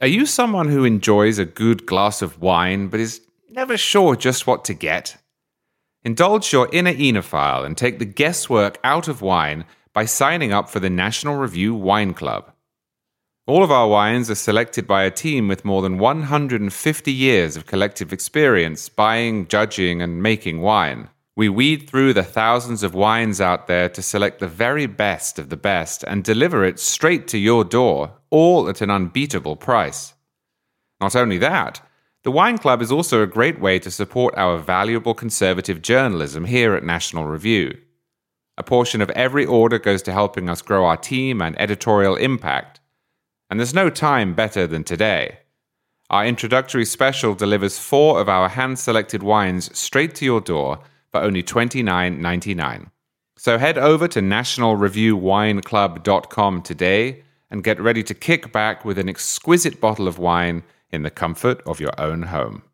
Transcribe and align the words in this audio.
Are 0.00 0.08
you 0.08 0.26
someone 0.26 0.70
who 0.70 0.84
enjoys 0.84 1.38
a 1.38 1.44
good 1.44 1.86
glass 1.86 2.20
of 2.20 2.42
wine 2.42 2.88
but 2.88 2.98
is 2.98 3.20
never 3.48 3.76
sure 3.76 4.16
just 4.16 4.44
what 4.44 4.64
to 4.64 4.74
get? 4.74 5.18
Indulge 6.02 6.52
your 6.52 6.68
inner 6.72 6.92
enophile 6.92 7.64
and 7.64 7.76
take 7.76 8.00
the 8.00 8.04
guesswork 8.04 8.78
out 8.82 9.06
of 9.06 9.22
wine 9.22 9.64
by 9.92 10.04
signing 10.04 10.52
up 10.52 10.68
for 10.68 10.80
the 10.80 10.90
National 10.90 11.36
Review 11.36 11.76
Wine 11.76 12.12
Club. 12.12 12.52
All 13.46 13.62
of 13.62 13.70
our 13.70 13.86
wines 13.86 14.28
are 14.30 14.34
selected 14.34 14.88
by 14.88 15.04
a 15.04 15.12
team 15.12 15.46
with 15.46 15.64
more 15.64 15.80
than 15.80 15.98
150 15.98 17.12
years 17.12 17.56
of 17.56 17.66
collective 17.66 18.12
experience 18.12 18.88
buying, 18.88 19.46
judging, 19.46 20.02
and 20.02 20.20
making 20.20 20.60
wine. 20.60 21.08
We 21.36 21.48
weed 21.48 21.88
through 21.88 22.12
the 22.12 22.22
thousands 22.22 22.84
of 22.84 22.94
wines 22.94 23.40
out 23.40 23.66
there 23.66 23.88
to 23.88 24.02
select 24.02 24.38
the 24.38 24.46
very 24.46 24.86
best 24.86 25.38
of 25.38 25.48
the 25.48 25.56
best 25.56 26.04
and 26.04 26.22
deliver 26.22 26.64
it 26.64 26.78
straight 26.78 27.26
to 27.28 27.38
your 27.38 27.64
door, 27.64 28.12
all 28.30 28.68
at 28.68 28.80
an 28.80 28.90
unbeatable 28.90 29.56
price. 29.56 30.14
Not 31.00 31.16
only 31.16 31.38
that, 31.38 31.80
the 32.22 32.30
Wine 32.30 32.56
Club 32.56 32.80
is 32.80 32.92
also 32.92 33.20
a 33.20 33.26
great 33.26 33.60
way 33.60 33.80
to 33.80 33.90
support 33.90 34.34
our 34.36 34.58
valuable 34.58 35.12
conservative 35.12 35.82
journalism 35.82 36.44
here 36.44 36.74
at 36.74 36.84
National 36.84 37.24
Review. 37.24 37.76
A 38.56 38.62
portion 38.62 39.00
of 39.00 39.10
every 39.10 39.44
order 39.44 39.80
goes 39.80 40.02
to 40.02 40.12
helping 40.12 40.48
us 40.48 40.62
grow 40.62 40.86
our 40.86 40.96
team 40.96 41.42
and 41.42 41.60
editorial 41.60 42.14
impact, 42.14 42.78
and 43.50 43.58
there's 43.58 43.74
no 43.74 43.90
time 43.90 44.34
better 44.34 44.68
than 44.68 44.84
today. 44.84 45.38
Our 46.10 46.24
introductory 46.24 46.84
special 46.84 47.34
delivers 47.34 47.78
four 47.78 48.20
of 48.20 48.28
our 48.28 48.48
hand 48.48 48.78
selected 48.78 49.24
wines 49.24 49.76
straight 49.76 50.14
to 50.16 50.24
your 50.24 50.40
door 50.40 50.78
for 51.14 51.22
only 51.22 51.42
$29.99. 51.44 52.90
So 53.36 53.56
head 53.56 53.78
over 53.78 54.08
to 54.08 54.18
nationalreviewwineclub.com 54.18 56.62
today 56.62 57.22
and 57.52 57.62
get 57.62 57.80
ready 57.80 58.02
to 58.02 58.14
kick 58.14 58.50
back 58.50 58.84
with 58.84 58.98
an 58.98 59.08
exquisite 59.08 59.80
bottle 59.80 60.08
of 60.08 60.18
wine 60.18 60.64
in 60.90 61.04
the 61.04 61.10
comfort 61.10 61.62
of 61.66 61.78
your 61.78 61.92
own 62.00 62.22
home. 62.22 62.64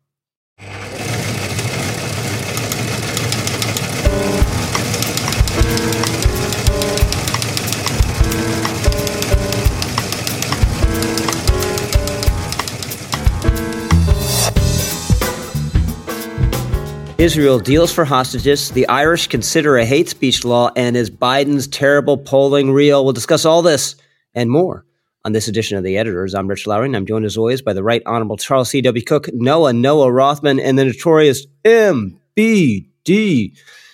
Israel 17.21 17.59
deals 17.59 17.93
for 17.93 18.03
hostages, 18.03 18.71
the 18.71 18.87
Irish 18.87 19.27
consider 19.27 19.77
a 19.77 19.85
hate 19.85 20.09
speech 20.09 20.43
law, 20.43 20.71
and 20.75 20.97
is 20.97 21.11
Biden's 21.11 21.67
terrible 21.67 22.17
polling 22.17 22.71
real? 22.71 23.03
We'll 23.03 23.13
discuss 23.13 23.45
all 23.45 23.61
this 23.61 23.95
and 24.33 24.49
more 24.49 24.87
on 25.23 25.31
this 25.31 25.47
edition 25.47 25.77
of 25.77 25.83
The 25.83 25.99
Editors. 25.99 26.33
I'm 26.33 26.47
Rich 26.47 26.65
Lowry, 26.65 26.87
and 26.87 26.95
I'm 26.95 27.05
joined 27.05 27.25
as 27.25 27.37
always 27.37 27.61
by 27.61 27.73
the 27.73 27.83
Right 27.83 28.01
Honorable 28.07 28.37
Charles 28.37 28.71
C.W. 28.71 29.03
Cooke, 29.03 29.29
Noah 29.33 29.71
Noah 29.71 30.11
Rothman, 30.11 30.59
and 30.59 30.79
the 30.79 30.85
notorious 30.85 31.45
M.B.D. 31.63 33.53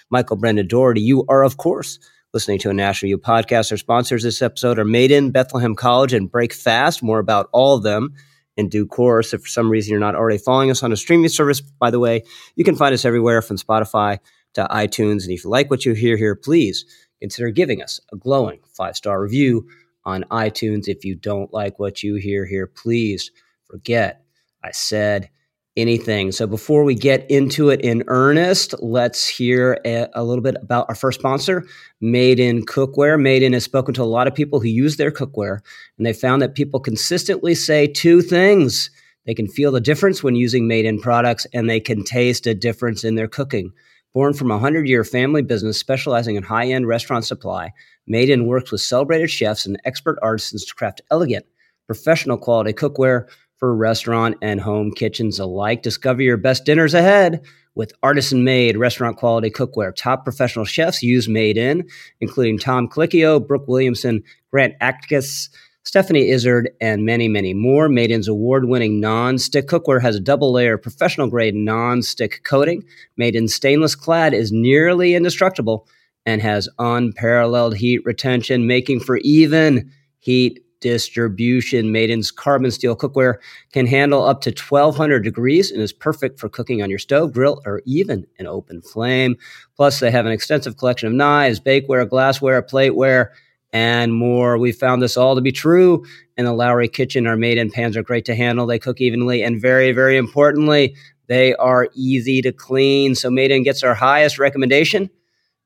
Michael 0.10 0.38
Brendan 0.38 0.68
Dougherty. 0.68 1.02
You 1.02 1.26
are, 1.28 1.44
of 1.44 1.58
course, 1.58 2.00
listening 2.34 2.60
to 2.60 2.70
a 2.70 2.74
National 2.74 3.08
Review 3.08 3.18
podcast. 3.18 3.72
Our 3.72 3.78
sponsors 3.78 4.24
this 4.24 4.42
episode 4.42 4.80
are 4.80 4.86
Made 4.86 5.12
in 5.12 5.32
Bethlehem 5.32 5.76
College 5.76 6.14
and 6.14 6.32
Break 6.32 6.54
Fast. 6.54 7.04
More 7.04 7.20
about 7.20 7.50
all 7.52 7.76
of 7.76 7.84
them 7.84 8.14
in 8.58 8.68
due 8.70 8.86
course. 8.86 9.34
If 9.34 9.44
for 9.44 9.48
some 9.48 9.70
reason 9.70 9.92
you're 9.92 10.00
not 10.00 10.16
already 10.16 10.40
following 10.40 10.72
us 10.72 10.84
on 10.84 10.92
a 10.92 10.98
streaming 10.98 11.30
service, 11.30 11.62
by 11.62 11.92
the 11.92 12.00
way, 12.00 12.24
you 12.56 12.66
can 12.66 12.76
find 12.76 12.94
us 12.94 13.06
everywhere 13.06 13.42
from 13.42 13.58
Spotify 13.58 14.20
to 14.56 14.68
iTunes. 14.70 15.24
And 15.24 15.32
if 15.32 15.44
you 15.44 15.50
like 15.50 15.70
what 15.70 15.86
you 15.86 15.94
hear 15.94 16.18
here, 16.18 16.36
please 16.36 16.86
consider 17.22 17.50
giving 17.52 17.82
us 17.82 18.00
a 18.12 18.18
glowing 18.18 18.60
five 18.74 18.96
star 18.96 19.22
review 19.22 19.68
on 20.04 20.26
iTunes. 20.32 20.88
If 20.88 21.06
you 21.06 21.16
don't 21.16 21.54
like 21.54 21.80
what 21.80 22.04
you 22.04 22.16
hear 22.16 22.46
here, 22.46 22.68
please 22.68 23.32
forget 23.70 24.24
I 24.64 24.72
said 24.72 25.30
anything. 25.78 26.32
So 26.32 26.48
before 26.48 26.84
we 26.84 26.96
get 26.96 27.30
into 27.30 27.70
it 27.70 27.80
in 27.82 28.04
earnest, 28.08 28.74
let's 28.82 29.28
hear 29.28 29.80
a, 29.86 30.08
a, 30.14 30.24
little 30.24 30.42
bit 30.42 30.56
about 30.62 30.88
our 30.90 30.96
first 30.96 31.20
sponsor, 31.20 31.66
Made 32.02 32.40
in 32.40 32.66
Cookware. 32.66 33.22
Made 33.22 33.44
in 33.44 33.54
has 33.54 33.64
spoken 33.64 33.94
to 33.94 34.04
a 34.04 34.06
lot 34.06 34.28
of 34.28 34.36
people 34.36 34.60
who 34.60 34.68
use 34.68 34.98
their 34.98 35.12
cookware, 35.12 35.60
and 35.98 36.06
they 36.06 36.14
found 36.14 36.42
that 36.42 36.56
people 36.56 36.80
consistently 36.80 37.56
say 37.56 37.88
two 37.88 38.22
things. 38.22 38.90
They 39.26 39.36
can 39.36 39.48
feel 39.48 39.72
the 39.72 39.80
difference 39.80 40.24
when 40.24 40.36
using 40.36 40.68
Made 40.68 40.86
in 40.86 41.00
products, 41.00 41.46
and 41.54 41.70
they 41.70 41.80
can 41.80 42.04
taste 42.04 42.48
a 42.48 42.56
difference 42.56 43.04
in 43.04 43.16
their 43.16 43.28
cooking. 43.28 43.72
Born 44.14 44.34
from 44.34 44.50
a 44.50 44.56
100 44.56 44.88
year 44.88 45.04
family 45.04 45.44
business 45.44 45.80
specializing 45.80 46.36
in 46.36 46.44
high 46.44 46.68
end 46.68 46.88
restaurant 46.88 47.26
supply, 47.26 47.72
Made 48.08 48.30
in 48.30 48.48
works 48.48 48.72
with 48.72 48.82
celebrated 48.82 49.30
chefs 49.30 49.66
and 49.66 49.80
expert 49.86 50.18
artisans 50.22 50.66
to 50.66 50.74
craft 50.74 51.02
elegant, 51.12 51.46
professional 51.86 52.38
quality 52.38 52.74
cookware 52.74 53.28
for 53.58 53.76
restaurant 53.76 54.38
and 54.42 54.62
home 54.62 54.92
kitchens 54.92 55.40
alike. 55.40 55.82
Discover 55.82 56.22
your 56.22 56.38
best 56.38 56.66
dinners 56.66 56.94
ahead 56.94 57.44
with 57.76 57.94
artisan 58.02 58.44
made 58.44 58.78
restaurant 58.78 59.18
quality 59.18 59.50
cookware. 59.50 59.96
Top 59.96 60.24
professional 60.24 60.66
chefs 60.66 61.04
use 61.04 61.28
Made 61.28 61.58
In, 61.58 61.88
including 62.22 62.58
Tom 62.58 62.88
Colicchio, 62.88 63.46
Brooke 63.46 63.68
Williamson, 63.68 64.24
Grant 64.52 64.74
Achatz, 64.80 65.50
Stephanie 65.84 66.30
Izard, 66.30 66.70
and 66.82 67.06
many, 67.06 67.28
many 67.30 67.54
more. 67.54 67.88
Made 67.88 68.12
In's 68.12 68.28
award 68.28 68.66
winning 68.66 69.00
non 69.00 69.38
stick 69.38 69.68
cookware 69.68 70.02
has 70.02 70.18
a 70.18 70.20
double 70.20 70.52
layer 70.52 70.78
professional 70.78 71.30
grade 71.30 71.56
non 71.56 72.02
stick 72.02 72.42
coating. 72.44 72.84
Made 73.16 73.36
in 73.36 73.48
stainless 73.48 73.96
clad 73.96 74.34
is 74.34 74.52
nearly 74.52 75.16
indestructible 75.16 75.88
and 76.26 76.42
has 76.42 76.68
unparalleled 76.78 77.78
heat 77.78 78.04
retention, 78.04 78.68
making 78.68 79.00
for 79.00 79.18
even 79.18 79.90
heat 80.20 80.60
distribution. 80.80 81.92
Made 81.92 82.10
In's 82.10 82.32
carbon 82.32 82.72
steel 82.72 82.96
cookware 82.96 83.36
can 83.72 83.86
handle 83.86 84.24
up 84.24 84.42
to 84.42 84.50
1200 84.52 85.24
degrees 85.24 85.72
and 85.72 85.82
is 85.82 85.94
perfect 85.94 86.40
for 86.40 86.50
cooking 86.50 86.82
on 86.82 86.90
your 86.90 87.00
stove, 87.00 87.34
grill, 87.34 87.62
or 87.66 87.82
even 87.86 88.26
an 88.40 88.48
open 88.48 88.82
flame. 88.82 89.36
Plus, 89.76 90.00
they 90.00 90.12
have 90.12 90.26
an 90.26 90.32
extensive 90.32 90.78
collection 90.78 91.08
of 91.08 91.14
knives, 91.14 91.60
bakeware, 91.60 92.08
glassware, 92.10 92.62
plateware, 92.62 93.30
and 93.74 94.14
more. 94.14 94.58
We 94.58 94.72
found 94.72 95.02
this 95.02 95.18
all 95.18 95.36
to 95.36 95.42
be 95.42 95.52
true 95.52 96.06
in 96.38 96.46
the 96.46 96.54
Lowry 96.54 96.88
kitchen. 96.88 97.28
Our 97.28 97.38
Made 97.38 97.58
In 97.58 97.72
pans 97.72 97.98
are 97.98 98.04
great 98.04 98.26
to 98.26 98.36
handle. 98.36 98.66
They 98.66 98.80
cook 98.80 99.02
evenly, 99.02 99.44
and 99.44 99.62
very, 99.62 99.92
very 99.92 100.18
importantly, 100.18 100.96
they 101.28 101.54
are 101.56 101.90
easy 101.94 102.42
to 102.42 102.52
clean. 102.52 103.16
So 103.16 103.30
Made 103.30 103.52
In 103.52 103.64
gets 103.64 103.84
our 103.84 103.94
highest 103.94 104.40
recommendation, 104.40 105.10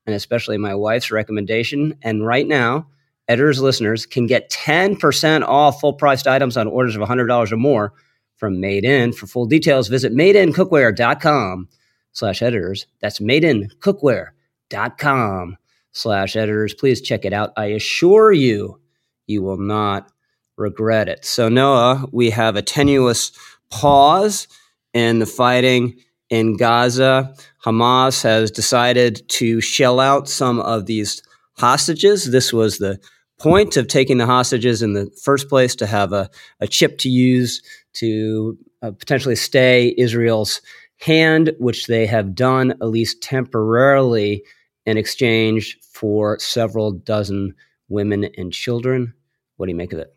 and 0.05 0.16
especially 0.16 0.57
my 0.57 0.73
wife's 0.73 1.11
recommendation. 1.11 1.95
And 2.01 2.25
right 2.25 2.47
now, 2.47 2.88
Editors 3.31 3.61
listeners 3.61 4.05
can 4.05 4.27
get 4.27 4.49
10% 4.49 5.47
off 5.47 5.79
full 5.79 5.93
priced 5.93 6.27
items 6.27 6.57
on 6.57 6.67
orders 6.67 6.97
of 6.97 7.01
$100 7.01 7.49
or 7.49 7.55
more 7.55 7.93
from 8.35 8.59
Made 8.59 8.83
In. 8.83 9.13
For 9.13 9.25
full 9.25 9.45
details, 9.45 9.87
visit 9.87 10.13
madeincookware.com 10.13 11.69
slash 12.11 12.41
editors. 12.41 12.87
That's 12.99 13.19
madeincookware.com 13.19 15.57
slash 15.93 16.35
editors. 16.35 16.73
Please 16.73 17.01
check 17.01 17.23
it 17.23 17.31
out. 17.31 17.53
I 17.55 17.67
assure 17.67 18.33
you, 18.33 18.81
you 19.27 19.41
will 19.41 19.55
not 19.55 20.11
regret 20.57 21.07
it. 21.07 21.23
So, 21.23 21.47
Noah, 21.47 22.09
we 22.11 22.31
have 22.31 22.57
a 22.57 22.61
tenuous 22.61 23.31
pause 23.69 24.49
in 24.93 25.19
the 25.19 25.25
fighting 25.25 25.97
in 26.29 26.57
Gaza. 26.57 27.33
Hamas 27.63 28.23
has 28.23 28.51
decided 28.51 29.25
to 29.29 29.61
shell 29.61 30.01
out 30.01 30.27
some 30.27 30.59
of 30.59 30.85
these 30.85 31.23
hostages. 31.53 32.29
This 32.29 32.51
was 32.51 32.79
the 32.79 32.99
point 33.41 33.75
of 33.75 33.88
taking 33.88 34.18
the 34.18 34.25
hostages 34.25 34.84
in 34.84 34.94
the 34.94 35.09
first 35.24 35.50
place 35.50 35.75
to 35.75 35.88
have 35.88 36.13
a, 36.13 36.29
a 36.59 36.68
chip 36.68 37.00
to 37.00 37.09
use 37.09 37.62
to 37.94 38.57
uh, 38.84 38.91
potentially 38.91 39.35
stay 39.35 39.96
Israel's 39.97 40.62
hand, 41.00 41.52
which 41.57 41.88
they 41.88 42.06
have 42.06 42.35
done 42.35 42.72
at 42.72 42.88
least 42.88 43.22
temporarily 43.22 44.44
in 44.85 44.97
exchange 44.97 45.78
for 45.81 46.38
several 46.40 46.91
dozen 46.91 47.56
women 47.90 48.29
and 48.38 48.53
children. 48.53 49.13
What 49.58 49.66
do 49.66 49.72
you 49.72 49.75
make 49.78 49.94
of 49.94 50.00
it? 50.00 50.16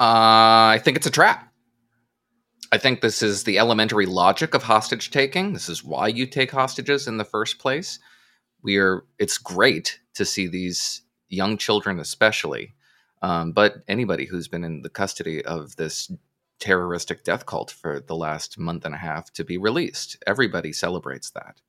Uh, 0.00 0.72
I 0.72 0.80
think 0.82 0.96
it's 0.96 1.06
a 1.06 1.10
trap. 1.10 1.52
I 2.72 2.78
think 2.78 3.00
this 3.00 3.22
is 3.22 3.44
the 3.44 3.58
elementary 3.58 4.06
logic 4.06 4.54
of 4.54 4.62
hostage 4.62 5.10
taking. 5.10 5.52
This 5.52 5.68
is 5.68 5.84
why 5.84 6.08
you 6.08 6.26
take 6.26 6.50
hostages 6.52 7.06
in 7.06 7.18
the 7.18 7.24
first 7.24 7.58
place. 7.58 7.98
We 8.62 8.78
are. 8.78 9.04
It's 9.18 9.38
great 9.38 10.00
to 10.14 10.24
see 10.24 10.46
these 10.46 11.02
young 11.30 11.56
children 11.56 11.98
especially, 11.98 12.74
um, 13.22 13.52
but 13.52 13.76
anybody 13.88 14.26
who's 14.26 14.48
been 14.48 14.64
in 14.64 14.82
the 14.82 14.90
custody 14.90 15.44
of 15.44 15.76
this 15.76 16.12
terroristic 16.58 17.24
death 17.24 17.46
cult 17.46 17.70
for 17.70 18.00
the 18.00 18.16
last 18.16 18.58
month 18.58 18.84
and 18.84 18.94
a 18.94 18.98
half 18.98 19.32
to 19.32 19.44
be 19.44 19.56
released. 19.56 20.22
Everybody 20.26 20.72
celebrates 20.72 21.30
that. 21.30 21.60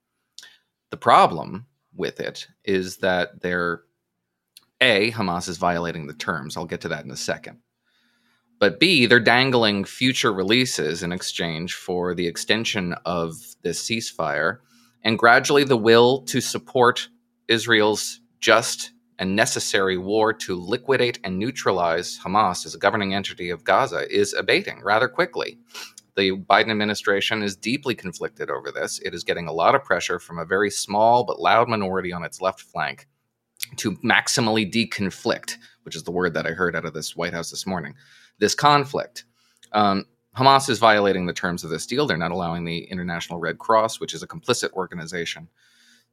The 0.90 0.98
problem 0.98 1.68
with 1.96 2.19
it 2.19 2.48
is 2.66 2.98
that 2.98 3.42
they're 3.42 3.84
A, 4.81 5.12
Hamas 5.12 5.48
is 5.48 5.58
violating 5.58 6.08
the 6.08 6.13
terms. 6.13 6.58
I'll 6.58 6.66
get 6.66 6.81
to 6.81 6.90
that 6.90 7.06
in 7.06 7.12
a 7.12 7.18
second. 7.18 7.60
But 8.60 8.80
B, 8.80 9.06
they're 9.06 9.19
dangling 9.19 9.86
future 9.86 10.31
releases 10.31 11.02
in 11.02 11.12
exchange 11.12 11.74
for 11.74 12.13
the 12.13 12.28
extension 12.28 12.94
of 13.06 13.36
this 13.63 13.81
ceasefire 13.81 14.60
and 15.04 15.18
gradually 15.18 15.63
the 15.63 15.78
will 15.78 16.22
to 16.24 16.42
support 16.42 17.10
Israel's 17.48 18.19
just 18.40 18.92
and 19.22 19.36
necessary 19.36 20.00
war 20.00 20.34
to 20.34 20.56
liquidate 20.56 21.20
and 21.24 21.38
neutralize 21.38 22.20
Hamas 22.20 22.66
as 22.66 22.74
a 22.74 22.80
governing 22.80 23.14
entity 23.14 23.52
of 23.52 23.64
Gaza 23.64 24.12
is 24.12 24.34
abating 24.34 24.82
rather 24.84 25.08
quickly. 25.08 25.60
The 26.16 26.32
Biden 26.32 26.72
administration 26.72 27.44
is 27.44 27.56
deeply 27.56 27.94
conflicted 27.94 28.50
over 28.50 28.72
this. 28.72 29.00
It 29.06 29.14
is 29.14 29.24
getting 29.24 29.48
a 29.48 29.54
lot 29.54 29.76
of 29.76 29.84
pressure 29.84 30.18
from 30.18 30.40
a 30.40 30.46
very 30.46 30.72
small 30.72 31.24
but 31.24 31.40
loud 31.40 31.70
minority 31.70 32.12
on 32.12 32.24
its 32.24 32.42
left 32.42 32.62
flank 32.62 33.08
to 33.78 33.92
maximally 33.98 34.70
deconflict, 34.70 35.58
which 35.84 35.96
is 35.96 36.02
the 36.02 36.12
word 36.12 36.34
that 36.34 36.48
I 36.48 36.52
heard 36.52 36.76
out 36.76 36.86
of 36.86 36.96
this 36.96 37.16
White 37.16 37.34
House 37.34 37.52
this 37.52 37.68
morning. 37.68 37.94
This 38.40 38.56
conflict. 38.56 39.26
Um, 39.72 40.06
Hamas 40.36 40.68
is 40.68 40.80
violating 40.80 41.28
the 41.28 41.34
terms 41.34 41.64
of 41.64 41.70
this 41.70 41.86
deal. 41.86 42.08
They're 42.08 42.18
not 42.18 42.32
allowing 42.32 42.66
the 42.66 42.86
International 42.86 43.40
Red 43.40 43.60
Cross, 43.60 44.00
which 44.00 44.16
is 44.16 44.24
a 44.24 44.28
complicit 44.28 44.72
organization, 44.72 45.48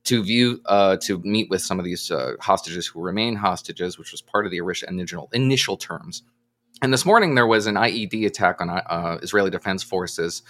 to 0.09 0.23
view 0.23 0.63
uh, 0.65 0.97
to 0.97 1.19
meet 1.19 1.51
with 1.51 1.61
some 1.61 1.79
of 1.79 1.85
these 1.85 2.11
uh, 2.11 2.33
hostages 2.41 2.87
who 2.87 3.01
remain 3.01 3.37
hostages, 3.37 3.99
which 3.99 4.11
was 4.11 4.23
part 4.23 4.47
of 4.47 4.51
the 4.51 4.59
original 4.59 5.29
initial 5.35 5.77
terms. 5.77 6.23
And 6.81 6.95
this 6.95 7.05
morning 7.05 7.35
there 7.35 7.47
was 7.47 7.67
an 7.67 7.75
IED 7.75 8.25
attack 8.25 8.63
on 8.63 8.71
uh, 8.71 9.19
Israeli 9.23 9.51
Defense 9.51 9.83
Forces, 9.83 10.43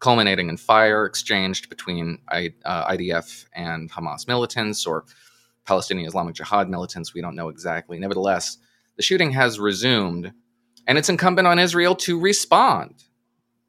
culminating 0.00 0.50
in 0.50 0.58
fire 0.58 1.06
exchanged 1.06 1.70
between 1.70 2.18
I, 2.28 2.52
uh, 2.66 2.92
IDF 2.92 3.46
and 3.54 3.90
Hamas 3.90 4.28
militants 4.28 4.84
or 4.86 5.06
Palestinian 5.64 6.06
Islamic 6.06 6.34
Jihad 6.34 6.68
militants. 6.68 7.14
We 7.14 7.22
don't 7.22 7.36
know 7.36 7.48
exactly. 7.48 7.98
Nevertheless, 7.98 8.58
the 8.96 9.02
shooting 9.02 9.30
has 9.30 9.58
resumed, 9.58 10.32
and 10.86 10.98
it's 10.98 11.08
incumbent 11.08 11.48
on 11.48 11.58
Israel 11.58 11.94
to 11.96 12.20
respond. 12.20 13.04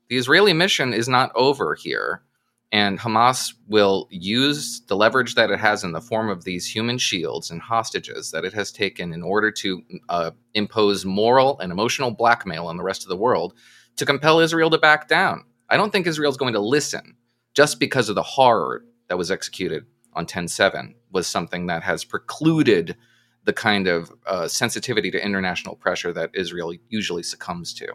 The 0.09 0.17
Israeli 0.17 0.51
mission 0.51 0.93
is 0.93 1.07
not 1.07 1.31
over 1.35 1.73
here. 1.73 2.23
And 2.71 2.99
Hamas 2.99 3.53
will 3.67 4.07
use 4.11 4.81
the 4.87 4.95
leverage 4.95 5.35
that 5.35 5.51
it 5.51 5.59
has 5.59 5.83
in 5.85 5.93
the 5.93 6.01
form 6.01 6.29
of 6.29 6.43
these 6.43 6.67
human 6.67 6.97
shields 6.97 7.49
and 7.49 7.61
hostages 7.61 8.31
that 8.31 8.43
it 8.43 8.53
has 8.53 8.71
taken 8.71 9.13
in 9.13 9.23
order 9.23 9.51
to 9.51 9.81
uh, 10.09 10.31
impose 10.53 11.05
moral 11.05 11.57
and 11.59 11.71
emotional 11.71 12.11
blackmail 12.11 12.67
on 12.67 12.75
the 12.75 12.83
rest 12.83 13.03
of 13.03 13.09
the 13.09 13.15
world 13.15 13.53
to 13.95 14.05
compel 14.05 14.39
Israel 14.39 14.69
to 14.69 14.77
back 14.77 15.07
down. 15.07 15.45
I 15.69 15.77
don't 15.77 15.91
think 15.91 16.07
Israel 16.07 16.31
is 16.31 16.37
going 16.37 16.53
to 16.53 16.59
listen 16.59 17.15
just 17.53 17.79
because 17.79 18.09
of 18.09 18.15
the 18.15 18.23
horror 18.23 18.83
that 19.07 19.17
was 19.17 19.31
executed 19.31 19.85
on 20.13 20.25
10-7 20.25 20.93
was 21.11 21.25
something 21.25 21.67
that 21.67 21.83
has 21.83 22.03
precluded 22.03 22.97
the 23.45 23.53
kind 23.53 23.87
of 23.87 24.11
uh, 24.25 24.47
sensitivity 24.47 25.09
to 25.09 25.23
international 25.23 25.75
pressure 25.75 26.11
that 26.11 26.31
Israel 26.33 26.73
usually 26.89 27.23
succumbs 27.23 27.73
to. 27.75 27.87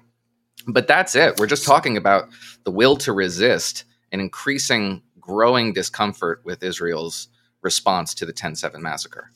But 0.66 0.86
that's 0.86 1.14
it. 1.14 1.38
We're 1.38 1.46
just 1.46 1.66
talking 1.66 1.96
about 1.96 2.30
the 2.64 2.70
will 2.70 2.96
to 2.98 3.12
resist 3.12 3.84
an 4.12 4.20
increasing, 4.20 5.02
growing 5.18 5.72
discomfort 5.72 6.42
with 6.44 6.62
Israel's 6.62 7.28
response 7.62 8.14
to 8.14 8.26
the 8.26 8.32
10 8.32 8.54
7 8.54 8.82
massacre. 8.82 9.32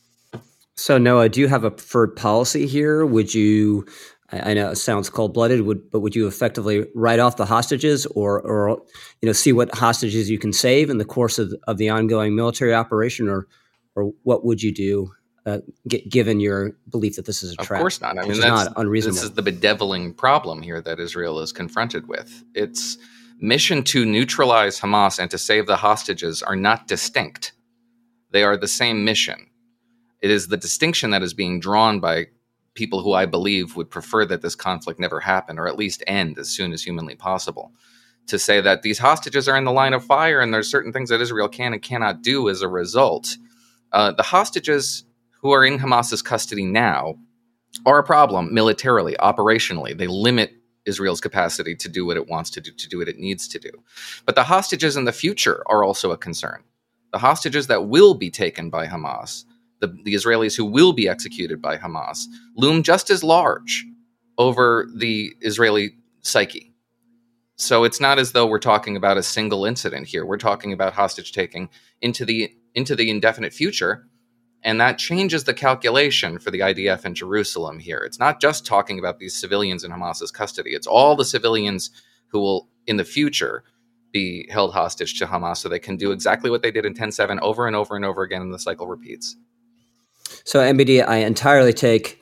So, 0.77 0.99
Noah, 0.99 1.31
do 1.31 1.41
you 1.41 1.49
have 1.49 1.65
a 1.65 1.71
preferred 1.71 2.17
policy 2.17 2.67
here? 2.67 3.07
Would 3.07 3.35
you, 3.35 3.87
I 4.31 4.53
know 4.53 4.71
it 4.71 4.77
sounds 4.77 5.09
cold 5.09 5.33
blooded, 5.33 5.63
would, 5.63 5.91
but 5.91 6.01
would 6.01 6.15
you 6.15 6.27
effectively 6.27 6.87
write 6.95 7.19
off 7.19 7.37
the 7.37 7.47
hostages 7.47 8.05
or, 8.07 8.43
or, 8.43 8.83
you 9.23 9.27
know, 9.27 9.33
see 9.33 9.53
what 9.53 9.75
hostages 9.75 10.29
you 10.29 10.39
can 10.39 10.53
save 10.53 10.91
in 10.91 10.99
the 10.99 11.05
course 11.05 11.39
of, 11.39 11.55
of 11.67 11.79
the 11.79 11.89
ongoing 11.89 12.37
military 12.37 12.75
operation? 12.75 13.27
Or, 13.27 13.47
or 13.95 14.13
what 14.25 14.45
would 14.45 14.63
you 14.63 14.71
do 14.71 15.13
uh, 15.47 15.61
g- 15.89 16.07
given 16.11 16.41
your 16.41 16.73
belief 16.91 17.17
that 17.17 17.25
this 17.25 17.43
is 17.43 17.53
a 17.53 17.57
trap? 17.57 17.79
Of 17.79 17.83
course 17.83 18.01
not. 18.03 18.19
I 18.19 18.23
mean, 18.23 18.39
that's, 18.39 18.67
not 18.67 18.73
unreasonable. 18.77 19.15
This 19.15 19.25
is 19.25 19.33
the 19.33 19.43
bedeviling 19.43 20.13
problem 20.13 20.61
here 20.61 20.83
that 20.83 21.01
Israel 21.01 21.41
is 21.41 21.53
confronted 21.53 22.07
with. 22.07 22.45
It's, 22.55 22.99
mission 23.39 23.83
to 23.85 24.05
neutralize 24.05 24.81
Hamas 24.81 25.19
and 25.19 25.31
to 25.31 25.39
save 25.39 25.67
the 25.67 25.77
hostages 25.77 26.43
are 26.43 26.57
not 26.57 26.89
distinct. 26.89 27.53
They 28.31 28.43
are 28.43 28.57
the 28.57 28.69
same 28.69 29.05
mission. 29.05 29.49
It 30.21 30.31
is 30.31 30.49
the 30.49 30.57
distinction 30.57 31.11
that 31.11 31.23
is 31.23 31.35
being 31.35 31.61
drawn 31.61 32.01
by 32.01 32.27
people 32.75 33.03
who 33.03 33.13
I 33.13 33.27
believe 33.27 33.77
would 33.77 33.91
prefer 33.91 34.25
that 34.27 34.43
this 34.43 34.55
conflict 34.55 35.01
never 35.01 35.21
happen 35.21 35.59
or 35.59 35.67
at 35.67 35.79
least 35.79 36.03
end 36.07 36.39
as 36.39 36.49
soon 36.49 36.73
as 36.73 36.83
humanly 36.83 37.17
possible. 37.17 37.73
To 38.29 38.39
say 38.39 38.61
that 38.61 38.83
these 38.83 38.99
hostages 38.99 39.49
are 39.49 39.57
in 39.57 39.65
the 39.65 39.73
line 39.73 39.95
of 39.95 40.05
fire 40.05 40.41
and 40.41 40.53
there's 40.53 40.71
certain 40.71 40.93
things 40.93 41.11
that 41.11 41.21
Israel 41.21 41.49
can 41.49 41.73
and 41.73 41.83
cannot 41.83 42.23
do 42.23 42.49
as 42.49 42.61
a 42.61 42.69
result. 42.69 43.37
Uh, 43.93 44.13
the 44.13 44.23
hostages 44.23 45.05
who 45.41 45.53
are 45.53 45.65
in 45.65 45.79
Hamas's 45.79 46.23
custody 46.23 46.65
now 46.65 47.15
are 47.85 47.99
a 47.99 48.05
problem 48.05 48.53
militarily, 48.53 49.17
operationally. 49.21 49.97
They 49.97 50.07
limit 50.07 50.55
Israel's 50.87 51.21
capacity 51.21 51.75
to 51.77 51.89
do 51.89 52.07
what 52.07 52.17
it 52.17 52.29
wants 52.29 52.51
to 52.51 52.61
do, 52.61 52.73
to 52.73 52.89
do 52.89 52.99
what 52.99 53.09
it 53.09 53.19
needs 53.19 53.49
to 53.49 53.59
do. 53.59 53.71
But 54.25 54.35
the 54.35 54.45
hostages 54.45 54.97
in 54.97 55.05
the 55.05 55.13
future 55.13 55.63
are 55.67 55.85
also 55.85 56.11
a 56.13 56.17
concern. 56.17 56.63
The 57.13 57.19
hostages 57.19 57.67
that 57.67 57.89
will 57.89 58.15
be 58.15 58.31
taken 58.31 58.71
by 58.71 58.87
Hamas, 58.87 59.45
the, 59.81 59.89
the 60.05 60.15
Israelis 60.15 60.57
who 60.57 60.65
will 60.65 60.93
be 60.93 61.09
executed 61.09 61.61
by 61.61 61.77
Hamas, 61.77 62.25
loom 62.57 62.83
just 62.83 63.11
as 63.11 63.25
large 63.25 63.85
over 64.39 64.89
the 64.95 65.35
Israeli 65.41 65.97
psyche. 66.23 66.73
So 67.57 67.85
it's 67.85 68.01
not 68.01 68.19
as 68.19 68.33
though 68.33 68.47
we're 68.47 68.59
talking 68.59 68.97
about 68.97 69.17
a 69.17 69.23
single 69.23 69.65
incident 69.65 70.09
here. 70.09 70.27
We're 70.27 70.37
talking 70.37 70.73
about 70.73 70.93
hostage 70.93 71.33
taking 71.33 71.71
into 72.03 72.25
the 72.25 72.53
into 72.75 72.95
the 72.95 73.09
indefinite 73.09 73.55
future 73.55 74.07
and 74.67 74.81
that 74.81 74.99
changes 74.99 75.45
the 75.45 75.55
calculation 75.55 76.41
for 76.41 76.51
the 76.51 76.59
IDF 76.59 77.05
in 77.05 77.15
Jerusalem 77.15 77.79
here. 77.79 77.99
It's 77.99 78.19
not 78.19 78.41
just 78.41 78.67
talking 78.67 78.99
about 78.99 79.21
these 79.21 79.35
civilians 79.35 79.85
in 79.85 79.93
Hamas's 79.93 80.33
custody, 80.33 80.73
it's 80.75 80.89
all 80.89 81.15
the 81.15 81.25
civilians 81.25 81.91
who 82.27 82.41
will, 82.41 82.69
in 82.89 82.97
the 82.97 83.05
future, 83.05 83.63
be 84.13 84.49
held 84.51 84.75
hostage 84.75 85.19
to 85.21 85.27
Hamas 85.27 85.59
so 85.59 85.69
they 85.69 85.79
can 85.79 85.97
do 85.97 86.11
exactly 86.11 86.51
what 86.51 86.63
they 86.63 86.73
did 86.73 86.85
in 86.85 86.95
10 86.95 87.13
7 87.13 87.39
over 87.41 87.69
and 87.69 87.77
over 87.77 87.95
and 87.95 88.05
over 88.05 88.23
again, 88.23 88.43
and 88.43 88.53
the 88.53 88.59
cycle 88.59 88.89
repeats. 88.89 89.37
So, 90.45 90.59
MBD, 90.59 91.07
I 91.07 91.19
entirely 91.19 91.73
take 91.73 92.21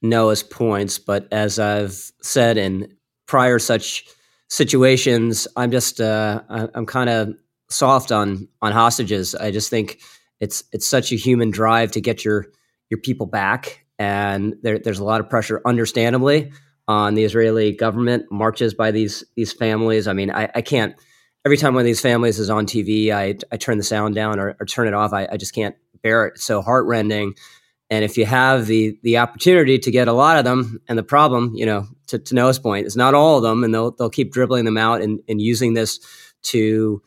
Noah's 0.00 0.42
points, 0.42 0.98
but 0.98 1.28
as 1.30 1.58
I've 1.58 2.10
said 2.22 2.56
in 2.56 2.96
prior 3.26 3.58
such 3.58 4.06
situations, 4.48 5.46
I'm 5.56 5.70
just, 5.70 6.00
uh, 6.00 6.40
I'm 6.48 6.86
kind 6.86 7.10
of 7.10 7.34
soft 7.68 8.12
on 8.12 8.48
on 8.62 8.72
hostages. 8.72 9.34
I 9.34 9.50
just 9.50 9.68
think 9.68 10.00
it's 10.42 10.64
it's 10.72 10.86
such 10.86 11.12
a 11.12 11.14
human 11.14 11.50
drive 11.50 11.92
to 11.92 12.00
get 12.00 12.24
your 12.24 12.46
your 12.90 12.98
people 12.98 13.26
back, 13.26 13.86
and 13.98 14.56
there, 14.62 14.78
there's 14.78 14.98
a 14.98 15.04
lot 15.04 15.20
of 15.20 15.30
pressure, 15.30 15.62
understandably, 15.64 16.52
on 16.88 17.14
the 17.14 17.22
Israeli 17.22 17.72
government. 17.72 18.26
Marches 18.30 18.74
by 18.74 18.90
these 18.90 19.24
these 19.36 19.52
families. 19.52 20.08
I 20.08 20.12
mean, 20.12 20.32
I, 20.32 20.50
I 20.52 20.60
can't. 20.60 20.96
Every 21.44 21.56
time 21.56 21.74
one 21.74 21.82
of 21.82 21.86
these 21.86 22.00
families 22.00 22.40
is 22.40 22.50
on 22.50 22.66
TV, 22.66 23.12
I 23.12 23.36
I 23.52 23.56
turn 23.56 23.78
the 23.78 23.84
sound 23.84 24.16
down 24.16 24.40
or, 24.40 24.56
or 24.58 24.66
turn 24.66 24.88
it 24.88 24.94
off. 24.94 25.12
I, 25.12 25.28
I 25.30 25.36
just 25.36 25.54
can't 25.54 25.76
bear 26.02 26.26
it. 26.26 26.32
It's 26.34 26.44
so 26.44 26.60
heartrending. 26.60 27.34
And 27.88 28.04
if 28.04 28.18
you 28.18 28.26
have 28.26 28.66
the 28.66 28.98
the 29.04 29.18
opportunity 29.18 29.78
to 29.78 29.90
get 29.92 30.08
a 30.08 30.12
lot 30.12 30.38
of 30.38 30.44
them, 30.44 30.80
and 30.88 30.98
the 30.98 31.04
problem, 31.04 31.52
you 31.54 31.66
know, 31.66 31.86
to, 32.08 32.18
to 32.18 32.34
Noah's 32.34 32.58
point, 32.58 32.86
is 32.88 32.96
not 32.96 33.14
all 33.14 33.36
of 33.36 33.44
them, 33.44 33.62
and 33.62 33.72
they'll 33.72 33.92
they'll 33.92 34.10
keep 34.10 34.32
dribbling 34.32 34.64
them 34.64 34.76
out 34.76 35.02
and, 35.02 35.20
and 35.28 35.40
using 35.40 35.74
this 35.74 36.00
to 36.50 37.00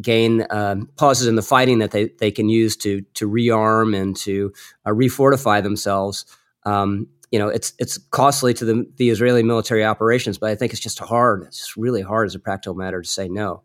gain 0.00 0.46
um, 0.50 0.88
pauses 0.96 1.26
in 1.26 1.34
the 1.34 1.42
fighting 1.42 1.78
that 1.78 1.90
they, 1.90 2.10
they 2.18 2.30
can 2.30 2.48
use 2.48 2.76
to 2.78 3.02
to 3.14 3.28
rearm 3.28 3.96
and 3.96 4.16
to 4.16 4.52
uh, 4.86 4.90
refortify 4.90 5.62
themselves. 5.62 6.24
Um, 6.64 7.08
you 7.30 7.38
know, 7.38 7.48
it's 7.48 7.72
it's 7.78 7.98
costly 7.98 8.54
to 8.54 8.64
the 8.64 8.86
the 8.96 9.10
Israeli 9.10 9.42
military 9.42 9.84
operations, 9.84 10.38
but 10.38 10.50
I 10.50 10.54
think 10.54 10.72
it's 10.72 10.80
just 10.80 10.98
hard. 10.98 11.44
It's 11.44 11.58
just 11.58 11.76
really 11.76 12.02
hard 12.02 12.26
as 12.26 12.34
a 12.34 12.40
practical 12.40 12.74
matter 12.74 13.00
to 13.00 13.08
say 13.08 13.28
no. 13.28 13.62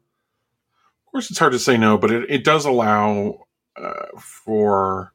Of 1.08 1.12
course, 1.12 1.30
it's 1.30 1.40
hard 1.40 1.54
to 1.54 1.60
say 1.60 1.78
no, 1.78 1.98
but 1.98 2.12
it, 2.12 2.30
it 2.30 2.44
does 2.44 2.66
allow 2.66 3.46
uh, 3.76 4.08
for 4.20 5.14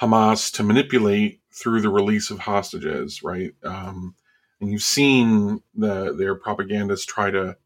Hamas 0.00 0.52
to 0.54 0.62
manipulate 0.62 1.40
through 1.52 1.80
the 1.80 1.90
release 1.90 2.30
of 2.30 2.38
hostages, 2.38 3.22
right? 3.22 3.52
Um, 3.64 4.14
and 4.60 4.70
you've 4.70 4.82
seen 4.82 5.62
the 5.74 6.14
their 6.14 6.34
propagandists 6.34 7.06
try 7.06 7.30
to 7.30 7.56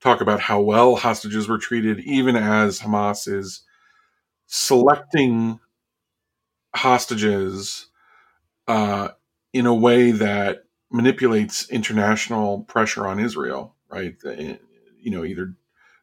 talk 0.00 0.20
about 0.20 0.40
how 0.40 0.60
well 0.60 0.96
hostages 0.96 1.48
were 1.48 1.58
treated, 1.58 2.00
even 2.00 2.36
as 2.36 2.80
Hamas 2.80 3.28
is 3.32 3.62
selecting 4.46 5.60
hostages 6.74 7.86
uh, 8.68 9.10
in 9.52 9.66
a 9.66 9.74
way 9.74 10.10
that 10.10 10.64
manipulates 10.90 11.70
international 11.70 12.62
pressure 12.62 13.06
on 13.06 13.20
Israel, 13.20 13.74
right? 13.90 14.16
You 14.24 15.10
know, 15.10 15.24
either 15.24 15.54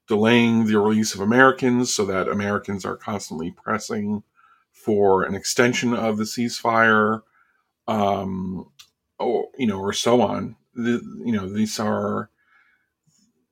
delaying 0.07 0.67
the 0.67 0.79
release 0.79 1.15
of 1.15 1.21
Americans 1.21 1.93
so 1.93 2.05
that 2.05 2.27
Americans 2.29 2.85
are 2.85 2.97
constantly 2.97 3.51
pressing 3.51 4.23
for 4.71 5.23
an 5.23 5.35
extension 5.35 5.93
of 5.93 6.17
the 6.17 6.25
ceasefire, 6.25 7.21
um, 7.88 8.69
or 9.19 9.50
you 9.57 9.67
know, 9.67 9.79
or 9.79 9.93
so 9.93 10.21
on. 10.21 10.55
The, 10.75 11.01
you 11.25 11.33
know, 11.33 11.50
these 11.50 11.79
are 11.79 12.29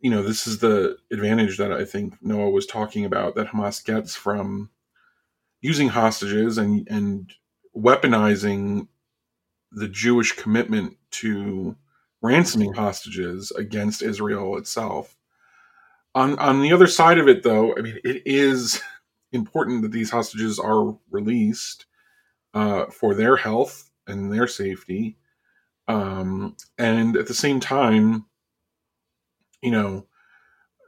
you 0.02 0.10
know, 0.10 0.24
this 0.24 0.48
is 0.48 0.58
the 0.60 0.98
advantage 1.12 1.58
that 1.58 1.72
I 1.72 1.86
think 1.86 2.16
Noah 2.22 2.50
was 2.50 2.66
talking 2.66 3.06
about 3.06 3.36
that 3.36 3.48
Hamas 3.48 3.84
gets 3.86 4.16
from 4.16 4.70
using 5.62 5.90
hostages 5.90 6.58
and 6.58 6.88
and 6.90 7.32
weaponizing 7.78 8.88
the 9.72 9.88
Jewish 9.88 10.34
commitment 10.34 10.98
to 11.12 11.76
ransoming 12.22 12.74
hostages 12.74 13.52
against 13.52 14.02
Israel 14.02 14.58
itself. 14.58 15.16
On 16.16 16.38
on 16.40 16.62
the 16.62 16.74
other 16.74 16.88
side 16.88 17.20
of 17.20 17.28
it 17.28 17.44
though, 17.44 17.78
I 17.78 17.82
mean 17.82 18.00
it 18.04 18.24
is 18.26 18.82
important 19.32 19.84
that 19.84 19.92
these 19.92 20.10
hostages 20.10 20.60
are 20.60 20.98
released 21.12 21.86
uh, 22.54 22.88
for 22.88 23.14
their 23.14 23.38
health 23.38 23.92
and 24.08 24.34
their 24.34 24.48
safety. 24.48 25.18
Um, 25.88 26.56
and 26.78 27.16
at 27.16 27.28
the 27.28 27.34
same 27.34 27.60
time, 27.60 28.26
you 29.62 29.72
know, 29.72 30.08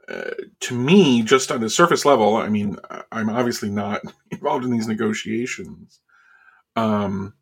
uh, 0.08 0.30
to 0.60 0.74
me, 0.74 1.22
just 1.22 1.50
on 1.50 1.60
the 1.60 1.70
surface 1.70 2.04
level, 2.04 2.36
I 2.36 2.48
mean, 2.48 2.76
I'm 3.10 3.30
obviously 3.30 3.70
not 3.70 4.02
involved 4.30 4.64
in 4.64 4.70
these 4.70 4.88
negotiations. 4.88 6.00
Um, 6.76 7.34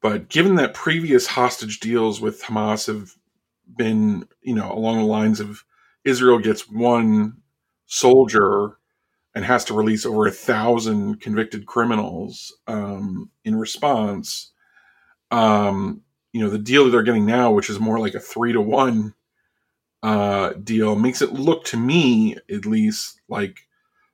but 0.00 0.28
given 0.28 0.56
that 0.56 0.74
previous 0.74 1.26
hostage 1.28 1.78
deals 1.78 2.20
with 2.20 2.42
Hamas 2.42 2.88
have 2.88 3.12
been, 3.76 4.26
you 4.42 4.54
know, 4.54 4.72
along 4.72 4.98
the 4.98 5.04
lines 5.04 5.38
of 5.38 5.64
Israel 6.04 6.38
gets 6.38 6.68
one 6.68 7.42
soldier 7.86 8.78
and 9.34 9.44
has 9.44 9.64
to 9.66 9.74
release 9.74 10.04
over 10.04 10.26
a 10.26 10.32
thousand 10.32 11.20
convicted 11.20 11.66
criminals 11.66 12.52
um, 12.66 13.30
in 13.44 13.56
response. 13.56 14.52
Um, 15.30 16.02
you 16.32 16.40
know, 16.40 16.50
the 16.50 16.58
deal 16.58 16.84
that 16.84 16.90
they're 16.90 17.02
getting 17.02 17.26
now, 17.26 17.52
which 17.52 17.70
is 17.70 17.78
more 17.78 17.98
like 17.98 18.14
a 18.14 18.20
three 18.20 18.52
to 18.52 18.60
one 18.60 19.14
uh, 20.02 20.52
deal, 20.54 20.96
makes 20.96 21.22
it 21.22 21.32
look 21.32 21.64
to 21.64 21.76
me, 21.76 22.36
at 22.50 22.66
least, 22.66 23.20
like 23.28 23.60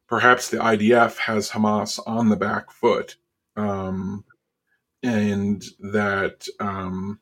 perhaps 0.09 0.49
the 0.49 0.59
IDF 0.59 1.17
has 1.19 1.51
Hamas 1.51 1.99
on 2.07 2.29
the 2.29 2.37
back 2.37 2.71
foot. 2.71 3.17
Um, 3.57 4.25
and 5.03 5.65
that, 5.81 6.47
um, 6.61 7.21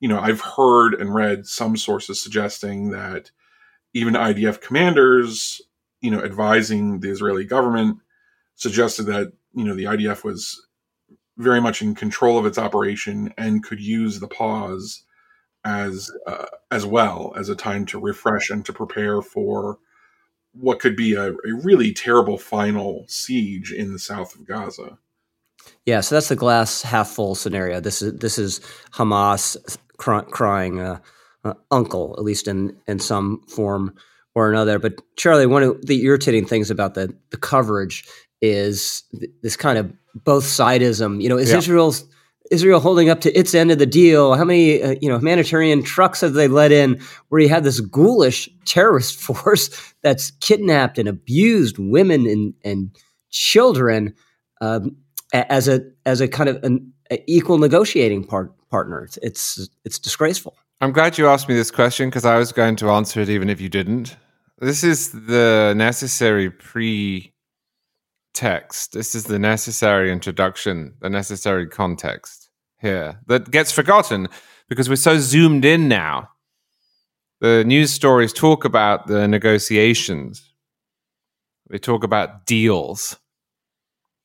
you 0.00 0.08
know, 0.08 0.18
I've 0.18 0.40
heard 0.40 0.94
and 0.94 1.14
read 1.14 1.46
some 1.46 1.76
sources 1.76 2.22
suggesting 2.22 2.90
that 2.90 3.30
even 3.94 4.14
IDF 4.14 4.60
commanders 4.60 5.62
you 6.04 6.10
know, 6.10 6.22
advising 6.22 7.00
the 7.00 7.08
Israeli 7.08 7.46
government, 7.46 7.96
suggested 8.56 9.04
that 9.04 9.32
you 9.54 9.64
know 9.64 9.74
the 9.74 9.84
IDF 9.84 10.22
was 10.22 10.66
very 11.38 11.62
much 11.62 11.80
in 11.80 11.94
control 11.94 12.38
of 12.38 12.44
its 12.44 12.58
operation 12.58 13.32
and 13.38 13.64
could 13.64 13.80
use 13.80 14.20
the 14.20 14.28
pause 14.28 15.02
as 15.64 16.10
uh, 16.26 16.46
as 16.70 16.84
well 16.84 17.32
as 17.36 17.48
a 17.48 17.56
time 17.56 17.86
to 17.86 17.98
refresh 17.98 18.50
and 18.50 18.64
to 18.64 18.72
prepare 18.72 19.22
for 19.22 19.78
what 20.52 20.78
could 20.78 20.96
be 20.96 21.14
a, 21.14 21.32
a 21.32 21.54
really 21.62 21.92
terrible 21.92 22.38
final 22.38 23.04
siege 23.08 23.72
in 23.72 23.92
the 23.92 23.98
south 23.98 24.34
of 24.34 24.46
Gaza. 24.46 24.98
Yeah, 25.86 26.00
so 26.00 26.14
that's 26.14 26.28
the 26.28 26.36
glass 26.36 26.82
half 26.82 27.08
full 27.08 27.34
scenario. 27.34 27.80
This 27.80 28.02
is 28.02 28.14
this 28.14 28.38
is 28.38 28.60
Hamas 28.92 29.78
cry, 29.96 30.22
crying 30.22 30.80
uh, 30.80 30.98
uh, 31.44 31.54
uncle, 31.70 32.14
at 32.18 32.24
least 32.24 32.48
in 32.48 32.76
in 32.86 32.98
some 32.98 33.42
form 33.48 33.94
or 34.34 34.50
another. 34.50 34.78
But 34.78 35.00
Charlie, 35.16 35.46
one 35.46 35.62
of 35.62 35.86
the 35.86 36.02
irritating 36.04 36.46
things 36.46 36.70
about 36.70 36.94
the 36.94 37.14
the 37.30 37.36
coverage 37.36 38.06
is 38.40 39.02
th- 39.18 39.30
this 39.42 39.56
kind 39.56 39.78
of 39.78 39.92
both 40.14 40.44
sidism. 40.44 41.22
You 41.22 41.28
know, 41.28 41.38
is 41.38 41.50
yeah. 41.50 41.58
Israel's 41.58 42.04
Israel 42.50 42.80
holding 42.80 43.08
up 43.08 43.20
to 43.22 43.32
its 43.38 43.54
end 43.54 43.70
of 43.70 43.78
the 43.78 43.86
deal? 43.86 44.34
How 44.34 44.44
many 44.44 44.82
uh, 44.82 44.94
you 45.00 45.08
know 45.08 45.18
humanitarian 45.18 45.82
trucks 45.82 46.20
have 46.20 46.34
they 46.34 46.48
let 46.48 46.72
in? 46.72 47.00
Where 47.28 47.40
you 47.40 47.48
have 47.48 47.64
this 47.64 47.80
ghoulish 47.80 48.48
terrorist 48.64 49.16
force 49.20 49.94
that's 50.02 50.30
kidnapped 50.40 50.98
and 50.98 51.08
abused 51.08 51.78
women 51.78 52.26
and 52.26 52.54
and 52.64 52.96
children 53.30 54.14
um, 54.60 54.96
as 55.32 55.68
a 55.68 55.80
as 56.06 56.20
a 56.20 56.28
kind 56.28 56.48
of 56.48 56.62
an 56.64 56.92
equal 57.26 57.58
negotiating 57.58 58.24
part, 58.24 58.52
partner. 58.70 59.04
It's, 59.04 59.18
it's 59.22 59.68
it's 59.84 59.98
disgraceful. 59.98 60.56
I'm 60.80 60.92
glad 60.92 61.18
you 61.18 61.28
asked 61.28 61.48
me 61.48 61.54
this 61.54 61.70
question 61.70 62.08
because 62.10 62.24
I 62.24 62.36
was 62.36 62.52
going 62.52 62.76
to 62.76 62.90
answer 62.90 63.20
it 63.20 63.28
even 63.28 63.48
if 63.48 63.60
you 63.60 63.68
didn't. 63.68 64.16
This 64.58 64.84
is 64.84 65.12
the 65.12 65.74
necessary 65.76 66.50
pre 66.50 67.33
text. 68.34 68.92
This 68.92 69.14
is 69.14 69.24
the 69.24 69.38
necessary 69.38 70.12
introduction, 70.12 70.94
the 71.00 71.10
necessary 71.10 71.66
context 71.66 72.50
here 72.80 73.20
that 73.26 73.50
gets 73.50 73.72
forgotten 73.72 74.28
because 74.68 74.88
we're 74.88 74.96
so 74.96 75.18
zoomed 75.18 75.64
in 75.64 75.88
now. 75.88 76.28
The 77.40 77.64
news 77.64 77.92
stories 77.92 78.32
talk 78.32 78.64
about 78.64 79.06
the 79.06 79.26
negotiations, 79.28 80.50
they 81.70 81.78
talk 81.78 82.04
about 82.04 82.46
deals. 82.46 83.18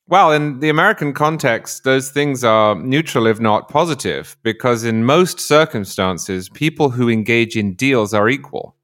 Well, 0.07 0.31
in 0.31 0.59
the 0.59 0.69
American 0.69 1.13
context, 1.13 1.83
those 1.83 2.09
things 2.09 2.43
are 2.43 2.75
neutral, 2.75 3.27
if 3.27 3.39
not 3.39 3.69
positive, 3.69 4.35
because 4.41 4.83
in 4.83 5.05
most 5.05 5.39
circumstances, 5.39 6.49
people 6.49 6.89
who 6.89 7.09
engage 7.09 7.55
in 7.55 7.75
deals 7.75 8.13
are 8.13 8.27
equal 8.27 8.75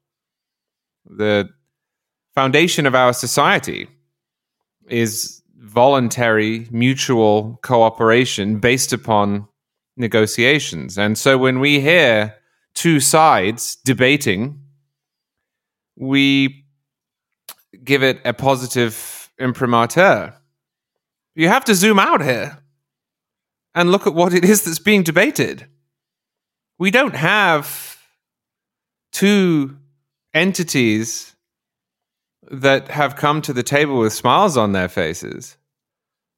the 1.08 1.48
foundation 2.34 2.86
of 2.86 2.94
our 2.94 3.12
society 3.12 3.88
is 4.88 5.42
voluntary 5.58 6.68
mutual 6.70 7.58
cooperation 7.62 8.58
based 8.58 8.92
upon 8.92 9.48
negotiations. 9.96 10.98
And 10.98 11.16
so 11.16 11.38
when 11.38 11.60
we 11.60 11.80
hear 11.80 12.34
two 12.74 13.00
sides 13.00 13.76
debating, 13.84 14.60
we 15.96 16.64
give 17.84 18.02
it 18.02 18.20
a 18.24 18.32
positive 18.32 19.30
imprimatur. 19.38 20.34
You 21.34 21.48
have 21.48 21.64
to 21.64 21.74
zoom 21.74 21.98
out 21.98 22.22
here 22.22 22.58
and 23.74 23.90
look 23.90 24.06
at 24.06 24.14
what 24.14 24.32
it 24.32 24.44
is 24.44 24.62
that's 24.62 24.78
being 24.78 25.02
debated. 25.02 25.66
We 26.78 26.90
don't 26.90 27.14
have 27.14 27.98
two 29.12 29.76
entities 30.34 31.35
that 32.50 32.88
have 32.88 33.16
come 33.16 33.42
to 33.42 33.52
the 33.52 33.62
table 33.62 33.98
with 33.98 34.12
smiles 34.12 34.56
on 34.56 34.72
their 34.72 34.88
faces. 34.88 35.56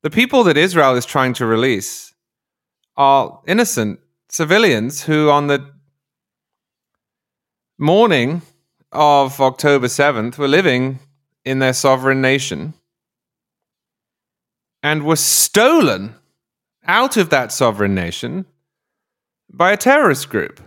The 0.02 0.10
people 0.10 0.44
that 0.44 0.56
Israel 0.56 0.94
is 0.94 1.04
trying 1.04 1.34
to 1.34 1.46
release 1.46 2.14
are 2.96 3.40
innocent 3.46 4.00
civilians 4.28 5.02
who, 5.02 5.30
on 5.30 5.46
the 5.46 5.72
morning 7.78 8.42
of 8.92 9.40
October 9.40 9.86
7th, 9.86 10.38
were 10.38 10.48
living 10.48 10.98
in 11.44 11.58
their 11.58 11.72
sovereign 11.72 12.20
nation 12.20 12.74
and 14.82 15.04
were 15.04 15.16
stolen 15.16 16.14
out 16.86 17.16
of 17.16 17.30
that 17.30 17.52
sovereign 17.52 17.94
nation 17.94 18.46
by 19.50 19.72
a 19.72 19.76
terrorist 19.76 20.28
group 20.28 20.60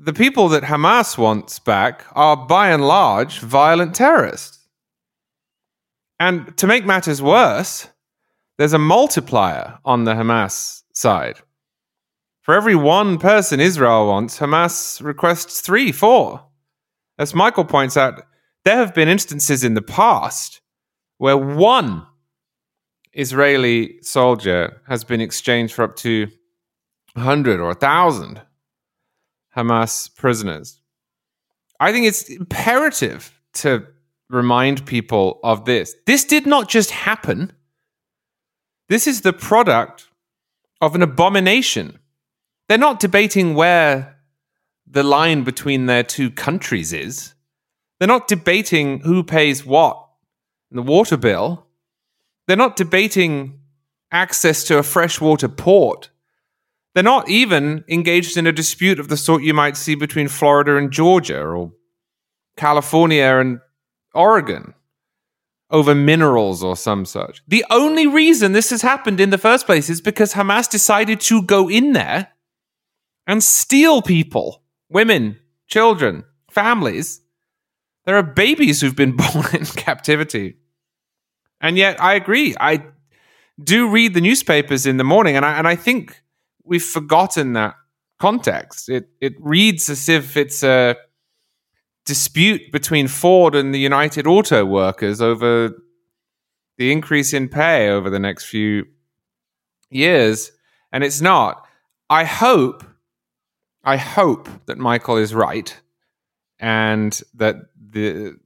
the 0.00 0.12
people 0.12 0.48
that 0.50 0.62
Hamas 0.62 1.18
wants 1.18 1.58
back 1.58 2.04
are 2.12 2.36
by 2.36 2.70
and 2.70 2.86
large 2.86 3.40
violent 3.40 3.94
terrorists. 3.94 4.66
And 6.20 6.56
to 6.58 6.66
make 6.66 6.86
matters 6.86 7.20
worse, 7.20 7.88
there's 8.58 8.72
a 8.72 8.78
multiplier 8.78 9.78
on 9.84 10.04
the 10.04 10.14
Hamas 10.14 10.82
side. 10.92 11.38
For 12.42 12.54
every 12.54 12.76
one 12.76 13.18
person 13.18 13.60
Israel 13.60 14.06
wants, 14.06 14.38
Hamas 14.38 15.02
requests 15.02 15.60
three, 15.60 15.92
four. 15.92 16.44
As 17.18 17.34
Michael 17.34 17.64
points 17.64 17.96
out, 17.96 18.22
there 18.64 18.76
have 18.76 18.94
been 18.94 19.08
instances 19.08 19.64
in 19.64 19.74
the 19.74 19.82
past 19.82 20.60
where 21.18 21.36
one 21.36 22.06
Israeli 23.12 24.00
soldier 24.02 24.80
has 24.88 25.02
been 25.02 25.20
exchanged 25.20 25.74
for 25.74 25.82
up 25.82 25.96
to 25.96 26.28
100 27.14 27.58
or 27.58 27.68
1,000 27.68 28.42
Hamas 29.56 30.14
prisoners. 30.14 30.80
I 31.80 31.92
think 31.92 32.06
it's 32.06 32.28
imperative 32.28 33.40
to 33.54 33.86
remind 34.28 34.86
people 34.86 35.40
of 35.42 35.64
this. 35.64 35.94
This 36.06 36.24
did 36.24 36.46
not 36.46 36.68
just 36.68 36.90
happen. 36.90 37.52
This 38.88 39.06
is 39.06 39.22
the 39.22 39.32
product 39.32 40.08
of 40.80 40.94
an 40.94 41.02
abomination. 41.02 41.98
They're 42.68 42.78
not 42.78 43.00
debating 43.00 43.54
where 43.54 44.16
the 44.86 45.02
line 45.02 45.44
between 45.44 45.86
their 45.86 46.02
two 46.02 46.30
countries 46.30 46.92
is. 46.92 47.34
They're 47.98 48.08
not 48.08 48.28
debating 48.28 49.00
who 49.00 49.22
pays 49.22 49.64
what 49.64 50.02
in 50.70 50.76
the 50.76 50.82
water 50.82 51.16
bill. 51.16 51.66
They're 52.46 52.56
not 52.56 52.76
debating 52.76 53.60
access 54.10 54.64
to 54.64 54.78
a 54.78 54.82
freshwater 54.82 55.48
port. 55.48 56.10
They're 56.98 57.04
not 57.04 57.28
even 57.28 57.84
engaged 57.86 58.36
in 58.36 58.48
a 58.48 58.52
dispute 58.52 58.98
of 58.98 59.06
the 59.06 59.16
sort 59.16 59.44
you 59.44 59.54
might 59.54 59.76
see 59.76 59.94
between 59.94 60.26
Florida 60.26 60.76
and 60.76 60.90
Georgia 60.90 61.40
or 61.40 61.70
California 62.56 63.22
and 63.22 63.60
Oregon 64.16 64.74
over 65.70 65.94
minerals 65.94 66.64
or 66.64 66.74
some 66.74 67.04
such. 67.04 67.40
The 67.46 67.64
only 67.70 68.08
reason 68.08 68.50
this 68.50 68.70
has 68.70 68.82
happened 68.82 69.20
in 69.20 69.30
the 69.30 69.38
first 69.38 69.64
place 69.64 69.88
is 69.88 70.00
because 70.00 70.34
Hamas 70.34 70.68
decided 70.68 71.20
to 71.20 71.40
go 71.40 71.70
in 71.70 71.92
there 71.92 72.32
and 73.28 73.44
steal 73.44 74.02
people, 74.02 74.64
women, 74.88 75.38
children, 75.68 76.24
families. 76.50 77.20
There 78.06 78.16
are 78.16 78.24
babies 78.24 78.80
who've 78.80 78.96
been 78.96 79.16
born 79.16 79.54
in 79.54 79.66
captivity. 79.66 80.56
And 81.60 81.78
yet, 81.78 82.02
I 82.02 82.14
agree. 82.14 82.56
I 82.58 82.86
do 83.62 83.88
read 83.88 84.14
the 84.14 84.20
newspapers 84.20 84.84
in 84.84 84.96
the 84.96 85.04
morning, 85.04 85.36
and 85.36 85.46
I, 85.46 85.52
and 85.52 85.68
I 85.68 85.76
think 85.76 86.24
we've 86.68 86.84
forgotten 86.84 87.54
that 87.54 87.74
context. 88.18 88.88
It 88.88 89.08
it 89.20 89.34
reads 89.40 89.88
as 89.88 90.08
if 90.08 90.36
it's 90.36 90.62
a 90.62 90.96
dispute 92.04 92.72
between 92.72 93.08
Ford 93.08 93.54
and 93.54 93.74
the 93.74 93.78
United 93.78 94.26
Auto 94.26 94.64
Workers 94.64 95.20
over 95.20 95.70
the 96.76 96.92
increase 96.92 97.32
in 97.32 97.48
pay 97.48 97.88
over 97.90 98.08
the 98.08 98.18
next 98.18 98.44
few 98.44 98.86
years, 99.90 100.52
and 100.92 101.04
it's 101.04 101.20
not. 101.20 101.66
I 102.10 102.24
hope, 102.24 102.84
I 103.84 103.96
hope 103.96 104.48
that 104.66 104.78
Michael 104.78 105.16
is 105.16 105.34
right, 105.34 105.78
and 106.58 107.20
that 107.34 107.56
the 107.76 108.36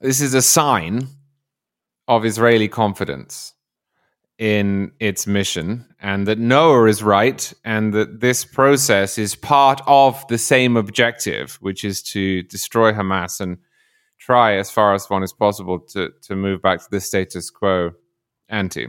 this 0.00 0.20
is 0.20 0.34
a 0.34 0.42
sign 0.42 1.08
of 2.06 2.24
Israeli 2.24 2.68
confidence 2.68 3.54
in 4.38 4.92
its 5.00 5.26
mission, 5.26 5.84
and 6.00 6.26
that 6.28 6.38
Noah 6.38 6.84
is 6.84 7.02
right, 7.02 7.52
and 7.64 7.92
that 7.92 8.20
this 8.20 8.44
process 8.44 9.18
is 9.18 9.34
part 9.34 9.80
of 9.86 10.24
the 10.28 10.38
same 10.38 10.76
objective, 10.76 11.58
which 11.60 11.84
is 11.84 12.02
to 12.04 12.44
destroy 12.44 12.92
Hamas 12.92 13.40
and 13.40 13.58
try 14.18 14.56
as 14.56 14.70
far 14.70 14.94
as 14.94 15.10
one 15.10 15.22
is 15.22 15.32
possible 15.32 15.80
to 15.80 16.10
to 16.22 16.36
move 16.36 16.62
back 16.62 16.80
to 16.80 16.90
the 16.90 17.00
status 17.00 17.50
quo 17.50 17.92
ante. 18.48 18.86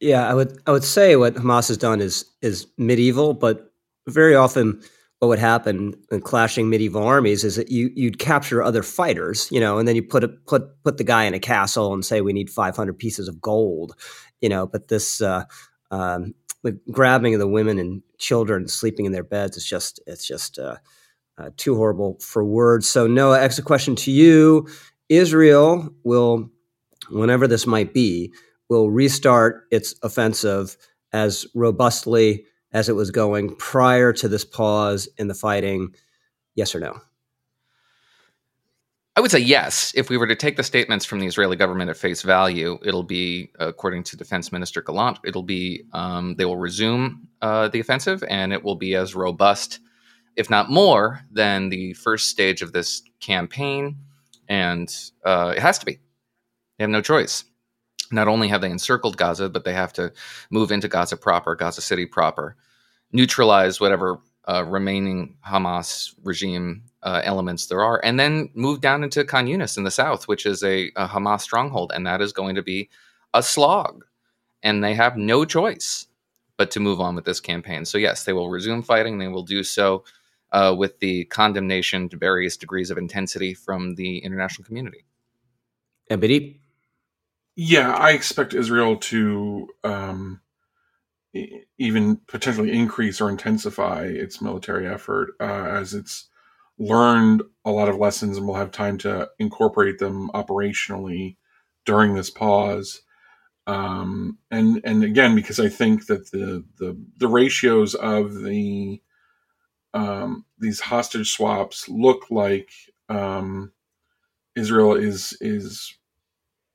Yeah, 0.00 0.28
I 0.28 0.34
would 0.34 0.58
I 0.66 0.70
would 0.70 0.84
say 0.84 1.16
what 1.16 1.34
Hamas 1.34 1.68
has 1.68 1.76
done 1.76 2.00
is 2.00 2.24
is 2.40 2.66
medieval, 2.76 3.34
but 3.34 3.72
very 4.06 4.36
often 4.36 4.80
what 5.18 5.28
would 5.28 5.38
happen 5.40 5.94
in 6.12 6.20
clashing 6.20 6.70
medieval 6.70 7.02
armies 7.02 7.42
is 7.42 7.56
that 7.56 7.70
you 7.70 7.90
you'd 7.96 8.18
capture 8.18 8.62
other 8.62 8.84
fighters, 8.84 9.48
you 9.50 9.58
know, 9.58 9.78
and 9.78 9.88
then 9.88 9.96
you 9.96 10.02
put 10.02 10.22
a, 10.22 10.28
put 10.28 10.82
put 10.84 10.96
the 10.96 11.04
guy 11.04 11.24
in 11.24 11.34
a 11.34 11.40
castle 11.40 11.92
and 11.92 12.04
say 12.04 12.20
we 12.20 12.32
need 12.32 12.50
500 12.50 12.96
pieces 12.96 13.26
of 13.26 13.40
gold, 13.40 13.94
you 14.40 14.48
know. 14.48 14.66
But 14.66 14.88
this 14.88 15.20
uh, 15.20 15.44
um, 15.90 16.34
the 16.62 16.78
grabbing 16.90 17.34
of 17.34 17.40
the 17.40 17.48
women 17.48 17.78
and 17.78 18.02
children 18.18 18.68
sleeping 18.68 19.06
in 19.06 19.12
their 19.12 19.24
beds 19.24 19.56
is 19.56 19.64
just 19.64 20.00
it's 20.06 20.26
just 20.26 20.58
uh, 20.58 20.76
uh, 21.38 21.50
too 21.56 21.76
horrible 21.76 22.18
for 22.20 22.44
words. 22.44 22.88
So 22.88 23.06
Noah, 23.06 23.40
a 23.58 23.62
question 23.62 23.96
to 23.96 24.10
you: 24.10 24.68
Israel 25.08 25.90
will, 26.04 26.50
whenever 27.10 27.46
this 27.46 27.66
might 27.66 27.94
be, 27.94 28.32
will 28.68 28.90
restart 28.90 29.66
its 29.70 29.94
offensive 30.02 30.76
as 31.12 31.46
robustly 31.54 32.44
as 32.72 32.88
it 32.88 32.96
was 32.96 33.10
going 33.10 33.54
prior 33.56 34.12
to 34.12 34.28
this 34.28 34.44
pause 34.44 35.08
in 35.16 35.28
the 35.28 35.34
fighting? 35.34 35.94
Yes 36.54 36.74
or 36.74 36.80
no? 36.80 37.00
I 39.18 39.20
would 39.20 39.32
say 39.32 39.40
yes. 39.40 39.90
If 39.96 40.10
we 40.10 40.16
were 40.16 40.28
to 40.28 40.36
take 40.36 40.56
the 40.56 40.62
statements 40.62 41.04
from 41.04 41.18
the 41.18 41.26
Israeli 41.26 41.56
government 41.56 41.90
at 41.90 41.96
face 41.96 42.22
value, 42.22 42.78
it'll 42.84 43.02
be, 43.02 43.50
according 43.58 44.04
to 44.04 44.16
Defense 44.16 44.52
Minister 44.52 44.80
Gallant, 44.80 45.18
it'll 45.24 45.42
be 45.42 45.82
um, 45.92 46.36
they 46.36 46.44
will 46.44 46.56
resume 46.56 47.26
uh, 47.42 47.66
the 47.66 47.80
offensive, 47.80 48.22
and 48.28 48.52
it 48.52 48.62
will 48.62 48.76
be 48.76 48.94
as 48.94 49.16
robust, 49.16 49.80
if 50.36 50.48
not 50.50 50.70
more, 50.70 51.22
than 51.32 51.68
the 51.68 51.94
first 51.94 52.28
stage 52.28 52.62
of 52.62 52.72
this 52.72 53.02
campaign. 53.18 53.96
And 54.48 54.88
uh, 55.24 55.52
it 55.56 55.62
has 55.62 55.80
to 55.80 55.86
be. 55.86 55.94
They 56.76 56.84
have 56.84 56.90
no 56.90 57.02
choice. 57.02 57.42
Not 58.12 58.28
only 58.28 58.46
have 58.46 58.60
they 58.60 58.70
encircled 58.70 59.16
Gaza, 59.16 59.48
but 59.48 59.64
they 59.64 59.74
have 59.74 59.92
to 59.94 60.12
move 60.48 60.70
into 60.70 60.86
Gaza 60.86 61.16
proper, 61.16 61.56
Gaza 61.56 61.80
City 61.80 62.06
proper, 62.06 62.54
neutralize 63.10 63.80
whatever 63.80 64.20
uh, 64.48 64.64
remaining 64.64 65.36
Hamas 65.46 66.14
regime 66.24 66.82
uh, 67.02 67.20
elements 67.24 67.66
there 67.66 67.82
are, 67.82 68.00
and 68.02 68.18
then 68.18 68.50
move 68.54 68.80
down 68.80 69.04
into 69.04 69.24
Khan 69.24 69.46
Yunis 69.46 69.76
in 69.76 69.84
the 69.84 69.90
south, 69.90 70.26
which 70.26 70.46
is 70.46 70.64
a, 70.64 70.90
a, 70.96 71.06
Hamas 71.06 71.42
stronghold, 71.42 71.92
and 71.94 72.06
that 72.06 72.20
is 72.20 72.32
going 72.32 72.54
to 72.54 72.62
be 72.62 72.88
a 73.34 73.42
slog. 73.42 74.04
And 74.62 74.82
they 74.82 74.94
have 74.94 75.16
no 75.16 75.44
choice 75.44 76.06
but 76.56 76.70
to 76.72 76.80
move 76.80 77.00
on 77.00 77.14
with 77.14 77.24
this 77.24 77.40
campaign. 77.40 77.84
So 77.84 77.98
yes, 77.98 78.24
they 78.24 78.32
will 78.32 78.50
resume 78.50 78.82
fighting. 78.82 79.18
They 79.18 79.28
will 79.28 79.44
do 79.44 79.62
so 79.62 80.02
uh, 80.50 80.74
with 80.76 80.98
the 80.98 81.26
condemnation 81.26 82.08
to 82.08 82.16
various 82.16 82.56
degrees 82.56 82.90
of 82.90 82.98
intensity 82.98 83.54
from 83.54 83.94
the 83.94 84.18
international 84.18 84.64
community. 84.64 85.04
MBD? 86.10 86.58
Yeah, 87.54 87.92
I 87.92 88.10
expect 88.12 88.54
Israel 88.54 88.96
to 88.96 89.68
um, 89.84 90.40
even 91.78 92.16
potentially 92.26 92.72
increase 92.72 93.20
or 93.20 93.28
intensify 93.28 94.04
its 94.04 94.40
military 94.40 94.86
effort 94.86 95.30
uh, 95.40 95.44
as 95.44 95.94
it's 95.94 96.28
learned 96.78 97.42
a 97.64 97.70
lot 97.70 97.88
of 97.88 97.96
lessons 97.96 98.36
and 98.36 98.46
will 98.46 98.54
have 98.54 98.70
time 98.70 98.96
to 98.98 99.28
incorporate 99.38 99.98
them 99.98 100.30
operationally 100.30 101.36
during 101.84 102.14
this 102.14 102.30
pause. 102.30 103.02
Um, 103.66 104.38
and 104.50 104.80
and 104.84 105.04
again, 105.04 105.34
because 105.34 105.60
I 105.60 105.68
think 105.68 106.06
that 106.06 106.30
the 106.30 106.64
the, 106.78 106.98
the 107.18 107.28
ratios 107.28 107.94
of 107.94 108.42
the 108.42 109.02
um, 109.92 110.46
these 110.58 110.80
hostage 110.80 111.32
swaps 111.32 111.88
look 111.88 112.30
like 112.30 112.70
um, 113.10 113.72
Israel 114.56 114.94
is 114.94 115.36
is 115.40 115.94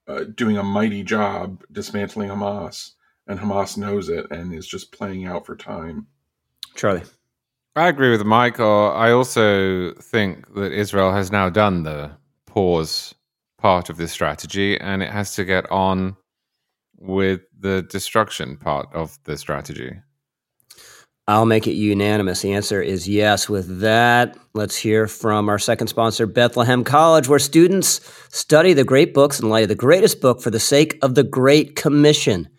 uh, 0.08 0.26
doing 0.36 0.58
a 0.58 0.64
mighty 0.64 1.02
job 1.02 1.64
dismantling 1.72 2.30
Hamas 2.30 2.92
and 3.28 3.40
Hamas 3.40 3.78
knows 3.78 4.10
it 4.10 4.26
and 4.32 4.54
is 4.54 4.68
just 4.68 4.92
playing 4.92 5.26
out 5.26 5.46
for 5.46 5.56
time. 5.56 6.08
Charlie. 6.76 7.04
I 7.76 7.88
agree 7.88 8.12
with 8.12 8.24
Michael. 8.24 8.92
I 8.96 9.12
also 9.12 9.94
think 9.94 10.54
that 10.54 10.72
Israel 10.72 11.12
has 11.12 11.32
now 11.32 11.50
done 11.50 11.84
the 11.84 12.12
pause 12.46 13.16
part 13.58 13.90
of 13.90 13.98
this 13.98 14.12
strategy 14.12 14.80
and 14.80 15.02
it 15.02 15.10
has 15.10 15.34
to 15.36 15.46
get 15.46 15.70
on 15.72 16.16
with 16.98 17.42
the 17.58 17.82
destruction 17.90 18.58
part 18.58 18.88
of 18.94 19.18
the 19.24 19.38
strategy. 19.38 19.96
I'll 21.28 21.46
make 21.46 21.68
it 21.68 21.74
unanimous. 21.74 22.42
The 22.42 22.54
answer 22.54 22.82
is 22.82 23.08
yes. 23.08 23.48
With 23.48 23.80
that, 23.80 24.38
let's 24.54 24.76
hear 24.76 25.08
from 25.08 25.48
our 25.48 25.58
second 25.58 25.88
sponsor, 25.88 26.28
Bethlehem 26.28 26.84
College, 26.84 27.30
where 27.30 27.40
students 27.40 28.02
study 28.30 28.74
the 28.74 28.84
great 28.84 29.14
books 29.14 29.40
in 29.40 29.50
light 29.50 29.64
of 29.64 29.70
the 29.70 29.76
greatest 29.76 30.20
book 30.20 30.42
for 30.42 30.52
the 30.52 30.60
sake 30.60 31.00
of 31.02 31.16
the 31.16 31.24
Great 31.24 31.78
Commission. 31.78 32.50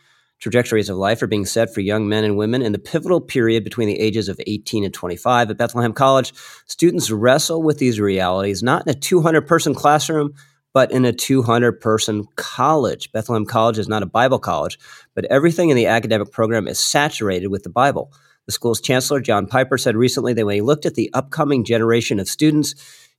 Trajectories 0.40 0.88
of 0.88 0.96
life 0.96 1.22
are 1.22 1.26
being 1.26 1.46
set 1.46 1.72
for 1.72 1.80
young 1.80 2.08
men 2.08 2.24
and 2.24 2.36
women 2.36 2.60
in 2.60 2.72
the 2.72 2.78
pivotal 2.78 3.20
period 3.20 3.64
between 3.64 3.88
the 3.88 3.98
ages 4.00 4.28
of 4.28 4.40
18 4.46 4.84
and 4.84 4.92
25. 4.92 5.50
At 5.50 5.56
Bethlehem 5.56 5.92
College, 5.92 6.32
students 6.66 7.10
wrestle 7.10 7.62
with 7.62 7.78
these 7.78 8.00
realities 8.00 8.62
not 8.62 8.86
in 8.86 8.90
a 8.90 8.98
200 8.98 9.46
person 9.46 9.74
classroom, 9.74 10.34
but 10.74 10.90
in 10.90 11.04
a 11.04 11.12
200 11.12 11.80
person 11.80 12.26
college. 12.36 13.10
Bethlehem 13.12 13.46
College 13.46 13.78
is 13.78 13.88
not 13.88 14.02
a 14.02 14.06
Bible 14.06 14.38
college, 14.38 14.78
but 15.14 15.24
everything 15.26 15.70
in 15.70 15.76
the 15.76 15.86
academic 15.86 16.30
program 16.30 16.68
is 16.68 16.78
saturated 16.78 17.46
with 17.46 17.62
the 17.62 17.70
Bible. 17.70 18.12
The 18.46 18.52
school's 18.52 18.80
chancellor, 18.80 19.20
John 19.20 19.46
Piper, 19.46 19.78
said 19.78 19.96
recently 19.96 20.34
that 20.34 20.44
when 20.44 20.56
he 20.56 20.60
looked 20.60 20.84
at 20.84 20.96
the 20.96 21.10
upcoming 21.14 21.64
generation 21.64 22.20
of 22.20 22.28
students, 22.28 22.74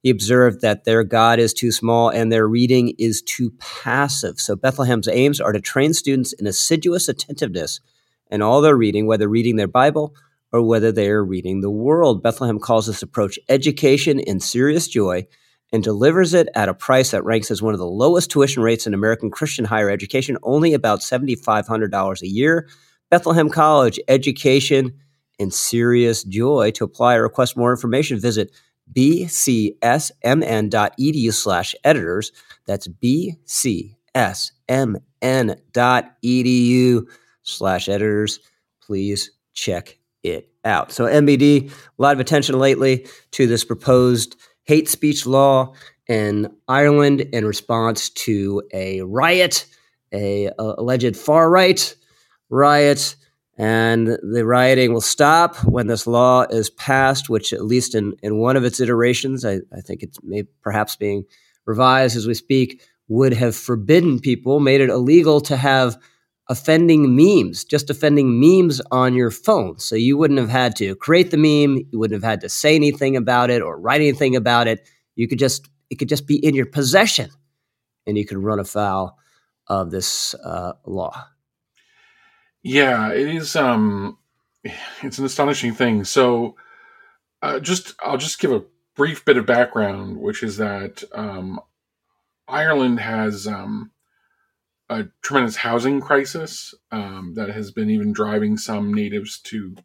he 0.05 0.11
observed 0.11 0.61
that 0.61 0.83
their 0.83 1.03
God 1.03 1.39
is 1.39 1.51
too 1.51 1.71
small 1.71 2.09
and 2.09 2.31
their 2.31 2.47
reading 2.47 2.93
is 2.99 3.23
too 3.23 3.49
passive. 3.57 4.39
So 4.39 4.55
Bethlehem's 4.55 5.07
aims 5.07 5.41
are 5.41 5.51
to 5.51 5.59
train 5.59 5.95
students 5.95 6.31
in 6.31 6.45
assiduous 6.45 7.09
attentiveness 7.09 7.79
in 8.29 8.43
all 8.43 8.61
their 8.61 8.77
reading, 8.77 9.07
whether 9.07 9.27
reading 9.27 9.55
their 9.55 9.67
Bible 9.67 10.13
or 10.51 10.61
whether 10.61 10.91
they 10.91 11.09
are 11.09 11.25
reading 11.25 11.61
the 11.61 11.71
world. 11.71 12.21
Bethlehem 12.21 12.59
calls 12.59 12.85
this 12.85 13.01
approach 13.01 13.39
education 13.49 14.19
in 14.19 14.39
serious 14.39 14.87
joy 14.87 15.25
and 15.73 15.83
delivers 15.83 16.35
it 16.35 16.49
at 16.53 16.69
a 16.69 16.75
price 16.75 17.09
that 17.09 17.25
ranks 17.25 17.49
as 17.49 17.63
one 17.63 17.73
of 17.73 17.79
the 17.79 17.87
lowest 17.87 18.29
tuition 18.29 18.61
rates 18.61 18.85
in 18.85 18.93
American 18.93 19.31
Christian 19.31 19.65
higher 19.65 19.89
education, 19.89 20.37
only 20.43 20.75
about 20.75 20.99
$7,500 20.99 22.21
a 22.21 22.27
year. 22.27 22.69
Bethlehem 23.09 23.49
College, 23.49 23.99
education 24.07 24.93
in 25.39 25.49
serious 25.49 26.23
joy. 26.23 26.69
To 26.75 26.83
apply 26.83 27.15
or 27.15 27.23
request 27.23 27.57
more 27.57 27.71
information, 27.71 28.19
visit 28.19 28.51
bcsmn.edu 28.93 29.33
slash 31.33 31.75
editors. 31.83 32.31
That's 32.65 32.87
bcsmn.edu 32.87 33.85
slash 37.43 37.89
editors. 37.89 38.39
Please 38.81 39.31
check 39.53 39.97
it 40.23 40.49
out. 40.63 40.91
So, 40.91 41.05
MBD, 41.05 41.71
a 41.71 41.73
lot 42.01 42.13
of 42.13 42.19
attention 42.19 42.59
lately 42.59 43.07
to 43.31 43.47
this 43.47 43.63
proposed 43.63 44.35
hate 44.63 44.89
speech 44.89 45.25
law 45.25 45.73
in 46.07 46.51
Ireland 46.67 47.21
in 47.21 47.45
response 47.45 48.09
to 48.09 48.63
a 48.73 49.01
riot, 49.01 49.65
a, 50.11 50.47
a 50.47 50.53
alleged 50.77 51.15
far 51.17 51.49
right 51.49 51.95
riot 52.49 53.15
and 53.57 54.07
the 54.07 54.45
rioting 54.45 54.91
will 54.91 55.01
stop 55.01 55.55
when 55.63 55.87
this 55.87 56.05
law 56.05 56.43
is 56.49 56.69
passed, 56.69 57.29
which, 57.29 57.53
at 57.53 57.63
least 57.63 57.95
in, 57.95 58.13
in 58.21 58.37
one 58.37 58.57
of 58.57 58.65
its 58.65 58.81
iterations, 58.81 59.45
I, 59.45 59.61
I 59.75 59.81
think 59.81 60.03
it's 60.03 60.21
may 60.23 60.43
perhaps 60.61 60.95
being 60.95 61.23
revised 61.65 62.17
as 62.17 62.27
we 62.27 62.33
speak, 62.33 62.81
would 63.07 63.33
have 63.33 63.55
forbidden 63.55 64.19
people, 64.19 64.59
made 64.59 64.81
it 64.81 64.89
illegal 64.89 65.39
to 65.41 65.55
have 65.55 65.97
offending 66.49 67.15
memes, 67.15 67.63
just 67.63 67.89
offending 67.89 68.39
memes 68.39 68.81
on 68.91 69.15
your 69.15 69.31
phone. 69.31 69.79
So 69.79 69.95
you 69.95 70.17
wouldn't 70.17 70.39
have 70.39 70.49
had 70.49 70.75
to 70.77 70.95
create 70.95 71.31
the 71.31 71.37
meme, 71.37 71.77
you 71.91 71.99
wouldn't 71.99 72.21
have 72.21 72.29
had 72.29 72.41
to 72.41 72.49
say 72.49 72.75
anything 72.75 73.15
about 73.15 73.49
it 73.49 73.61
or 73.61 73.79
write 73.79 74.01
anything 74.01 74.35
about 74.35 74.67
it. 74.67 74.87
You 75.15 75.27
could 75.27 75.39
just, 75.39 75.67
it 75.89 75.95
could 75.95 76.09
just 76.09 76.27
be 76.27 76.35
in 76.35 76.55
your 76.55 76.65
possession 76.65 77.29
and 78.05 78.17
you 78.17 78.25
could 78.25 78.37
run 78.37 78.59
afoul 78.59 79.17
of 79.67 79.91
this 79.91 80.35
uh, 80.35 80.73
law. 80.85 81.25
Yeah, 82.65 83.11
it 83.13 83.27
is. 83.27 83.55
Um, 83.55 84.17
it's 85.03 85.19
an 85.19 85.25
astonishing 85.25 85.75
thing. 85.75 86.03
So, 86.03 86.55
uh, 87.43 87.59
just 87.59 87.93
I'll 88.01 88.17
just 88.17 88.39
give 88.39 88.51
a 88.51 88.63
brief 88.95 89.23
bit 89.23 89.37
of 89.37 89.45
background, 89.45 90.17
which 90.17 90.41
is 90.41 90.57
that 90.57 91.03
um, 91.13 91.59
Ireland 92.47 92.99
has 93.01 93.45
um, 93.45 93.91
a 94.89 95.05
tremendous 95.21 95.57
housing 95.57 96.01
crisis 96.01 96.73
um, 96.91 97.33
that 97.35 97.49
has 97.49 97.69
been 97.69 97.91
even 97.91 98.13
driving 98.13 98.57
some 98.57 98.91
natives 98.91 99.37
to 99.41 99.75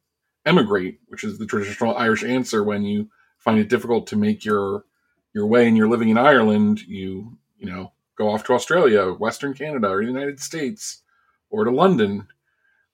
emigrate, 0.46 1.00
which 1.08 1.22
is 1.22 1.36
the 1.36 1.44
traditional 1.44 1.94
Irish 1.98 2.24
answer 2.24 2.64
when 2.64 2.84
you 2.84 3.10
find 3.36 3.58
it 3.58 3.68
difficult 3.68 4.06
to 4.06 4.16
make 4.16 4.42
your 4.42 4.86
your 5.34 5.46
way 5.46 5.68
and 5.68 5.76
you're 5.76 5.86
living 5.86 6.08
in 6.08 6.16
Ireland, 6.16 6.80
you 6.80 7.36
you 7.58 7.70
know 7.70 7.92
go 8.16 8.30
off 8.30 8.44
to 8.44 8.54
Australia, 8.54 9.12
Western 9.12 9.52
Canada, 9.52 9.88
or 9.88 10.00
the 10.00 10.06
United 10.06 10.40
States, 10.40 11.02
or 11.50 11.64
to 11.64 11.70
London. 11.70 12.26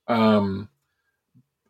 Um, 0.09 0.69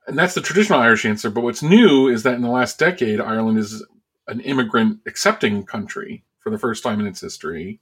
and 0.06 0.18
that's 0.18 0.34
the 0.34 0.40
traditional 0.40 0.80
Irish 0.80 1.04
answer. 1.04 1.30
But 1.30 1.42
what's 1.42 1.62
new 1.62 2.08
is 2.08 2.22
that 2.22 2.34
in 2.34 2.42
the 2.42 2.50
last 2.50 2.78
decade, 2.78 3.20
Ireland 3.20 3.58
is 3.58 3.84
an 4.28 4.40
immigrant 4.40 5.00
accepting 5.06 5.64
country 5.64 6.24
for 6.40 6.50
the 6.50 6.58
first 6.58 6.82
time 6.82 7.00
in 7.00 7.06
its 7.06 7.20
history. 7.20 7.80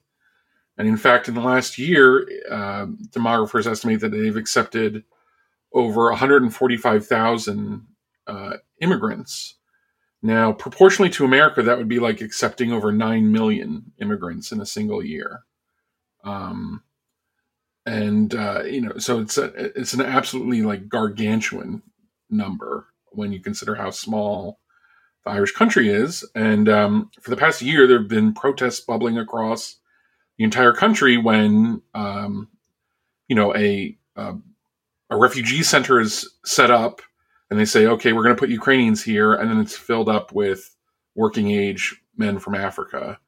And 0.77 0.88
in 0.88 0.97
fact, 0.97 1.29
in 1.29 1.35
the 1.35 1.40
last 1.40 1.79
year, 1.79 2.29
uh, 2.51 2.87
demographers 3.11 3.67
estimate 3.67 4.01
that 4.01 4.11
they've 4.11 4.37
accepted 4.37 5.05
over 5.73 6.09
145,000 6.11 7.87
uh, 8.27 8.53
immigrants. 8.81 9.55
Now, 10.23 10.53
proportionally 10.53 11.11
to 11.11 11.25
America, 11.25 11.62
that 11.62 11.77
would 11.77 11.88
be 11.88 11.99
like 11.99 12.21
accepting 12.21 12.73
over 12.73 12.90
9 12.90 13.31
million 13.31 13.93
immigrants 14.01 14.51
in 14.51 14.61
a 14.61 14.67
single 14.67 15.05
year. 15.05 15.45
Um, 16.25 16.83
and 17.87 18.35
uh, 18.35 18.62
you 18.64 18.81
know, 18.81 18.99
so 18.99 19.20
it's 19.20 19.38
a, 19.38 19.53
it's 19.79 19.94
an 19.94 20.01
absolutely 20.01 20.62
like 20.62 20.88
gargantuan 20.88 21.83
number 22.31 22.87
when 23.12 23.33
you 23.33 23.40
consider 23.40 23.75
how 23.75 23.90
small 23.90 24.59
the 25.25 25.31
Irish 25.31 25.53
country 25.53 25.88
is. 25.88 26.29
And 26.35 26.68
um, 26.68 27.11
for 27.20 27.31
the 27.31 27.37
past 27.37 27.62
year, 27.62 27.87
there 27.87 27.99
have 27.99 28.09
been 28.09 28.35
protests 28.35 28.81
bubbling 28.81 29.18
across 29.18 29.77
the 30.38 30.44
entire 30.44 30.73
country 30.73 31.16
when 31.16 31.83
um, 31.94 32.49
you 33.29 33.37
know 33.37 33.55
a 33.55 33.97
uh, 34.16 34.35
a 35.11 35.16
refugee 35.16 35.62
center 35.62 36.01
is 36.01 36.29
set 36.44 36.70
up, 36.70 37.03
and 37.51 37.59
they 37.59 37.64
say, 37.64 37.87
okay, 37.87 38.12
we're 38.12 38.23
going 38.23 38.35
to 38.35 38.40
put 38.40 38.49
Ukrainians 38.49 39.03
here, 39.03 39.35
and 39.35 39.51
then 39.51 39.61
it's 39.61 39.77
filled 39.77 40.09
up 40.09 40.33
with 40.33 40.75
working 41.14 41.51
age 41.51 42.01
men 42.16 42.38
from 42.38 42.55
Africa, 42.55 43.18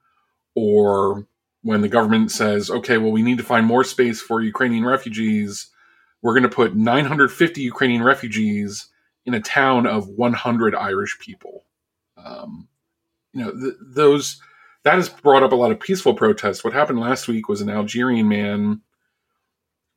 or 0.54 1.26
when 1.66 1.80
the 1.80 1.88
government 1.88 2.30
says, 2.30 2.70
okay, 2.70 2.96
well, 2.96 3.10
we 3.10 3.22
need 3.22 3.38
to 3.38 3.44
find 3.44 3.66
more 3.66 3.82
space 3.82 4.20
for 4.20 4.40
Ukrainian 4.40 4.84
refugees, 4.84 5.68
we're 6.22 6.32
going 6.32 6.44
to 6.44 6.48
put 6.48 6.76
950 6.76 7.60
Ukrainian 7.60 8.04
refugees 8.04 8.86
in 9.24 9.34
a 9.34 9.40
town 9.40 9.84
of 9.84 10.08
100 10.08 10.76
Irish 10.76 11.18
people. 11.18 11.64
Um, 12.16 12.68
you 13.32 13.44
know, 13.44 13.50
th- 13.50 13.74
those 13.80 14.40
that 14.84 14.94
has 14.94 15.08
brought 15.08 15.42
up 15.42 15.50
a 15.50 15.56
lot 15.56 15.72
of 15.72 15.80
peaceful 15.80 16.14
protests. 16.14 16.62
What 16.62 16.72
happened 16.72 17.00
last 17.00 17.26
week 17.26 17.48
was 17.48 17.60
an 17.60 17.68
Algerian 17.68 18.28
man 18.28 18.82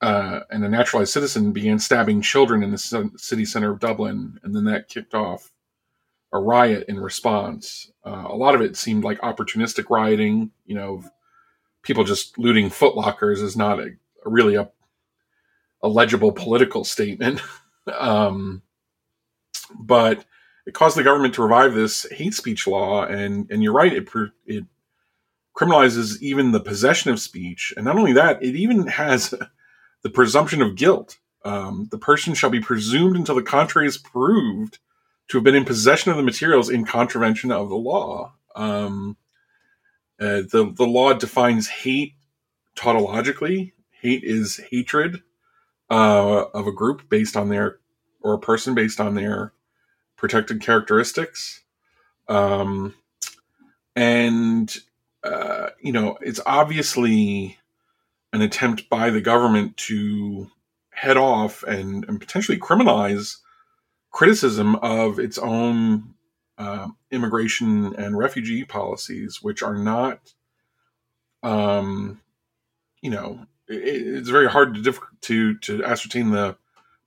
uh, 0.02 0.40
and 0.50 0.66
a 0.66 0.70
naturalized 0.70 1.14
citizen 1.14 1.52
began 1.52 1.78
stabbing 1.78 2.24
children 2.24 2.64
in 2.64 2.72
the 2.72 3.12
city 3.16 3.46
center 3.46 3.72
of 3.72 3.80
Dublin, 3.80 4.40
and 4.42 4.56
then 4.56 4.64
that 4.64 4.88
kicked 4.88 5.14
off 5.14 5.52
a 6.34 6.40
riot 6.40 6.86
in 6.88 7.00
response. 7.00 7.92
Uh, 8.04 8.26
a 8.28 8.36
lot 8.36 8.56
of 8.56 8.62
it 8.62 8.76
seemed 8.76 9.04
like 9.04 9.22
opportunistic 9.22 9.92
rioting, 9.92 10.50
you 10.66 10.74
know, 10.74 11.04
people 11.82 12.04
just 12.04 12.38
looting 12.38 12.70
footlockers 12.70 13.42
is 13.42 13.56
not 13.56 13.80
a, 13.80 13.92
a 14.26 14.30
really 14.30 14.56
a, 14.56 14.70
a, 15.82 15.88
legible 15.88 16.32
political 16.32 16.84
statement. 16.84 17.42
um, 18.00 18.62
but 19.80 20.26
it 20.66 20.74
caused 20.74 20.98
the 20.98 21.04
government 21.04 21.34
to 21.36 21.44
revive 21.44 21.74
this 21.74 22.06
hate 22.12 22.34
speech 22.34 22.68
law, 22.68 23.04
and 23.04 23.50
and 23.52 23.64
you're 23.64 23.74
right, 23.74 23.94
it 23.94 24.08
it 24.46 24.66
criminalizes 25.56 26.22
even 26.22 26.52
the 26.52 26.60
possession 26.60 27.12
of 27.12 27.20
speech, 27.20 27.74
and 27.76 27.86
not 27.86 27.98
only 27.98 28.14
that, 28.14 28.42
it 28.44 28.56
even 28.56 28.88
has 28.88 29.34
the 30.04 30.10
presumption 30.10 30.62
of 30.62 30.76
guilt. 30.76 31.18
Um, 31.46 31.88
the 31.90 31.98
person 31.98 32.34
shall 32.34 32.50
be 32.50 32.60
presumed 32.60 33.16
until 33.16 33.36
the 33.36 33.42
contrary 33.42 33.88
is 33.88 33.98
proved 33.98 34.80
to 35.30 35.38
have 35.38 35.44
been 35.44 35.56
in 35.56 35.64
possession 35.64 36.12
of 36.12 36.18
the 36.18 36.24
materials 36.24 36.70
in 36.70 36.86
contravention 36.86 37.52
of 37.52 37.70
the 37.70 37.76
law. 37.76 38.34
Um, 38.56 39.16
uh, 40.20 40.42
the 40.52 40.74
the 40.76 40.86
law 40.86 41.14
defines 41.14 41.68
hate 41.68 42.14
tautologically. 42.76 43.72
Hate 43.92 44.24
is 44.24 44.58
hatred 44.72 45.22
uh, 45.90 46.46
of 46.54 46.68
a 46.68 46.72
group 46.72 47.10
based 47.10 47.36
on 47.36 47.50
their 47.50 47.80
or 48.22 48.34
a 48.34 48.40
person 48.40 48.76
based 48.76 49.00
on 49.00 49.16
their 49.16 49.54
protected 50.18 50.62
characteristics. 50.62 51.62
Um, 52.28 52.94
and 53.96 54.76
uh, 55.24 55.70
you 55.82 55.92
know, 55.92 56.18
it's 56.22 56.40
obviously 56.46 57.58
an 58.32 58.42
attempt 58.42 58.90
by 58.90 59.10
the 59.10 59.22
government 59.22 59.76
to 59.78 60.50
head 60.92 61.18
off 61.18 61.64
and, 61.64 62.06
and 62.08 62.20
potentially 62.20 62.58
criminalize 62.58 63.38
criticism 64.12 64.76
of 64.78 65.20
its 65.20 65.38
own 65.38 66.14
uh, 66.60 66.90
immigration 67.10 67.96
and 67.96 68.18
refugee 68.18 68.66
policies, 68.66 69.40
which 69.42 69.64
are 69.64 69.78
not, 69.78 70.34
um, 71.42 72.20
you 73.02 73.10
know, 73.10 73.40
it, 73.68 73.76
it's 73.76 74.30
very 74.30 74.50
hard 74.50 74.76
to 74.76 74.82
diff- 74.82 75.00
to 75.22 75.58
to 75.60 75.84
ascertain 75.84 76.32
the 76.32 76.58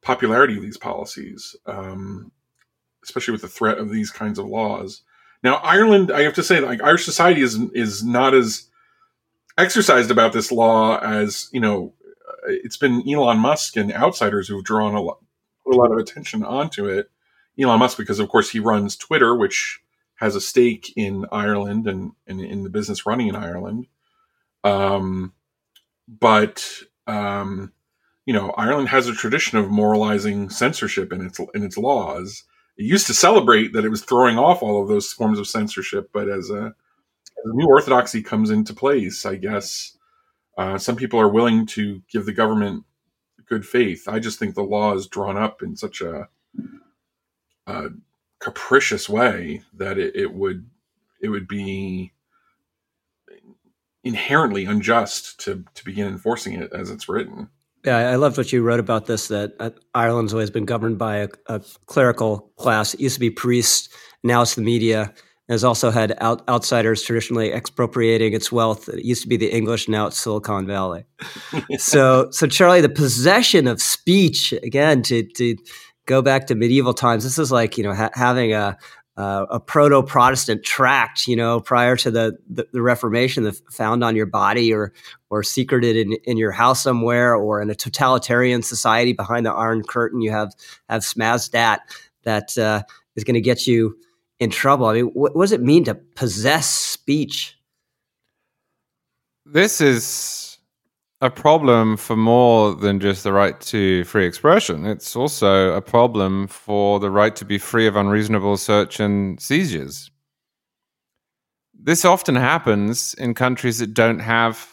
popularity 0.01 0.57
of 0.57 0.63
these 0.63 0.79
policies, 0.79 1.55
um, 1.67 2.33
especially 3.05 3.33
with 3.33 3.43
the 3.43 3.49
threat 3.49 3.79
of 3.79 3.91
these 3.91 4.11
kinds 4.11 4.39
of 4.39 4.47
laws. 4.47 5.03
Now, 5.43 5.57
Ireland, 5.57 6.11
I 6.11 6.23
have 6.23 6.35
to 6.35 6.43
say, 6.43 6.61
like 6.61 6.83
Irish 6.83 7.05
society 7.05 7.43
is 7.43 7.57
is 7.75 8.03
not 8.03 8.33
as 8.33 8.71
exercised 9.59 10.11
about 10.11 10.33
this 10.33 10.51
law 10.51 10.99
as 10.99 11.51
you 11.53 11.61
know. 11.61 11.93
It's 12.45 12.79
been 12.79 13.09
Elon 13.09 13.39
Musk 13.39 13.77
and 13.77 13.93
outsiders 13.93 14.49
who've 14.49 14.65
drawn 14.65 14.95
a 14.95 15.01
lot, 15.01 15.19
a 15.71 15.77
lot 15.77 15.93
of 15.93 15.99
attention 15.99 16.43
onto 16.43 16.89
it 16.89 17.12
Elon 17.61 17.79
Musk 17.79 17.99
because, 17.99 18.19
of 18.19 18.29
course, 18.29 18.51
he 18.51 18.59
runs 18.59 18.97
Twitter, 18.97 19.35
which 19.35 19.81
has 20.17 20.37
a 20.37 20.41
stake 20.41 20.93
in 20.97 21.27
Ireland 21.33 21.87
and, 21.87 22.13
and 22.27 22.41
in 22.41 22.63
the 22.63 22.71
business 22.71 23.07
running 23.07 23.29
in 23.29 23.37
Ireland. 23.37 23.87
Um, 24.65 25.33
but 26.09 26.65
um, 27.07 27.73
you 28.25 28.33
know, 28.33 28.51
Ireland 28.51 28.89
has 28.89 29.09
a 29.09 29.15
tradition 29.15 29.59
of 29.59 29.71
moralizing 29.71 30.49
censorship 30.51 31.13
in 31.13 31.27
its 31.27 31.41
in 31.55 31.65
its 31.65 31.77
laws. 31.77 32.45
It 32.77 32.85
used 32.85 33.07
to 33.09 33.15
celebrate 33.15 33.73
that 33.73 33.85
it 33.85 33.91
was 33.91 34.03
throwing 34.03 34.39
off 34.39 34.63
all 34.63 34.83
of 34.83 34.89
those 34.89 35.13
forms 35.13 35.39
of 35.39 35.47
censorship, 35.47 36.11
but 36.13 36.29
as 36.29 36.51
a, 36.51 36.67
as 36.67 37.45
a 37.45 37.55
new 37.55 37.67
orthodoxy 37.67 38.23
comes 38.23 38.51
into 38.51 38.73
place, 38.73 39.27
I 39.27 39.37
guess 39.37 39.97
uh, 40.57 40.79
some 40.79 40.97
people 40.97 41.21
are 41.21 41.29
willing 41.29 41.67
to 41.67 42.01
give 42.11 42.25
the 42.25 42.33
government 42.33 42.85
good 43.47 43.67
faith. 43.67 44.09
I 44.09 44.21
just 44.21 44.39
think 44.39 44.55
the 44.55 44.63
law 44.63 44.95
is 44.95 45.07
drawn 45.07 45.37
up 45.37 45.63
in 45.63 45.77
such 45.77 46.01
a 46.01 46.29
uh, 47.67 47.89
capricious 48.41 49.09
way 49.09 49.63
that 49.75 49.99
it, 49.99 50.17
it 50.17 50.35
would 50.35 50.69
it 51.21 51.29
would 51.29 51.47
be 51.47 52.13
inherently 54.05 54.65
unjust 54.65 55.41
to 55.41 55.65
to 55.75 55.85
begin 55.85 56.09
enforcing 56.09 56.55
it 56.55 56.73
as 56.73 56.91
it's 56.91 57.09
written. 57.09 57.49
Yeah, 57.85 58.11
I 58.11 58.15
loved 58.15 58.37
what 58.37 58.53
you 58.53 58.63
wrote 58.63 58.81
about 58.81 59.07
this. 59.07 59.29
That 59.29 59.75
Ireland's 59.95 60.33
always 60.33 60.51
been 60.51 60.65
governed 60.65 60.99
by 60.99 61.17
a, 61.17 61.29
a, 61.47 61.61
clerical 61.87 62.53
class. 62.57 62.95
It 62.95 63.01
used 63.01 63.15
to 63.15 63.21
be 63.21 63.31
priests, 63.31 63.89
now 64.23 64.43
it's 64.43 64.55
the 64.55 64.63
media. 64.63 65.13
It 65.49 65.53
has 65.53 65.65
also 65.65 65.91
had 65.91 66.17
out, 66.21 66.49
outsiders 66.49 67.03
traditionally 67.03 67.53
expropriating 67.53 68.33
its 68.33 68.53
wealth. 68.53 68.89
It 68.89 69.05
used 69.05 69.23
to 69.23 69.29
be 69.29 69.37
the 69.37 69.53
English, 69.53 69.89
now 69.89 70.07
it's 70.07 70.21
Silicon 70.21 70.65
Valley. 70.65 71.05
so, 71.79 72.31
so 72.31 72.47
Charlie, 72.47 72.81
the 72.81 72.89
possession 72.89 73.67
of 73.67 73.83
speech 73.83 74.53
again 74.53 75.03
to 75.03 75.25
to 75.25 75.57
go 76.07 76.23
back 76.23 76.47
to 76.49 76.55
medieval 76.55 76.95
times. 76.95 77.25
This 77.25 77.39
is 77.39 77.53
like 77.53 77.79
you 77.79 77.85
know 77.85 77.95
ha- 77.95 78.11
having 78.15 78.53
a 78.53 78.77
uh, 79.17 79.45
a 79.51 79.61
proto 79.61 80.03
Protestant 80.03 80.65
tract, 80.65 81.29
you 81.29 81.37
know, 81.37 81.61
prior 81.61 81.97
to 81.97 82.11
the, 82.11 82.39
the, 82.49 82.67
the 82.73 82.81
Reformation, 82.81 83.51
found 83.71 84.03
on 84.03 84.17
your 84.17 84.27
body 84.27 84.73
or 84.73 84.93
or 85.29 85.43
secreted 85.43 85.97
in, 85.97 86.15
in 86.25 86.37
your 86.39 86.53
house 86.53 86.83
somewhere, 86.83 87.35
or 87.35 87.61
in 87.61 87.69
a 87.69 87.75
totalitarian 87.75 88.63
society 88.63 89.13
behind 89.13 89.45
the 89.45 89.53
Iron 89.53 89.83
Curtain, 89.83 90.23
you 90.23 90.31
have 90.31 90.55
have 90.89 91.03
samizdat 91.03 91.79
that 92.25 92.57
uh, 92.57 92.83
is 93.17 93.25
going 93.25 93.35
to 93.35 93.41
get 93.41 93.67
you 93.67 93.97
in 94.39 94.51
trouble. 94.51 94.87
I 94.87 94.95
mean, 94.95 95.11
what 95.15 95.35
does 95.35 95.53
it 95.53 95.63
mean 95.63 95.85
to 95.85 95.95
possess 95.95 96.69
speech? 96.69 97.57
This 99.45 99.81
is 99.81 100.52
a 101.23 101.31
problem 101.31 101.97
for 101.97 102.17
more 102.17 102.75
than 102.75 102.99
just 102.99 103.23
the 103.23 103.33
right 103.33 103.61
to 103.61 104.03
free 104.05 104.27
expression. 104.27 104.85
It's 104.85 105.15
also 105.15 105.73
a 105.73 105.81
problem 105.81 106.49
for 106.49 106.99
the 106.99 107.11
right 107.11 107.35
to 107.37 107.45
be 107.45 107.59
free 107.59 107.87
of 107.87 107.95
unreasonable 107.95 108.57
search 108.57 108.99
and 108.99 109.41
seizures. 109.41 110.11
This 111.73 112.05
often 112.05 112.35
happens 112.35 113.15
in 113.15 113.35
countries 113.35 113.79
that 113.79 113.95
don't 113.95 114.19
have 114.19 114.69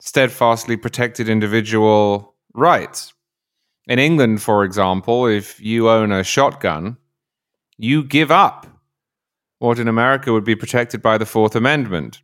steadfastly 0.00 0.76
protected 0.76 1.28
individual 1.28 2.36
rights. 2.54 3.14
In 3.88 3.98
England, 3.98 4.42
for 4.42 4.62
example, 4.62 5.26
if 5.26 5.60
you 5.60 5.90
own 5.90 6.12
a 6.12 6.22
shotgun, 6.22 6.98
you 7.76 8.04
give 8.04 8.30
up 8.30 8.68
what 9.58 9.80
in 9.80 9.88
America 9.88 10.32
would 10.32 10.44
be 10.44 10.54
protected 10.54 11.02
by 11.02 11.18
the 11.18 11.26
Fourth 11.26 11.56
Amendment 11.56 12.22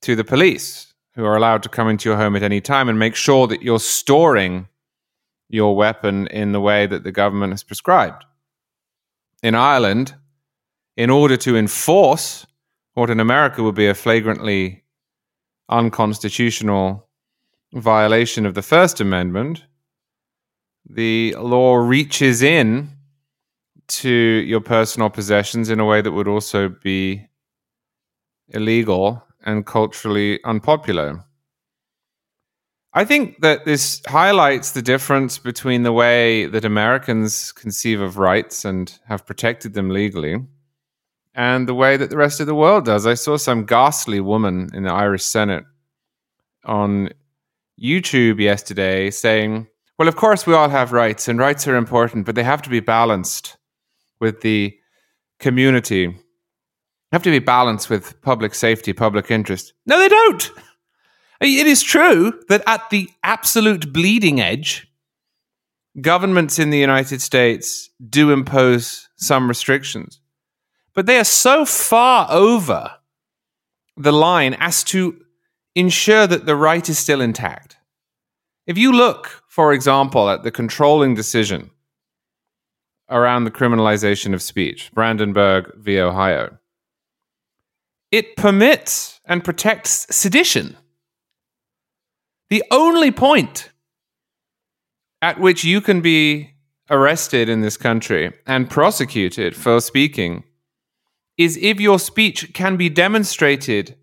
to 0.00 0.16
the 0.16 0.24
police 0.24 0.94
who 1.16 1.24
are 1.24 1.36
allowed 1.36 1.62
to 1.62 1.68
come 1.68 1.88
into 1.88 2.08
your 2.08 2.18
home 2.18 2.36
at 2.36 2.42
any 2.42 2.60
time 2.60 2.88
and 2.88 2.98
make 2.98 3.16
sure 3.16 3.46
that 3.46 3.62
you're 3.62 3.80
storing 3.80 4.68
your 5.48 5.74
weapon 5.74 6.26
in 6.28 6.52
the 6.52 6.60
way 6.60 6.86
that 6.86 7.04
the 7.04 7.12
government 7.12 7.52
has 7.52 7.62
prescribed. 7.62 8.24
In 9.42 9.54
Ireland, 9.54 10.14
in 10.96 11.08
order 11.08 11.36
to 11.38 11.56
enforce 11.56 12.46
what 12.94 13.10
in 13.10 13.18
America 13.18 13.62
would 13.62 13.74
be 13.74 13.88
a 13.88 13.94
flagrantly 13.94 14.84
unconstitutional 15.70 17.08
violation 17.72 18.44
of 18.44 18.54
the 18.54 18.62
First 18.62 19.00
Amendment, 19.00 19.64
the 20.88 21.34
law 21.38 21.76
reaches 21.76 22.42
in 22.42 22.90
to 23.88 24.10
your 24.10 24.60
personal 24.60 25.08
possessions 25.08 25.70
in 25.70 25.80
a 25.80 25.84
way 25.84 26.02
that 26.02 26.12
would 26.12 26.28
also 26.28 26.68
be 26.68 27.26
illegal 28.48 29.22
and 29.46 29.64
culturally 29.64 30.38
unpopular. 30.44 31.24
I 32.92 33.04
think 33.04 33.40
that 33.40 33.64
this 33.64 34.02
highlights 34.06 34.72
the 34.72 34.82
difference 34.82 35.38
between 35.38 35.82
the 35.82 35.92
way 35.92 36.46
that 36.46 36.64
Americans 36.64 37.52
conceive 37.52 38.00
of 38.00 38.18
rights 38.18 38.64
and 38.64 38.98
have 39.06 39.26
protected 39.26 39.74
them 39.74 39.90
legally 39.90 40.36
and 41.34 41.68
the 41.68 41.74
way 41.74 41.98
that 41.98 42.08
the 42.08 42.16
rest 42.16 42.40
of 42.40 42.46
the 42.46 42.54
world 42.54 42.86
does. 42.86 43.06
I 43.06 43.14
saw 43.14 43.36
some 43.36 43.66
ghastly 43.66 44.20
woman 44.20 44.70
in 44.72 44.84
the 44.84 44.92
Irish 44.92 45.24
Senate 45.24 45.64
on 46.64 47.10
YouTube 47.80 48.40
yesterday 48.40 49.10
saying, 49.10 49.66
well, 49.98 50.08
of 50.08 50.16
course, 50.16 50.46
we 50.46 50.54
all 50.54 50.68
have 50.68 50.92
rights, 50.92 51.28
and 51.28 51.38
rights 51.38 51.66
are 51.66 51.76
important, 51.76 52.26
but 52.26 52.34
they 52.34 52.42
have 52.42 52.62
to 52.62 52.70
be 52.70 52.80
balanced 52.80 53.56
with 54.20 54.40
the 54.40 54.76
community. 55.38 56.18
Have 57.16 57.22
to 57.22 57.30
be 57.30 57.38
balanced 57.38 57.88
with 57.88 58.20
public 58.20 58.54
safety, 58.54 58.92
public 58.92 59.30
interest. 59.30 59.72
No, 59.86 59.98
they 59.98 60.08
don't. 60.08 60.52
It 61.40 61.66
is 61.66 61.82
true 61.82 62.38
that 62.50 62.62
at 62.66 62.90
the 62.90 63.08
absolute 63.22 63.90
bleeding 63.90 64.38
edge, 64.38 64.86
governments 65.98 66.58
in 66.58 66.68
the 66.68 66.76
United 66.78 67.22
States 67.22 67.88
do 68.06 68.32
impose 68.32 69.08
some 69.16 69.48
restrictions, 69.48 70.20
but 70.92 71.06
they 71.06 71.16
are 71.18 71.24
so 71.24 71.64
far 71.64 72.26
over 72.30 72.90
the 73.96 74.12
line 74.12 74.52
as 74.60 74.84
to 74.84 75.18
ensure 75.74 76.26
that 76.26 76.44
the 76.44 76.54
right 76.54 76.86
is 76.86 76.98
still 76.98 77.22
intact. 77.22 77.78
If 78.66 78.76
you 78.76 78.92
look, 78.92 79.42
for 79.48 79.72
example, 79.72 80.28
at 80.28 80.42
the 80.42 80.50
controlling 80.50 81.14
decision 81.14 81.70
around 83.08 83.44
the 83.44 83.50
criminalization 83.50 84.34
of 84.34 84.42
speech, 84.42 84.90
Brandenburg 84.92 85.74
v. 85.76 85.98
Ohio, 85.98 86.58
it 88.10 88.36
permits 88.36 89.20
and 89.24 89.44
protects 89.44 90.06
sedition. 90.14 90.76
The 92.48 92.62
only 92.70 93.10
point 93.10 93.70
at 95.20 95.40
which 95.40 95.64
you 95.64 95.80
can 95.80 96.00
be 96.00 96.50
arrested 96.88 97.48
in 97.48 97.60
this 97.60 97.76
country 97.76 98.32
and 98.46 98.70
prosecuted 98.70 99.56
for 99.56 99.80
speaking 99.80 100.44
is 101.36 101.58
if 101.60 101.80
your 101.80 101.98
speech 101.98 102.52
can 102.54 102.76
be 102.76 102.88
demonstrated 102.88 103.96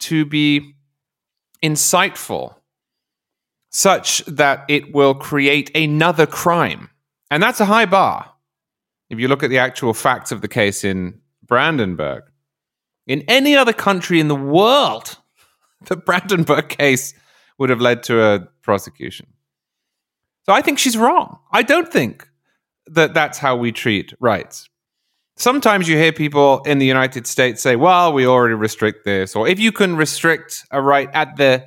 to 0.00 0.24
be 0.24 0.74
insightful 1.62 2.54
such 3.70 4.24
that 4.26 4.64
it 4.68 4.94
will 4.94 5.14
create 5.14 5.74
another 5.76 6.26
crime. 6.26 6.90
And 7.30 7.42
that's 7.42 7.60
a 7.60 7.66
high 7.66 7.86
bar. 7.86 8.32
If 9.08 9.18
you 9.18 9.28
look 9.28 9.42
at 9.42 9.50
the 9.50 9.58
actual 9.58 9.94
facts 9.94 10.32
of 10.32 10.40
the 10.40 10.48
case 10.48 10.84
in 10.84 11.20
Brandenburg, 11.44 12.24
in 13.10 13.24
any 13.26 13.56
other 13.56 13.72
country 13.72 14.20
in 14.20 14.28
the 14.28 14.36
world, 14.36 15.18
the 15.86 15.96
Brandenburg 15.96 16.68
case 16.68 17.12
would 17.58 17.68
have 17.68 17.80
led 17.80 18.04
to 18.04 18.22
a 18.22 18.40
prosecution. 18.62 19.26
So 20.46 20.52
I 20.52 20.62
think 20.62 20.78
she's 20.78 20.96
wrong. 20.96 21.40
I 21.50 21.62
don't 21.64 21.92
think 21.92 22.28
that 22.86 23.12
that's 23.12 23.36
how 23.36 23.56
we 23.56 23.72
treat 23.72 24.14
rights. 24.20 24.68
Sometimes 25.36 25.88
you 25.88 25.96
hear 25.96 26.12
people 26.12 26.60
in 26.62 26.78
the 26.78 26.86
United 26.86 27.26
States 27.26 27.60
say, 27.60 27.74
well, 27.74 28.12
we 28.12 28.26
already 28.26 28.54
restrict 28.54 29.04
this, 29.04 29.34
or 29.34 29.48
if 29.48 29.58
you 29.58 29.72
can 29.72 29.96
restrict 29.96 30.64
a 30.70 30.80
right 30.80 31.08
at 31.12 31.36
the 31.36 31.66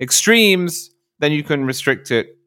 extremes, 0.00 0.90
then 1.18 1.32
you 1.32 1.42
can 1.42 1.64
restrict 1.64 2.12
it 2.12 2.38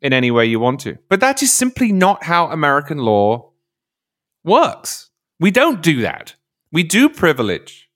in 0.00 0.12
any 0.12 0.32
way 0.32 0.44
you 0.44 0.58
want 0.58 0.80
to. 0.80 0.98
But 1.08 1.20
that 1.20 1.40
is 1.40 1.52
simply 1.52 1.92
not 1.92 2.24
how 2.24 2.48
American 2.48 2.98
law 2.98 3.52
works. 4.42 5.10
We 5.38 5.52
don't 5.52 5.82
do 5.82 6.00
that. 6.00 6.34
We 6.72 6.82
do 6.82 7.08
privilege 7.08 7.90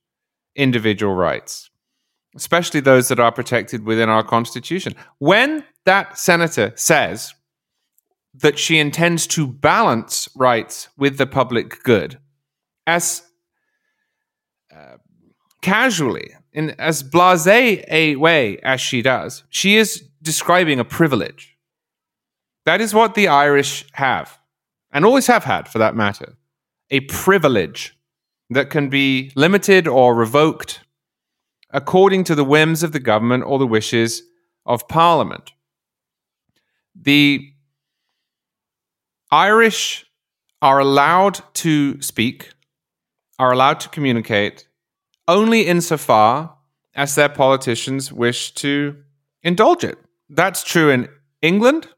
individual 0.57 1.15
rights, 1.15 1.71
especially 2.35 2.81
those 2.81 3.09
that 3.09 3.21
are 3.21 3.33
protected 3.33 3.85
within 3.85 4.09
our 4.09 4.25
Constitution. 4.25 4.95
When 5.19 5.65
that 5.85 6.19
senator 6.19 6.73
says 6.75 7.35
that 8.35 8.59
she 8.59 8.79
intends 8.79 9.27
to 9.29 9.47
balance 9.47 10.29
rights 10.35 10.89
with 10.97 11.19
the 11.19 11.27
public 11.27 11.83
good, 11.85 12.19
as 12.87 13.23
uh, 14.75 14.97
casually 15.63 16.33
in 16.53 16.71
as 16.79 17.03
blasé 17.03 17.85
a 17.89 18.17
way 18.17 18.59
as 18.59 18.81
she 18.81 19.03
does, 19.03 19.45
she 19.51 19.77
is 19.77 20.05
describing 20.23 20.81
a 20.81 20.85
privilege. 20.85 21.57
That 22.65 22.81
is 22.81 22.93
what 22.93 23.15
the 23.15 23.29
Irish 23.29 23.87
have, 23.93 24.39
and 24.93 25.05
always 25.05 25.29
have 25.29 25.45
had 25.45 25.69
for 25.69 25.79
that 25.79 25.95
matter 25.95 26.37
a 26.91 27.01
privilege 27.01 27.96
that 28.51 28.71
can 28.71 28.89
be 28.89 29.33
limited 29.35 29.87
or 29.89 30.15
revoked 30.15 30.81
according 31.71 32.25
to 32.25 32.35
the 32.35 32.45
whims 32.45 32.83
of 32.83 32.93
the 32.93 33.01
government 33.01 33.45
or 33.45 33.59
the 33.59 33.67
wishes 33.67 34.23
of 34.65 34.89
Parliament. 34.89 35.53
The 36.95 37.53
Irish 39.31 40.07
are 40.63 40.79
allowed 40.79 41.41
to 41.55 42.01
speak, 42.01 42.53
are 43.39 43.53
allowed 43.53 43.81
to 43.81 43.89
communicate 43.89 44.69
only 45.29 45.67
insofar 45.67 46.57
as 46.95 47.15
their 47.15 47.29
politicians 47.29 48.13
wish 48.13 48.53
to 48.55 48.97
indulge 49.43 49.85
it. 49.85 49.99
That's 50.31 50.65
true 50.65 50.91
in 50.91 51.09
England, 51.43 51.89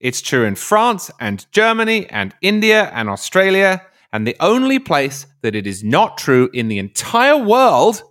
it's 0.00 0.20
true 0.20 0.44
in 0.44 0.54
France 0.54 1.10
and 1.18 1.44
Germany 1.50 2.06
and 2.08 2.34
India 2.40 2.90
and 2.94 3.08
Australia. 3.08 3.82
And 4.12 4.26
the 4.26 4.36
only 4.40 4.78
place 4.78 5.26
that 5.42 5.54
it 5.54 5.66
is 5.66 5.84
not 5.84 6.16
true 6.18 6.48
in 6.52 6.68
the 6.68 6.78
entire 6.78 7.36
world 7.36 8.02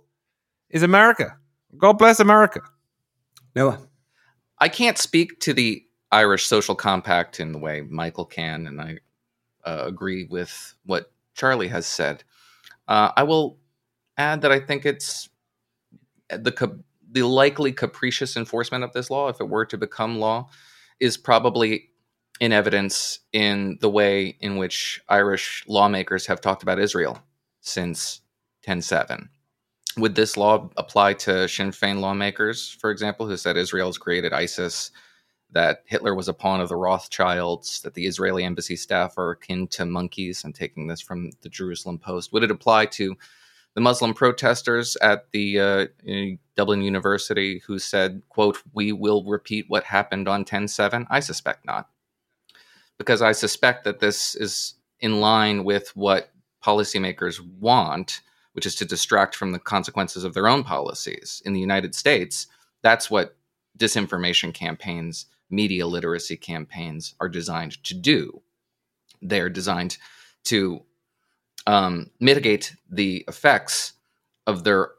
is 0.70 0.82
America. 0.82 1.36
God 1.76 1.94
bless 1.94 2.20
America. 2.20 2.60
Noah. 3.54 3.80
I 4.58 4.68
can't 4.68 4.98
speak 4.98 5.40
to 5.40 5.52
the 5.52 5.84
Irish 6.10 6.46
social 6.46 6.74
compact 6.74 7.40
in 7.40 7.52
the 7.52 7.58
way 7.58 7.82
Michael 7.82 8.24
can, 8.24 8.66
and 8.66 8.80
I 8.80 8.98
uh, 9.64 9.84
agree 9.86 10.24
with 10.24 10.74
what 10.84 11.12
Charlie 11.34 11.68
has 11.68 11.86
said. 11.86 12.24
Uh, 12.86 13.10
I 13.16 13.24
will 13.24 13.58
add 14.16 14.42
that 14.42 14.52
I 14.52 14.60
think 14.60 14.86
it's 14.86 15.28
the 16.28 16.80
the 17.10 17.22
likely 17.22 17.72
capricious 17.72 18.36
enforcement 18.36 18.84
of 18.84 18.92
this 18.92 19.10
law, 19.10 19.28
if 19.28 19.40
it 19.40 19.48
were 19.48 19.64
to 19.66 19.78
become 19.78 20.18
law, 20.18 20.48
is 21.00 21.16
probably 21.16 21.87
in 22.40 22.52
evidence 22.52 23.20
in 23.32 23.78
the 23.80 23.90
way 23.90 24.36
in 24.40 24.56
which 24.56 25.00
Irish 25.08 25.64
lawmakers 25.66 26.26
have 26.26 26.40
talked 26.40 26.62
about 26.62 26.78
Israel 26.78 27.20
since 27.60 28.20
10.7. 28.66 29.28
Would 29.96 30.14
this 30.14 30.36
law 30.36 30.70
apply 30.76 31.14
to 31.14 31.48
Sinn 31.48 31.70
Féin 31.70 32.00
lawmakers, 32.00 32.70
for 32.70 32.90
example, 32.90 33.26
who 33.26 33.36
said 33.36 33.56
Israel 33.56 33.88
has 33.88 33.98
created 33.98 34.32
ISIS, 34.32 34.92
that 35.50 35.82
Hitler 35.86 36.14
was 36.14 36.28
a 36.28 36.34
pawn 36.34 36.60
of 36.60 36.68
the 36.68 36.76
Rothschilds, 36.76 37.80
that 37.80 37.94
the 37.94 38.06
Israeli 38.06 38.44
embassy 38.44 38.76
staff 38.76 39.16
are 39.18 39.30
akin 39.30 39.66
to 39.68 39.86
monkeys? 39.86 40.44
I'm 40.44 40.52
taking 40.52 40.86
this 40.86 41.00
from 41.00 41.30
the 41.42 41.48
Jerusalem 41.48 41.98
Post. 41.98 42.32
Would 42.32 42.44
it 42.44 42.50
apply 42.50 42.86
to 42.86 43.16
the 43.74 43.80
Muslim 43.80 44.14
protesters 44.14 44.96
at 44.96 45.30
the 45.32 45.60
uh, 45.60 45.86
Dublin 46.56 46.82
University 46.82 47.62
who 47.66 47.78
said, 47.78 48.22
quote, 48.28 48.62
we 48.74 48.92
will 48.92 49.24
repeat 49.24 49.66
what 49.68 49.84
happened 49.84 50.28
on 50.28 50.44
10-7? 50.44 51.06
I 51.10 51.20
suspect 51.20 51.64
not. 51.64 51.88
Because 52.98 53.22
I 53.22 53.32
suspect 53.32 53.84
that 53.84 54.00
this 54.00 54.34
is 54.34 54.74
in 55.00 55.20
line 55.20 55.64
with 55.64 55.94
what 55.96 56.30
policymakers 56.64 57.40
want, 57.40 58.20
which 58.52 58.66
is 58.66 58.74
to 58.76 58.84
distract 58.84 59.36
from 59.36 59.52
the 59.52 59.58
consequences 59.58 60.24
of 60.24 60.34
their 60.34 60.48
own 60.48 60.64
policies. 60.64 61.40
In 61.44 61.52
the 61.52 61.60
United 61.60 61.94
States, 61.94 62.48
that's 62.82 63.10
what 63.10 63.36
disinformation 63.78 64.52
campaigns, 64.52 65.26
media 65.50 65.86
literacy 65.86 66.36
campaigns 66.36 67.14
are 67.20 67.28
designed 67.28 67.82
to 67.84 67.94
do. 67.94 68.42
They're 69.22 69.48
designed 69.48 69.98
to 70.44 70.82
um, 71.66 72.10
mitigate 72.18 72.74
the 72.90 73.24
effects 73.28 73.92
of 74.46 74.64
their 74.64 74.90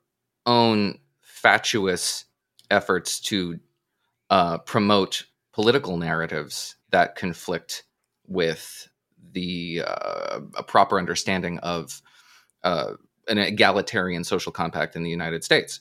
own 0.45 0.99
fatuous 1.21 2.25
efforts 2.69 3.19
to 3.19 3.59
uh, 4.29 4.59
promote 4.59 5.25
political 5.53 5.97
narratives 5.97 6.75
that 6.91 7.15
conflict 7.15 7.83
with 8.29 8.89
the 9.33 9.83
uh, 9.87 10.41
a 10.57 10.63
proper 10.63 10.99
understanding 10.99 11.59
of 11.59 12.01
uh, 12.63 12.93
an 13.29 13.37
egalitarian 13.39 14.23
social 14.25 14.51
compact 14.53 14.95
in 14.95 15.03
the 15.03 15.11
United 15.11 15.43
States. 15.45 15.79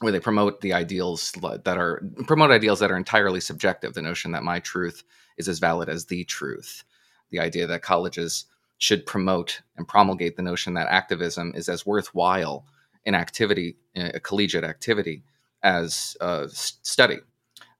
where 0.00 0.12
they 0.12 0.20
promote 0.20 0.60
the 0.60 0.72
ideals 0.74 1.32
that 1.64 1.78
are 1.78 2.02
promote 2.26 2.50
ideals 2.52 2.80
that 2.80 2.90
are 2.92 2.96
entirely 2.96 3.40
subjective. 3.40 3.94
The 3.94 4.02
notion 4.02 4.32
that 4.32 4.44
my 4.44 4.60
truth 4.60 5.02
is 5.38 5.48
as 5.48 5.58
valid 5.58 5.88
as 5.88 6.06
the 6.06 6.24
truth, 6.24 6.84
the 7.30 7.40
idea 7.40 7.66
that 7.66 7.82
colleges 7.82 8.46
should 8.78 9.06
promote 9.06 9.62
and 9.76 9.88
promulgate 9.88 10.36
the 10.36 10.42
notion 10.42 10.74
that 10.74 10.88
activism 10.88 11.52
is 11.56 11.68
as 11.68 11.84
worthwhile 11.86 12.66
an 13.06 13.16
activity, 13.16 13.76
a 13.96 14.20
collegiate 14.20 14.64
activity, 14.64 15.24
as 15.64 16.16
uh, 16.20 16.46
study. 16.52 17.18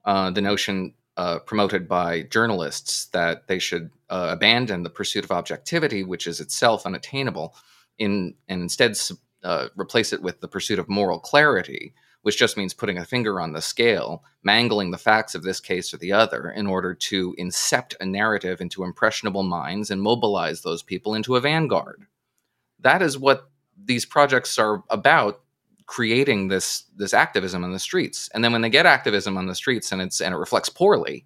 Uh, 0.05 0.31
the 0.31 0.41
notion 0.41 0.93
uh, 1.19 1.37
promoted 1.39 1.85
by 1.85 2.21
journalists 2.21 3.07
that 3.07 3.45
they 3.47 3.59
should 3.59 3.91
uh, 4.09 4.29
abandon 4.31 4.83
the 4.83 4.89
pursuit 4.89 5.25
of 5.25 5.31
objectivity, 5.31 6.01
which 6.01 6.25
is 6.25 6.39
itself 6.39 6.85
unattainable, 6.85 7.53
in 7.97 8.33
and 8.47 8.61
instead 8.61 8.97
uh, 9.43 9.67
replace 9.75 10.13
it 10.13 10.21
with 10.21 10.39
the 10.39 10.47
pursuit 10.47 10.79
of 10.79 10.87
moral 10.87 11.19
clarity, 11.19 11.93
which 12.21 12.37
just 12.37 12.55
means 12.55 12.73
putting 12.73 12.97
a 12.97 13.03
finger 13.03 13.41
on 13.41 13.51
the 13.51 13.61
scale, 13.61 14.23
mangling 14.43 14.91
the 14.91 14.97
facts 14.97 15.35
of 15.35 15.43
this 15.43 15.59
case 15.59 15.93
or 15.93 15.97
the 15.97 16.13
other 16.13 16.49
in 16.51 16.65
order 16.67 16.93
to 16.93 17.35
incept 17.37 17.95
a 17.99 18.05
narrative 18.05 18.61
into 18.61 18.85
impressionable 18.85 19.43
minds 19.43 19.91
and 19.91 20.01
mobilize 20.01 20.61
those 20.61 20.83
people 20.83 21.15
into 21.15 21.35
a 21.35 21.41
vanguard. 21.41 22.05
That 22.79 23.01
is 23.01 23.17
what 23.17 23.49
these 23.77 24.05
projects 24.05 24.57
are 24.57 24.85
about 24.89 25.41
creating 25.89 26.49
this 26.49 26.83
this 26.95 27.15
activism 27.15 27.63
on 27.63 27.71
the 27.71 27.79
streets. 27.79 28.29
And 28.35 28.43
then 28.43 28.51
when 28.51 28.61
they 28.61 28.69
get 28.69 28.85
activism 28.85 29.37
on 29.37 29.47
the 29.47 29.55
streets 29.55 29.91
and 29.91 29.99
it's 30.03 30.21
and 30.21 30.35
it 30.35 30.37
reflects 30.37 30.69
poorly 30.69 31.25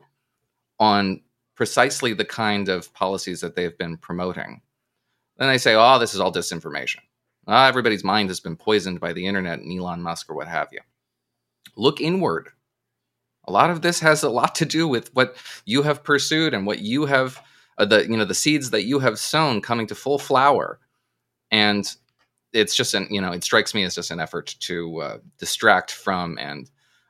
on 0.80 1.22
precisely 1.56 2.14
the 2.14 2.24
kind 2.24 2.70
of 2.70 2.94
policies 2.94 3.42
that 3.42 3.58
they've 3.58 3.78
been 3.78 3.98
promoting, 3.98 4.62
then 5.36 5.50
they 5.50 5.58
say, 5.58 5.76
"Oh, 5.76 6.00
this 6.00 6.14
is 6.14 6.22
all 6.22 6.32
disinformation." 6.32 7.00
Uh, 7.46 7.66
everybody's 7.66 8.06
mind 8.06 8.30
has 8.30 8.40
been 8.40 8.56
poisoned 8.56 9.02
by 9.02 9.12
the 9.12 9.28
internet 9.28 9.60
and 9.60 9.78
Elon 9.78 10.02
Musk 10.02 10.30
or 10.30 10.34
what 10.34 10.48
have 10.48 10.70
you. 10.72 10.80
Look 11.76 12.00
inward. 12.00 12.48
A 13.46 13.52
lot 13.52 13.70
of 13.70 13.82
this 13.82 14.00
has 14.00 14.24
a 14.24 14.30
lot 14.30 14.56
to 14.56 14.66
do 14.66 14.88
with 14.88 15.14
what 15.14 15.36
you 15.66 15.82
have 15.82 16.06
pursued 16.06 16.54
and 16.54 16.66
what 16.66 16.80
you 16.80 17.06
have, 17.06 17.42
uh, 17.78 17.84
the 17.84 18.04
you 18.04 18.16
know, 18.16 18.24
the 18.24 18.34
seeds 18.34 18.70
that 18.70 18.86
you 18.86 19.00
have 19.00 19.20
sown 19.20 19.60
coming 19.60 19.88
to 19.88 19.96
full 19.96 20.20
flower, 20.20 20.80
and 21.52 21.98
it's 22.54 22.76
just 22.76 22.94
an 22.94 23.08
you 23.10 23.22
know, 23.22 23.32
it 23.32 23.44
strikes 23.44 23.74
me 23.74 23.84
as 23.84 23.96
just 23.96 24.12
an 24.12 24.20
effort 24.20 24.56
to 24.62 25.02
uh, 25.02 25.18
distract 25.38 25.92
from 25.92 26.38
and, 26.38 26.70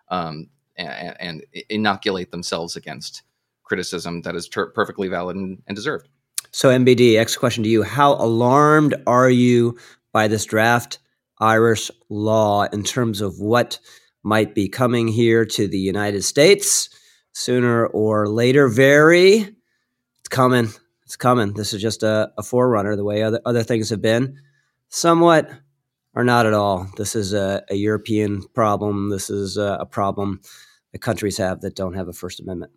um, 0.09 0.49
and 0.75 1.15
and 1.19 1.45
inoculate 1.69 2.31
themselves 2.31 2.75
against 2.75 3.23
criticism 3.63 4.21
that 4.21 4.35
is 4.35 4.47
ter- 4.47 4.71
perfectly 4.71 5.07
valid 5.07 5.35
and, 5.35 5.61
and 5.67 5.75
deserved. 5.75 6.09
So, 6.51 6.69
MBD, 6.69 7.15
next 7.15 7.37
question 7.37 7.63
to 7.63 7.69
you: 7.69 7.83
How 7.83 8.13
alarmed 8.13 8.95
are 9.07 9.29
you 9.29 9.77
by 10.11 10.27
this 10.27 10.45
draft 10.45 10.99
Irish 11.39 11.91
law 12.09 12.63
in 12.63 12.83
terms 12.83 13.21
of 13.21 13.39
what 13.39 13.79
might 14.23 14.55
be 14.55 14.69
coming 14.69 15.07
here 15.07 15.45
to 15.45 15.67
the 15.67 15.77
United 15.77 16.23
States 16.23 16.89
sooner 17.33 17.85
or 17.87 18.29
later. 18.29 18.67
Very, 18.69 19.55
it's 20.19 20.29
coming. 20.29 20.69
It's 21.03 21.17
coming. 21.17 21.53
This 21.53 21.73
is 21.73 21.81
just 21.81 22.03
a, 22.03 22.31
a 22.37 22.43
forerunner 22.43 22.95
the 22.95 23.03
way 23.03 23.23
other, 23.23 23.41
other 23.45 23.63
things 23.63 23.89
have 23.89 24.01
been. 24.01 24.39
Somewhat 24.93 25.49
or 26.13 26.23
not 26.23 26.45
at 26.45 26.53
all. 26.53 26.87
This 26.97 27.15
is 27.15 27.33
a, 27.33 27.63
a 27.67 27.73
European 27.73 28.43
problem. 28.53 29.09
This 29.09 29.27
is 29.27 29.57
a, 29.57 29.79
a 29.79 29.87
problem 29.87 30.39
that 30.91 30.99
countries 30.99 31.37
have 31.37 31.61
that 31.61 31.75
don't 31.75 31.95
have 31.95 32.07
a 32.07 32.13
First 32.13 32.39
Amendment. 32.39 32.73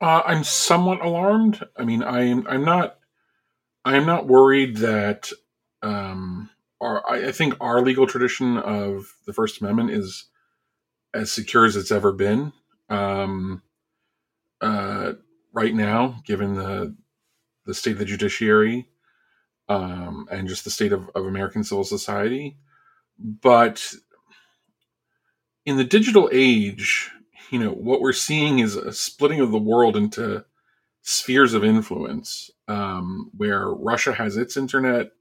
Uh, 0.00 0.22
I'm 0.24 0.44
somewhat 0.44 1.04
alarmed. 1.04 1.66
I 1.76 1.84
mean, 1.84 2.04
I'm 2.04 2.46
I'm 2.46 2.64
not 2.64 2.98
I'm 3.84 4.06
not 4.06 4.28
worried 4.28 4.76
that 4.76 5.32
um, 5.82 6.48
our 6.80 7.02
I, 7.10 7.26
I 7.26 7.32
think 7.32 7.56
our 7.60 7.80
legal 7.80 8.06
tradition 8.06 8.58
of 8.58 9.16
the 9.26 9.32
First 9.32 9.60
Amendment 9.60 9.90
is 9.90 10.26
as 11.12 11.32
secure 11.32 11.64
as 11.64 11.74
it's 11.74 11.90
ever 11.90 12.12
been. 12.12 12.52
Um, 12.88 13.62
uh, 14.60 15.14
right 15.52 15.74
now, 15.74 16.22
given 16.24 16.54
the 16.54 16.94
the 17.64 17.74
state 17.74 17.94
of 17.94 17.98
the 17.98 18.04
judiciary 18.04 18.86
um, 19.68 20.28
and 20.30 20.48
just 20.48 20.64
the 20.64 20.70
state 20.70 20.92
of, 20.92 21.10
of 21.14 21.26
American 21.26 21.64
civil 21.64 21.84
society, 21.84 22.56
but 23.18 23.94
in 25.64 25.76
the 25.76 25.84
digital 25.84 26.28
age, 26.32 27.10
you 27.50 27.58
know 27.58 27.70
what 27.70 28.00
we're 28.00 28.12
seeing 28.12 28.58
is 28.58 28.76
a 28.76 28.92
splitting 28.92 29.40
of 29.40 29.50
the 29.50 29.58
world 29.58 29.96
into 29.96 30.44
spheres 31.02 31.54
of 31.54 31.64
influence 31.64 32.50
um, 32.68 33.30
where 33.36 33.68
Russia 33.68 34.12
has 34.12 34.36
its 34.36 34.56
internet, 34.56 35.12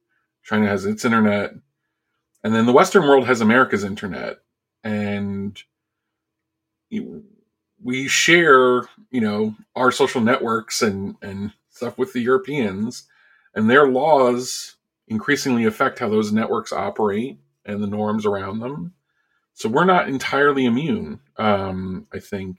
China 0.43 0.67
has 0.67 0.85
its 0.85 1.05
internet, 1.05 1.51
and 2.43 2.53
then 2.53 2.65
the 2.65 2.73
Western 2.73 3.03
world 3.03 3.25
has 3.27 3.41
America's 3.41 3.83
internet, 3.83 4.37
and 4.83 5.61
we 7.83 8.07
share, 8.07 8.83
you 9.11 9.21
know, 9.21 9.55
our 9.75 9.91
social 9.91 10.21
networks 10.21 10.81
and 10.81 11.15
and 11.21 11.51
stuff 11.69 11.97
with 11.97 12.13
the 12.13 12.21
Europeans, 12.21 13.07
and 13.55 13.69
their 13.69 13.87
laws 13.87 14.75
increasingly 15.07 15.65
affect 15.65 15.99
how 15.99 16.09
those 16.09 16.31
networks 16.31 16.73
operate 16.73 17.39
and 17.65 17.81
the 17.81 17.87
norms 17.87 18.25
around 18.25 18.59
them. 18.59 18.93
So 19.53 19.69
we're 19.69 19.85
not 19.85 20.09
entirely 20.09 20.65
immune, 20.65 21.21
um, 21.37 22.07
I 22.13 22.19
think, 22.19 22.57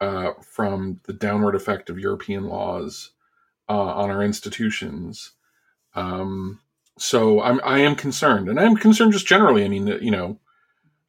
uh, 0.00 0.32
from 0.42 1.00
the 1.04 1.12
downward 1.12 1.54
effect 1.54 1.90
of 1.90 1.98
European 1.98 2.44
laws 2.44 3.10
uh, 3.68 3.72
on 3.74 4.10
our 4.10 4.24
institutions. 4.24 5.32
Um, 5.94 6.60
so 6.98 7.42
I'm 7.42 7.60
I 7.64 7.80
am 7.80 7.96
concerned, 7.96 8.48
and 8.48 8.58
I'm 8.58 8.76
concerned 8.76 9.12
just 9.12 9.26
generally. 9.26 9.64
I 9.64 9.68
mean, 9.68 9.86
you 9.86 10.10
know, 10.10 10.38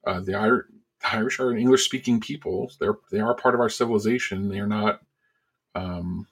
uh, 0.06 0.20
the, 0.20 0.34
Ir- 0.34 0.68
Irish 1.04 1.40
are 1.40 1.52
an 1.52 1.58
English 1.58 1.86
speaking 1.86 2.20
people. 2.20 2.72
They're 2.80 2.98
they 3.12 3.20
are 3.20 3.34
part 3.34 3.56
of 3.56 3.62
our 3.62 3.70
civilization. 3.70 4.50
They 4.50 4.60
are 4.60 4.68
not, 4.68 5.02
um, 5.76 6.28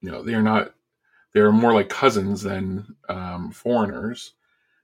you 0.00 0.10
know, 0.10 0.22
they 0.22 0.34
are 0.34 0.42
not. 0.42 0.74
They 1.34 1.40
are 1.40 1.52
more 1.52 1.74
like 1.74 1.88
cousins 1.88 2.42
than 2.42 2.96
um, 3.08 3.50
foreigners, 3.50 4.32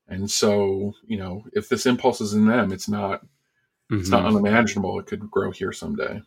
and 0.09 0.31
so 0.31 0.95
you 1.07 1.17
know, 1.17 1.45
if 1.53 1.69
this 1.69 1.87
impulse 1.87 2.21
is 2.21 2.35
in 2.35 2.47
them, 2.47 2.73
it's 2.73 2.89
not 2.89 3.23
Mm-hmm. 3.91 4.01
It's 4.01 4.11
not 4.11 4.25
mm-hmm. 4.25 4.37
unimaginable 4.37 5.01
it 5.01 5.07
could 5.07 5.31
grow 5.31 5.51
here 5.51 5.73
someday. 5.73 6.23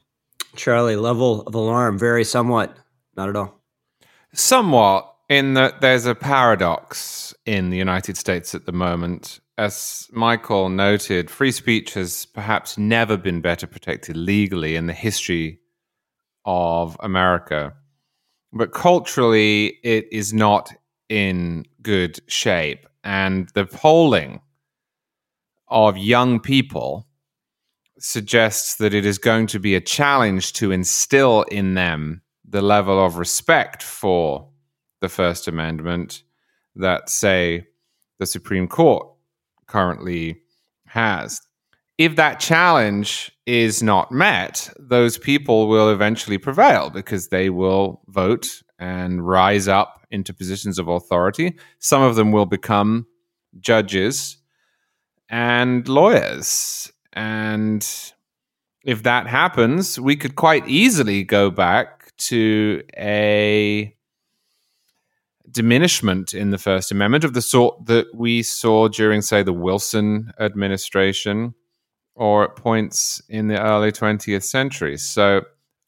Charlie, 0.55 0.97
level 0.97 1.41
of 1.43 1.55
alarm, 1.55 1.97
very 1.97 2.23
somewhat, 2.23 2.75
not 3.15 3.29
at 3.29 3.35
all. 3.35 3.61
Somewhat, 4.33 5.15
in 5.29 5.53
that 5.53 5.81
there's 5.81 6.05
a 6.05 6.13
paradox 6.13 7.33
in 7.45 7.69
the 7.69 7.77
United 7.77 8.17
States 8.17 8.53
at 8.53 8.65
the 8.65 8.71
moment. 8.71 9.39
As 9.57 10.09
Michael 10.11 10.69
noted, 10.69 11.29
free 11.29 11.51
speech 11.51 11.93
has 11.93 12.25
perhaps 12.25 12.77
never 12.77 13.15
been 13.17 13.39
better 13.39 13.65
protected 13.65 14.17
legally 14.17 14.75
in 14.75 14.87
the 14.87 14.93
history 14.93 15.59
of 16.43 16.97
America. 16.99 17.73
But 18.53 18.71
culturally, 18.71 19.79
it 19.83 20.07
is 20.11 20.33
not 20.33 20.71
in 21.09 21.65
good 21.81 22.19
shape. 22.27 22.85
And 23.03 23.49
the 23.55 23.65
polling 23.65 24.41
of 25.67 25.97
young 25.97 26.39
people 26.39 27.07
suggests 27.97 28.75
that 28.75 28.93
it 28.93 29.05
is 29.05 29.17
going 29.17 29.47
to 29.47 29.59
be 29.59 29.75
a 29.75 29.81
challenge 29.81 30.53
to 30.53 30.71
instill 30.71 31.43
in 31.43 31.73
them 31.73 32.21
the 32.47 32.61
level 32.61 33.03
of 33.03 33.17
respect 33.17 33.81
for 33.81 34.47
the 35.01 35.09
First 35.09 35.47
Amendment 35.47 36.23
that, 36.75 37.09
say, 37.09 37.65
the 38.19 38.25
Supreme 38.25 38.67
Court 38.67 39.07
currently 39.67 40.41
has. 40.85 41.41
If 41.97 42.15
that 42.15 42.39
challenge 42.39 43.31
is 43.45 43.83
not 43.83 44.11
met, 44.11 44.69
those 44.79 45.17
people 45.17 45.67
will 45.67 45.89
eventually 45.89 46.37
prevail 46.37 46.89
because 46.89 47.27
they 47.27 47.49
will 47.49 48.01
vote 48.07 48.63
and 48.79 49.25
rise 49.25 49.67
up 49.67 50.05
into 50.09 50.33
positions 50.33 50.79
of 50.79 50.87
authority. 50.87 51.57
Some 51.79 52.01
of 52.01 52.15
them 52.15 52.31
will 52.31 52.45
become 52.45 53.05
judges 53.59 54.37
and 55.29 55.87
lawyers 55.87 56.91
and 57.13 57.87
if 58.83 59.03
that 59.03 59.27
happens, 59.27 59.99
we 59.99 60.15
could 60.15 60.35
quite 60.35 60.67
easily 60.67 61.23
go 61.23 61.49
back 61.49 62.15
to 62.17 62.83
a 62.97 63.95
diminishment 65.49 66.33
in 66.33 66.49
the 66.49 66.57
First 66.57 66.91
Amendment 66.91 67.23
of 67.23 67.33
the 67.33 67.41
sort 67.41 67.85
that 67.85 68.07
we 68.13 68.43
saw 68.43 68.87
during, 68.89 69.21
say, 69.21 69.41
the 69.41 69.53
Wilson 69.53 70.33
administration 70.39 71.53
or 72.15 72.45
at 72.45 72.55
points 72.55 73.21
in 73.29 73.47
the 73.47 73.61
early 73.61 73.91
20th 73.91 74.43
century. 74.43 74.97
So 74.97 75.41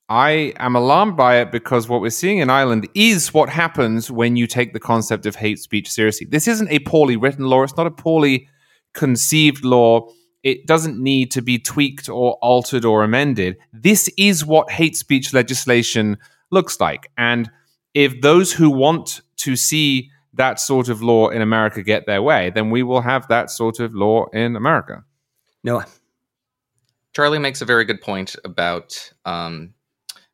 I 0.10 0.54
am 0.58 0.76
alarmed 0.76 1.18
by 1.18 1.38
it 1.38 1.52
because 1.52 1.88
what 1.88 2.02
we're 2.02 2.10
seeing 2.10 2.40
in 2.40 2.50
Ireland 2.50 2.88
is 2.94 3.34
what 3.34 3.50
happens 3.50 4.12
when 4.12 4.36
you 4.36 4.48
take 4.48 4.74
the 4.74 4.80
concept 4.80 5.26
of 5.26 5.36
hate 5.36 5.60
speech 5.60 5.90
seriously. 5.90 6.28
This 6.30 6.48
isn't 6.48 6.70
a 6.70 6.80
poorly 6.80 7.18
written 7.18 7.46
law, 7.46 7.64
it's 7.64 7.78
not 7.78 7.88
a 7.88 7.92
poorly 7.92 8.48
conceived 8.94 9.66
law 9.66 10.08
it 10.46 10.68
doesn't 10.68 11.02
need 11.02 11.32
to 11.32 11.42
be 11.42 11.58
tweaked 11.58 12.08
or 12.08 12.34
altered 12.36 12.86
or 12.86 13.04
amended. 13.04 13.58
This 13.74 14.08
is 14.16 14.46
what 14.46 14.70
hate 14.70 14.96
speech 14.96 15.34
legislation 15.34 16.20
looks 16.52 16.80
like. 16.80 17.12
And 17.18 17.50
if 17.96 18.22
those 18.22 18.54
who 18.54 18.70
want 18.70 19.22
to 19.38 19.56
see 19.56 20.12
that 20.36 20.60
sort 20.60 20.88
of 20.88 21.02
law 21.02 21.30
in 21.30 21.42
America 21.42 21.82
get 21.82 22.06
their 22.06 22.22
way, 22.22 22.52
then 22.52 22.70
we 22.70 22.84
will 22.84 23.02
have 23.02 23.28
that 23.28 23.50
sort 23.50 23.80
of 23.80 23.96
law 23.96 24.28
in 24.34 24.56
America. 24.56 25.04
Noah. 25.64 25.88
Charlie 27.16 27.40
makes 27.40 27.62
a 27.62 27.66
very 27.66 27.86
good 27.86 28.02
point 28.02 28.36
about 28.44 29.14
um, 29.24 29.74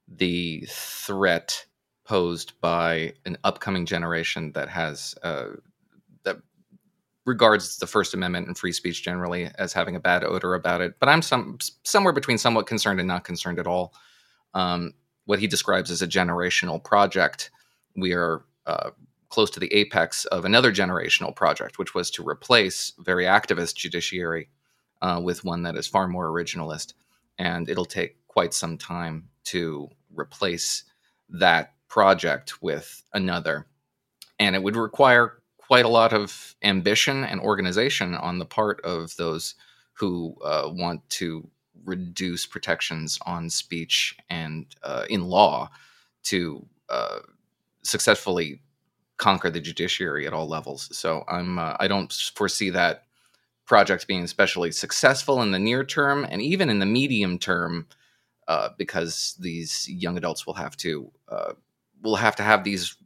the 0.07 0.65
threat 0.67 1.63
posed 2.05 2.59
by 2.59 3.13
an 3.23 3.37
upcoming 3.43 3.85
generation 3.85 4.51
that 4.53 4.67
has 4.67 5.13
uh, 5.21 5.49
that 6.23 6.37
regards 7.27 7.77
the 7.77 7.85
First 7.85 8.15
Amendment 8.15 8.47
and 8.47 8.57
free 8.57 8.71
speech 8.71 9.03
generally 9.03 9.47
as 9.59 9.73
having 9.73 9.95
a 9.95 9.99
bad 9.99 10.23
odor 10.23 10.55
about 10.55 10.81
it. 10.81 10.95
But 10.99 11.07
I'm 11.07 11.21
some 11.21 11.59
somewhere 11.83 12.13
between 12.13 12.39
somewhat 12.39 12.65
concerned 12.65 12.99
and 12.99 13.07
not 13.07 13.25
concerned 13.25 13.59
at 13.59 13.67
all. 13.67 13.93
Um, 14.55 14.93
what 15.25 15.37
he 15.37 15.45
describes 15.45 15.91
as 15.91 16.01
a 16.01 16.07
generational 16.07 16.83
project, 16.83 17.51
we 17.95 18.13
are 18.13 18.43
uh, 18.65 18.89
close 19.29 19.51
to 19.51 19.59
the 19.59 19.71
apex 19.71 20.25
of 20.25 20.45
another 20.45 20.71
generational 20.71 21.35
project, 21.35 21.77
which 21.77 21.93
was 21.93 22.09
to 22.09 22.27
replace 22.27 22.93
very 22.97 23.25
activist 23.25 23.75
judiciary 23.75 24.49
uh, 25.01 25.19
with 25.23 25.43
one 25.43 25.63
that 25.63 25.75
is 25.75 25.87
far 25.87 26.07
more 26.07 26.27
originalist. 26.27 26.93
And 27.37 27.69
it'll 27.69 27.85
take 27.85 28.17
quite 28.27 28.53
some 28.53 28.77
time 28.77 29.29
to 29.45 29.89
replace 30.15 30.83
that 31.29 31.73
project 31.87 32.61
with 32.61 33.03
another. 33.13 33.67
And 34.39 34.55
it 34.55 34.63
would 34.63 34.75
require 34.75 35.41
quite 35.57 35.85
a 35.85 35.89
lot 35.89 36.13
of 36.13 36.55
ambition 36.63 37.23
and 37.23 37.39
organization 37.39 38.15
on 38.15 38.39
the 38.39 38.45
part 38.45 38.81
of 38.81 39.15
those 39.15 39.55
who 39.93 40.35
uh, 40.43 40.69
want 40.71 41.07
to 41.09 41.47
reduce 41.85 42.45
protections 42.45 43.17
on 43.25 43.49
speech 43.49 44.15
and 44.29 44.65
uh, 44.83 45.05
in 45.09 45.23
law 45.23 45.69
to 46.23 46.65
uh, 46.89 47.19
successfully 47.83 48.61
conquer 49.17 49.49
the 49.49 49.59
judiciary 49.59 50.27
at 50.27 50.33
all 50.33 50.47
levels. 50.47 50.95
So 50.97 51.23
I'm 51.27 51.59
uh, 51.59 51.75
I 51.79 51.87
don't 51.87 52.11
foresee 52.35 52.69
that 52.71 53.05
project 53.65 54.07
being 54.07 54.23
especially 54.23 54.71
successful 54.71 55.41
in 55.41 55.51
the 55.51 55.59
near 55.59 55.83
term 55.83 56.25
and 56.29 56.41
even 56.41 56.69
in 56.69 56.79
the 56.79 56.85
medium 56.85 57.37
term 57.37 57.87
uh, 58.47 58.69
because 58.77 59.35
these 59.39 59.87
young 59.89 60.17
adults 60.17 60.45
will 60.45 60.53
have 60.53 60.75
to 60.75 61.11
uh, 61.29 61.53
will 62.01 62.15
have 62.15 62.35
to 62.35 62.43
have 62.43 62.63
these 62.63 62.97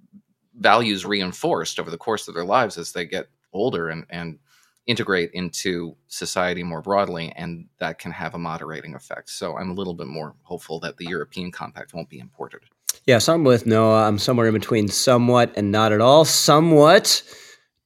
values 0.57 1.05
reinforced 1.05 1.79
over 1.79 1.91
the 1.91 1.97
course 1.97 2.27
of 2.27 2.33
their 2.33 2.45
lives 2.45 2.77
as 2.77 2.93
they 2.93 3.05
get 3.05 3.27
older 3.53 3.89
and 3.89 4.05
and 4.09 4.39
integrate 4.87 5.31
into 5.33 5.95
society 6.07 6.61
more 6.63 6.81
broadly 6.81 7.33
and 7.35 7.67
that 7.79 7.97
can 7.97 8.11
have 8.11 8.35
a 8.35 8.39
moderating 8.39 8.93
effect 8.95 9.29
so 9.29 9.57
i'm 9.57 9.71
a 9.71 9.73
little 9.73 9.95
bit 9.95 10.07
more 10.07 10.35
hopeful 10.43 10.79
that 10.79 10.95
the 10.97 11.05
european 11.05 11.51
compact 11.51 11.93
won't 11.93 12.09
be 12.09 12.19
imported 12.19 12.61
Yes, 13.05 13.29
I'm 13.29 13.43
with 13.43 13.67
Noah. 13.67 14.07
I'm 14.07 14.17
somewhere 14.17 14.47
in 14.47 14.53
between 14.53 14.87
somewhat 14.87 15.53
and 15.55 15.71
not 15.71 15.91
at 15.91 16.01
all. 16.01 16.25
Somewhat, 16.25 17.21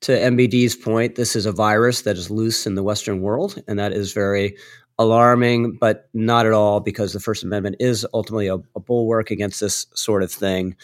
to 0.01 0.11
MBD's 0.13 0.75
point, 0.75 1.15
this 1.15 1.35
is 1.35 1.45
a 1.45 1.51
virus 1.51 2.03
that 2.03 2.17
is 2.17 2.31
loose 2.31 2.65
in 2.65 2.75
the 2.75 2.83
Western 2.83 3.21
world, 3.21 3.61
and 3.67 3.77
that 3.79 3.91
is 3.91 4.13
very 4.13 4.55
alarming, 4.97 5.77
but 5.79 6.09
not 6.13 6.45
at 6.45 6.53
all 6.53 6.79
because 6.79 7.13
the 7.13 7.19
First 7.19 7.43
Amendment 7.43 7.77
is 7.79 8.05
ultimately 8.13 8.47
a, 8.47 8.55
a 8.75 8.79
bulwark 8.79 9.31
against 9.31 9.59
this 9.59 9.87
sort 9.93 10.23
of 10.23 10.31
thing 10.31 10.75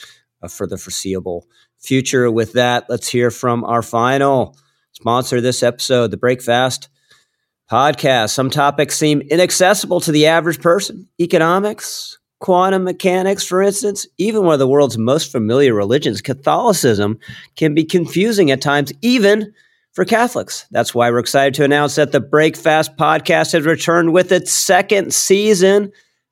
uh, 0.41 0.47
for 0.47 0.68
the 0.68 0.78
foreseeable 0.78 1.47
future. 1.78 2.32
With 2.32 2.53
that, 2.53 2.86
let's 2.89 3.07
hear 3.07 3.32
from 3.32 3.63
our 3.63 3.82
final 3.82 4.57
sponsor 4.93 5.38
of 5.38 5.43
this 5.43 5.63
episode, 5.63 6.11
the 6.11 6.18
Breakfast 6.18 6.89
podcast. 7.70 8.30
Some 8.30 8.49
topics 8.49 8.97
seem 8.97 9.22
inaccessible 9.22 9.99
to 10.01 10.11
the 10.11 10.28
average 10.28 10.61
person 10.61 11.09
economics, 11.20 12.18
quantum 12.39 12.83
mechanics, 12.83 13.45
for 13.45 13.61
instance, 13.61 14.05
even 14.17 14.43
one 14.43 14.53
of 14.53 14.59
the 14.59 14.67
world's 14.67 14.97
most 14.97 15.31
familiar 15.31 15.73
religions, 15.73 16.21
Catholicism, 16.21 17.19
can 17.55 17.73
be 17.73 17.83
confusing 17.83 18.51
at 18.51 18.61
times, 18.61 18.91
even 19.01 19.53
for 19.93 20.05
Catholics. 20.05 20.67
That's 20.71 20.93
why 20.93 21.09
we're 21.09 21.19
excited 21.19 21.53
to 21.55 21.63
announce 21.63 21.95
that 21.95 22.11
the 22.11 22.19
Breakfast 22.19 22.97
podcast 22.97 23.53
has 23.53 23.65
returned 23.65 24.13
with 24.13 24.31
its 24.31 24.51
second 24.51 25.13
season. 25.13 25.91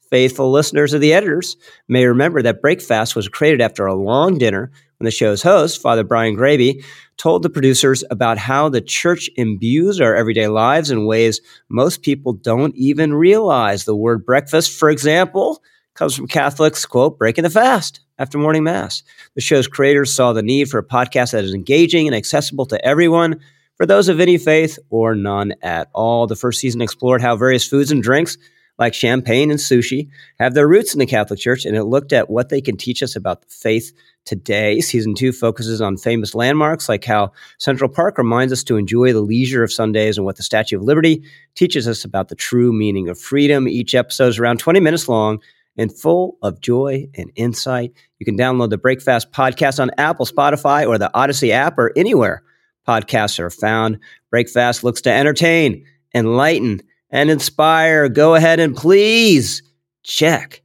Faithful 0.10 0.52
listeners 0.52 0.94
of 0.94 1.02
the 1.02 1.14
editors 1.14 1.58
may 1.88 2.06
remember 2.06 2.42
that 2.42 2.62
Breakfast 2.62 3.16
was 3.16 3.30
created 3.30 3.62
after 3.62 3.86
a 3.86 3.96
long 3.96 4.38
dinner 4.38 4.70
when 4.98 5.06
the 5.06 5.12
show's 5.12 5.42
host, 5.42 5.82
Father 5.82 6.04
Brian 6.04 6.36
Graebe, 6.36 6.84
told 7.18 7.42
the 7.42 7.50
producers 7.50 8.04
about 8.12 8.38
how 8.38 8.70
the 8.70 8.82
church 8.82 9.30
imbues 9.38 10.02
our 10.02 10.16
everyday 10.16 10.48
lives 10.48 10.92
in 10.92 11.06
ways 11.06 11.42
most 11.70 12.04
people 12.04 12.34
don't 12.34 12.76
even 12.76 13.14
realize. 13.14 13.86
The 13.86 13.96
word 13.96 14.26
breakfast, 14.26 14.78
for 14.78 14.90
example, 14.90 15.64
comes 15.94 16.16
from 16.16 16.28
Catholics, 16.28 16.86
quote, 16.86 17.18
breaking 17.18 17.44
the 17.44 17.50
fast 17.50 18.00
after 18.18 18.38
morning 18.38 18.64
mass. 18.64 19.04
The 19.36 19.42
show's 19.42 19.68
creators 19.68 20.14
saw 20.14 20.34
the 20.34 20.42
need 20.42 20.70
for 20.70 20.78
a 20.78 20.86
podcast 20.86 21.32
that 21.32 21.44
is 21.44 21.54
engaging 21.54 22.08
and 22.08 22.16
accessible 22.16 22.66
to 22.68 22.86
everyone 22.86 23.40
for 23.76 23.86
those 23.86 24.08
of 24.08 24.20
any 24.20 24.38
faith 24.38 24.80
or 24.90 25.16
none 25.16 25.54
at 25.62 25.90
all. 25.94 26.28
The 26.28 26.36
first 26.36 26.60
season 26.60 26.82
explored 26.82 27.22
how 27.22 27.36
various 27.36 27.68
foods 27.68 27.92
and 27.92 28.02
drinks 28.02 28.38
like 28.80 28.94
champagne 28.94 29.52
and 29.52 29.60
sushi 29.60 30.10
have 30.40 30.56
their 30.56 30.68
roots 30.68 30.94
in 30.94 31.00
the 31.00 31.06
Catholic 31.06 31.40
Church, 31.40 31.66
and 31.66 31.78
it 31.78 31.84
looked 31.84 32.12
at 32.12 32.30
what 32.30 32.50
they 32.50 32.60
can 32.60 32.76
teach 32.76 33.04
us 33.04 33.16
about 33.16 33.42
the 33.42 33.48
faith 33.50 33.94
today. 34.26 34.82
Season 34.82 35.14
two 35.14 35.32
focuses 35.32 35.80
on 35.80 35.98
famous 35.98 36.34
landmarks 36.34 36.90
like 36.90 37.06
how 37.06 37.32
Central 37.60 37.90
Park 37.90 38.18
reminds 38.18 38.52
us 38.52 38.64
to 38.64 38.78
enjoy 38.78 39.14
the 39.14 39.22
leisure 39.22 39.64
of 39.64 39.72
Sundays 39.72 40.18
and 40.18 40.26
what 40.26 40.38
the 40.38 40.44
Statue 40.44 40.78
of 40.78 40.84
Liberty 40.84 41.24
teaches 41.56 41.88
us 41.88 42.04
about 42.04 42.30
the 42.30 42.36
true 42.36 42.74
meaning 42.74 43.10
of 43.10 43.20
freedom. 43.20 43.68
Each 43.68 43.94
episode 43.94 44.30
is 44.30 44.40
around 44.40 44.60
20 44.60 44.80
minutes 44.80 45.08
long 45.08 45.40
and 45.78 45.98
full 45.98 46.38
of 46.42 46.62
joy 46.62 47.08
and 47.16 47.32
insight. 47.36 47.94
You 48.20 48.26
can 48.26 48.38
download 48.38 48.70
the 48.70 48.78
Breakfast 48.78 49.32
podcast 49.32 49.80
on 49.80 49.92
Apple, 49.98 50.26
Spotify, 50.26 50.88
or 50.88 50.98
the 50.98 51.12
Odyssey 51.14 51.52
app, 51.52 51.78
or 51.78 51.92
anywhere 51.96 52.44
podcasts 52.88 53.40
are 53.40 53.50
found. 53.50 54.00
Breakfast 54.30 54.84
looks 54.84 55.02
to 55.02 55.12
entertain, 55.12 55.86
enlighten, 56.14 56.82
and 57.10 57.30
inspire. 57.30 58.10
Go 58.10 58.36
ahead 58.36 58.60
and 58.60 58.76
please 58.76 59.64
check 60.04 60.62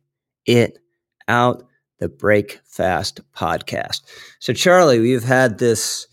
it 0.46 0.78
out. 1.26 1.64
The 2.00 2.08
Breakfast 2.08 3.20
podcast. 3.34 4.02
So, 4.38 4.52
Charlie, 4.52 5.00
we've 5.00 5.24
had 5.24 5.58
this 5.58 6.06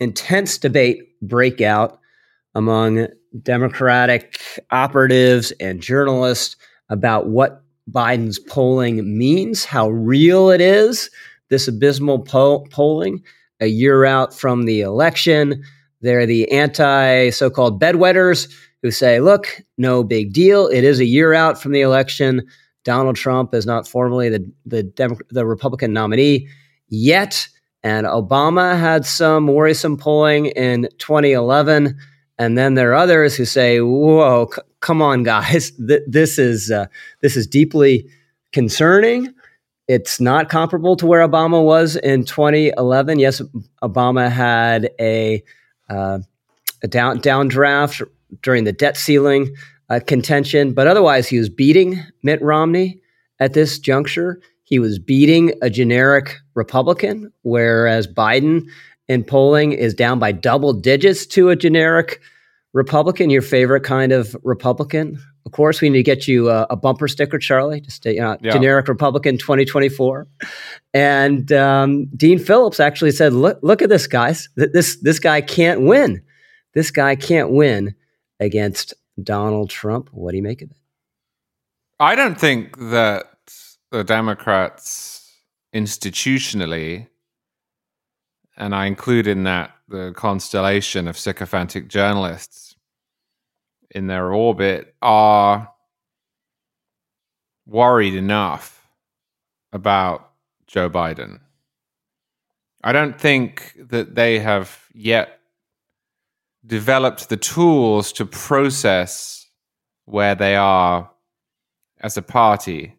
intense 0.00 0.58
debate 0.58 1.20
breakout 1.22 2.00
among 2.56 3.06
Democratic 3.40 4.40
operatives 4.72 5.52
and 5.60 5.80
journalists 5.80 6.56
about 6.88 7.28
what 7.28 7.62
Biden's 7.90 8.38
polling 8.38 9.16
means, 9.16 9.64
how 9.64 9.88
real 9.88 10.50
it 10.50 10.60
is, 10.60 11.10
this 11.48 11.68
abysmal 11.68 12.20
po- 12.20 12.66
polling 12.70 13.22
a 13.60 13.66
year 13.66 14.04
out 14.04 14.34
from 14.34 14.64
the 14.64 14.80
election. 14.80 15.62
They're 16.00 16.26
the 16.26 16.50
anti 16.50 17.30
so 17.30 17.50
called 17.50 17.80
bedwetters 17.80 18.52
who 18.82 18.90
say, 18.90 19.20
look, 19.20 19.60
no 19.76 20.04
big 20.04 20.32
deal. 20.32 20.68
It 20.68 20.84
is 20.84 21.00
a 21.00 21.04
year 21.04 21.34
out 21.34 21.60
from 21.60 21.72
the 21.72 21.80
election. 21.80 22.42
Donald 22.84 23.16
Trump 23.16 23.54
is 23.54 23.66
not 23.66 23.88
formally 23.88 24.28
the, 24.28 24.52
the, 24.64 25.18
the 25.30 25.44
Republican 25.46 25.92
nominee 25.92 26.48
yet. 26.88 27.48
And 27.82 28.06
Obama 28.06 28.78
had 28.78 29.04
some 29.04 29.46
worrisome 29.46 29.96
polling 29.96 30.46
in 30.46 30.88
2011. 30.98 31.98
And 32.38 32.56
then 32.56 32.74
there 32.74 32.92
are 32.92 32.94
others 32.94 33.36
who 33.36 33.44
say, 33.44 33.80
whoa, 33.80 34.48
come 34.80 35.02
on, 35.02 35.22
guys. 35.22 35.70
Th- 35.88 36.02
this, 36.06 36.38
is, 36.38 36.70
uh, 36.70 36.86
this 37.20 37.36
is 37.36 37.46
deeply 37.46 38.08
concerning. 38.52 39.32
It's 39.86 40.20
not 40.20 40.50
comparable 40.50 40.96
to 40.96 41.06
where 41.06 41.26
Obama 41.26 41.64
was 41.64 41.96
in 41.96 42.24
2011. 42.24 43.18
Yes, 43.18 43.40
Obama 43.82 44.30
had 44.30 44.90
a, 45.00 45.42
uh, 45.88 46.18
a 46.82 46.88
down, 46.88 47.20
downdraft 47.20 48.06
during 48.42 48.64
the 48.64 48.72
debt 48.72 48.96
ceiling 48.96 49.54
uh, 49.88 50.00
contention, 50.06 50.74
but 50.74 50.86
otherwise, 50.86 51.26
he 51.26 51.38
was 51.38 51.48
beating 51.48 52.02
Mitt 52.22 52.42
Romney 52.42 53.00
at 53.40 53.54
this 53.54 53.78
juncture. 53.78 54.40
He 54.64 54.78
was 54.78 54.98
beating 54.98 55.54
a 55.62 55.70
generic 55.70 56.36
Republican, 56.54 57.32
whereas 57.42 58.06
Biden 58.06 58.66
in 59.08 59.24
polling 59.24 59.72
is 59.72 59.94
down 59.94 60.18
by 60.18 60.32
double 60.32 60.74
digits 60.74 61.26
to 61.28 61.48
a 61.48 61.56
generic 61.56 62.20
Republican, 62.74 63.30
your 63.30 63.42
favorite 63.42 63.82
kind 63.82 64.12
of 64.12 64.36
Republican. 64.44 65.18
Of 65.46 65.52
course, 65.52 65.80
we 65.80 65.88
need 65.88 65.98
to 65.98 66.02
get 66.02 66.28
you 66.28 66.50
a, 66.50 66.66
a 66.70 66.76
bumper 66.76 67.08
sticker, 67.08 67.38
Charlie, 67.38 67.80
just 67.80 68.06
a 68.06 68.18
uh, 68.18 68.36
yeah. 68.40 68.52
generic 68.52 68.88
Republican 68.88 69.38
2024. 69.38 70.26
And 70.92 71.50
um, 71.52 72.06
Dean 72.16 72.38
Phillips 72.38 72.80
actually 72.80 73.12
said, 73.12 73.32
"Look, 73.32 73.58
look 73.62 73.80
at 73.80 73.88
this, 73.88 74.06
guys. 74.06 74.48
This 74.56 74.96
this 75.00 75.18
guy 75.18 75.40
can't 75.40 75.82
win. 75.82 76.22
This 76.74 76.90
guy 76.90 77.16
can't 77.16 77.50
win 77.50 77.94
against 78.40 78.94
Donald 79.22 79.70
Trump. 79.70 80.10
What 80.12 80.32
do 80.32 80.36
you 80.36 80.42
make 80.42 80.62
of 80.62 80.70
it?" 80.70 80.76
I 82.00 82.14
don't 82.14 82.38
think 82.38 82.76
that 82.78 83.24
the 83.90 84.04
Democrats 84.04 85.32
institutionally 85.74 87.08
and 88.58 88.74
I 88.74 88.86
include 88.86 89.26
in 89.26 89.44
that 89.44 89.70
the 89.88 90.12
constellation 90.14 91.08
of 91.08 91.18
sycophantic 91.18 91.88
journalists 91.88 92.76
in 93.90 94.06
their 94.06 94.32
orbit, 94.32 94.94
are 95.00 95.72
worried 97.66 98.14
enough 98.14 98.86
about 99.72 100.30
Joe 100.66 100.90
Biden. 100.90 101.40
I 102.84 102.92
don't 102.92 103.18
think 103.18 103.76
that 103.88 104.14
they 104.14 104.38
have 104.38 104.84
yet 104.92 105.40
developed 106.66 107.28
the 107.28 107.36
tools 107.36 108.12
to 108.12 108.26
process 108.26 109.46
where 110.04 110.34
they 110.34 110.54
are 110.54 111.10
as 112.00 112.16
a 112.16 112.22
party. 112.22 112.94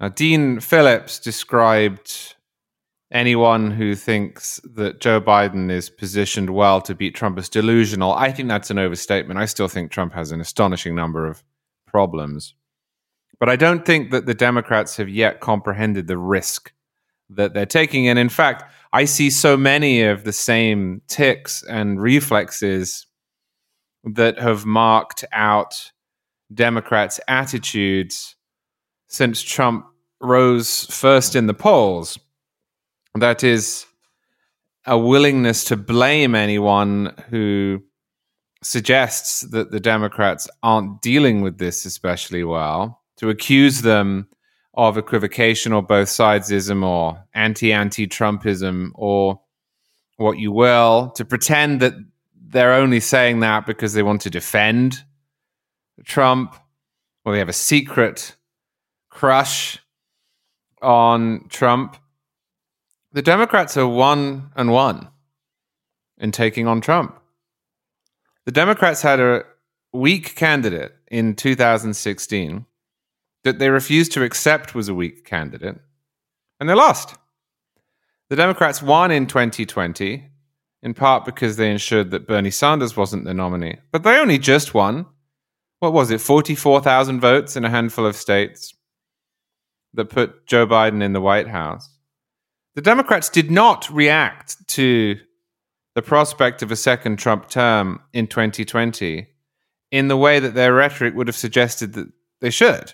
Now, 0.00 0.08
Dean 0.08 0.60
Phillips 0.60 1.18
described 1.18 2.35
anyone 3.16 3.70
who 3.70 3.94
thinks 3.94 4.60
that 4.74 5.00
Joe 5.00 5.22
Biden 5.22 5.70
is 5.70 5.88
positioned 5.88 6.50
well 6.50 6.82
to 6.82 6.94
beat 6.94 7.14
Trump 7.14 7.38
is 7.38 7.48
delusional. 7.48 8.12
I 8.12 8.30
think 8.30 8.48
that's 8.50 8.70
an 8.70 8.78
overstatement. 8.78 9.40
I 9.40 9.46
still 9.46 9.68
think 9.68 9.90
Trump 9.90 10.12
has 10.12 10.32
an 10.32 10.40
astonishing 10.40 10.94
number 10.94 11.26
of 11.26 11.42
problems. 11.86 12.54
But 13.40 13.48
I 13.48 13.56
don't 13.56 13.86
think 13.86 14.10
that 14.10 14.26
the 14.26 14.34
Democrats 14.34 14.98
have 14.98 15.08
yet 15.08 15.40
comprehended 15.40 16.06
the 16.06 16.18
risk 16.18 16.72
that 17.30 17.54
they're 17.54 17.64
taking. 17.64 18.06
And 18.06 18.18
in 18.18 18.28
fact, 18.28 18.70
I 18.92 19.06
see 19.06 19.30
so 19.30 19.56
many 19.56 20.02
of 20.02 20.24
the 20.24 20.32
same 20.32 21.00
ticks 21.08 21.62
and 21.62 22.00
reflexes 22.00 23.06
that 24.04 24.38
have 24.38 24.66
marked 24.66 25.24
out 25.32 25.90
Democrats' 26.52 27.18
attitudes 27.28 28.36
since 29.08 29.40
Trump 29.40 29.86
rose 30.20 30.84
first 30.90 31.34
in 31.34 31.46
the 31.46 31.54
polls. 31.54 32.18
That 33.18 33.42
is 33.42 33.86
a 34.84 34.98
willingness 34.98 35.64
to 35.64 35.76
blame 35.76 36.34
anyone 36.34 37.14
who 37.28 37.82
suggests 38.62 39.42
that 39.42 39.70
the 39.70 39.80
Democrats 39.80 40.48
aren't 40.62 41.02
dealing 41.02 41.40
with 41.40 41.58
this 41.58 41.84
especially 41.84 42.44
well, 42.44 43.02
to 43.16 43.30
accuse 43.30 43.82
them 43.82 44.28
of 44.74 44.98
equivocation 44.98 45.72
or 45.72 45.82
both 45.82 46.08
sidesism 46.08 46.84
or 46.84 47.24
anti 47.34 47.72
anti 47.72 48.06
Trumpism 48.06 48.90
or 48.94 49.40
what 50.16 50.38
you 50.38 50.52
will, 50.52 51.10
to 51.16 51.24
pretend 51.24 51.80
that 51.80 51.94
they're 52.48 52.74
only 52.74 53.00
saying 53.00 53.40
that 53.40 53.66
because 53.66 53.94
they 53.94 54.02
want 54.02 54.20
to 54.22 54.30
defend 54.30 55.02
Trump 56.04 56.54
or 57.24 57.32
they 57.32 57.38
have 57.38 57.48
a 57.48 57.54
secret 57.54 58.36
crush 59.10 59.78
on 60.80 61.46
Trump. 61.48 61.96
The 63.16 63.22
Democrats 63.22 63.78
are 63.78 63.88
one 63.88 64.50
and 64.56 64.70
one 64.70 65.08
in 66.18 66.32
taking 66.32 66.66
on 66.66 66.82
Trump. 66.82 67.18
The 68.44 68.52
Democrats 68.52 69.00
had 69.00 69.20
a 69.20 69.44
weak 69.90 70.34
candidate 70.34 70.94
in 71.10 71.34
2016 71.34 72.66
that 73.44 73.58
they 73.58 73.70
refused 73.70 74.12
to 74.12 74.22
accept 74.22 74.74
was 74.74 74.90
a 74.90 74.94
weak 74.94 75.24
candidate, 75.24 75.80
and 76.60 76.68
they 76.68 76.74
lost. 76.74 77.16
The 78.28 78.36
Democrats 78.36 78.82
won 78.82 79.10
in 79.10 79.26
2020, 79.26 80.28
in 80.82 80.92
part 80.92 81.24
because 81.24 81.56
they 81.56 81.70
ensured 81.70 82.10
that 82.10 82.28
Bernie 82.28 82.50
Sanders 82.50 82.98
wasn't 82.98 83.24
the 83.24 83.32
nominee, 83.32 83.78
but 83.92 84.02
they 84.02 84.18
only 84.18 84.36
just 84.36 84.74
won. 84.74 85.06
What 85.78 85.94
was 85.94 86.10
it, 86.10 86.20
44,000 86.20 87.20
votes 87.20 87.56
in 87.56 87.64
a 87.64 87.70
handful 87.70 88.04
of 88.04 88.14
states 88.14 88.74
that 89.94 90.10
put 90.10 90.46
Joe 90.46 90.66
Biden 90.66 91.02
in 91.02 91.14
the 91.14 91.22
White 91.22 91.48
House? 91.48 91.95
The 92.76 92.82
Democrats 92.82 93.30
did 93.30 93.50
not 93.50 93.88
react 93.90 94.68
to 94.68 95.18
the 95.94 96.02
prospect 96.02 96.60
of 96.60 96.70
a 96.70 96.76
second 96.76 97.18
Trump 97.18 97.48
term 97.48 98.02
in 98.12 98.26
2020 98.26 99.26
in 99.90 100.08
the 100.08 100.16
way 100.16 100.38
that 100.38 100.54
their 100.54 100.74
rhetoric 100.74 101.14
would 101.14 101.26
have 101.26 101.36
suggested 101.36 101.94
that 101.94 102.08
they 102.42 102.50
should. 102.50 102.92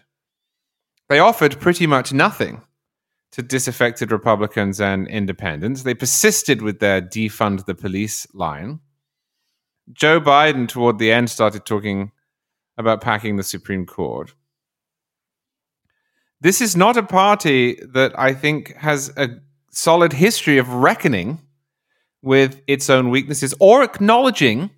They 1.09 1.18
offered 1.18 1.59
pretty 1.59 1.89
much 1.89 2.12
nothing 2.12 2.62
to 3.33 3.43
disaffected 3.43 4.12
Republicans 4.12 4.80
and 4.80 5.09
independents. 5.09 5.83
They 5.83 5.95
persisted 5.95 6.62
with 6.62 6.78
their 6.78 7.03
defund 7.03 7.64
the 7.64 7.74
police 7.74 8.24
line. 8.33 8.78
Joe 9.93 10.20
Biden, 10.20 10.68
toward 10.68 11.01
the 11.01 11.11
end, 11.11 11.28
started 11.28 11.66
talking 11.66 12.12
about 12.78 13.01
packing 13.01 13.35
the 13.35 13.43
Supreme 13.43 13.85
Court. 13.85 14.33
This 16.41 16.61
is 16.61 16.76
not 16.76 16.97
a 16.97 17.03
party 17.03 17.80
that 17.83 18.16
I 18.16 18.33
think 18.33 18.76
has 18.76 19.12
a 19.16 19.41
solid 19.73 20.12
history 20.12 20.59
of 20.59 20.68
reckoning 20.68 21.41
with 22.23 22.62
its 22.66 22.89
own 22.89 23.11
weaknesses 23.11 23.55
or 23.59 23.83
acknowledging 23.83 24.70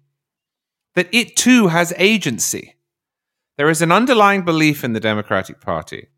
that 0.94 1.08
it 1.12 1.36
too 1.36 1.68
has 1.68 1.92
agency. 1.98 2.74
There 3.56 3.68
is 3.68 3.82
an 3.82 3.92
underlying 3.92 4.44
belief 4.44 4.82
in 4.82 4.92
the 4.92 5.00
Democratic 5.00 5.60
Party 5.60 6.08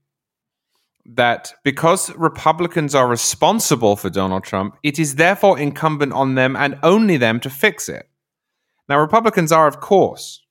that 1.05 1.55
because 1.63 2.15
Republicans 2.17 2.95
are 2.95 3.07
responsible 3.07 3.97
for 3.97 4.11
Donald 4.11 4.45
Trump, 4.45 4.77
it 4.83 4.99
is 4.99 5.17
therefore 5.17 5.59
incumbent 5.59 6.13
on 6.13 6.35
them 6.35 6.57
and 6.57 6.79
only 6.83 7.17
them 7.17 7.41
to 7.41 7.51
fix 7.51 7.89
it. 7.89 8.09
Now, 8.89 8.99
Republicans 8.99 9.53
are, 9.53 9.67
of 9.67 9.81
course, 9.81 10.43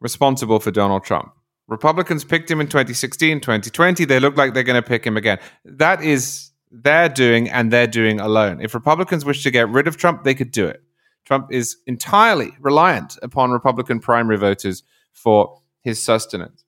responsible 0.00 0.60
for 0.60 0.70
Donald 0.70 1.04
Trump. 1.04 1.32
Republicans 1.66 2.24
picked 2.24 2.50
him 2.50 2.60
in 2.60 2.68
2016, 2.68 3.40
2020. 3.40 4.04
They 4.04 4.20
look 4.20 4.36
like 4.36 4.52
they're 4.52 4.62
going 4.62 4.82
to 4.82 4.86
pick 4.86 5.06
him 5.06 5.16
again. 5.16 5.38
That 5.64 6.02
is 6.02 6.50
their 6.82 7.08
doing 7.08 7.48
and 7.48 7.72
they're 7.72 7.86
doing 7.86 8.20
alone. 8.20 8.60
If 8.60 8.74
Republicans 8.74 9.24
wish 9.24 9.42
to 9.44 9.50
get 9.50 9.68
rid 9.68 9.86
of 9.86 9.96
Trump, 9.96 10.24
they 10.24 10.34
could 10.34 10.50
do 10.50 10.66
it. 10.66 10.82
Trump 11.24 11.48
is 11.50 11.76
entirely 11.86 12.52
reliant 12.60 13.16
upon 13.22 13.50
Republican 13.50 14.00
primary 14.00 14.36
voters 14.36 14.82
for 15.12 15.60
his 15.80 16.02
sustenance. 16.02 16.64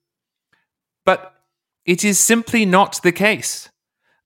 But 1.05 1.33
it 1.85 2.03
is 2.03 2.19
simply 2.19 2.65
not 2.65 3.01
the 3.03 3.11
case 3.11 3.69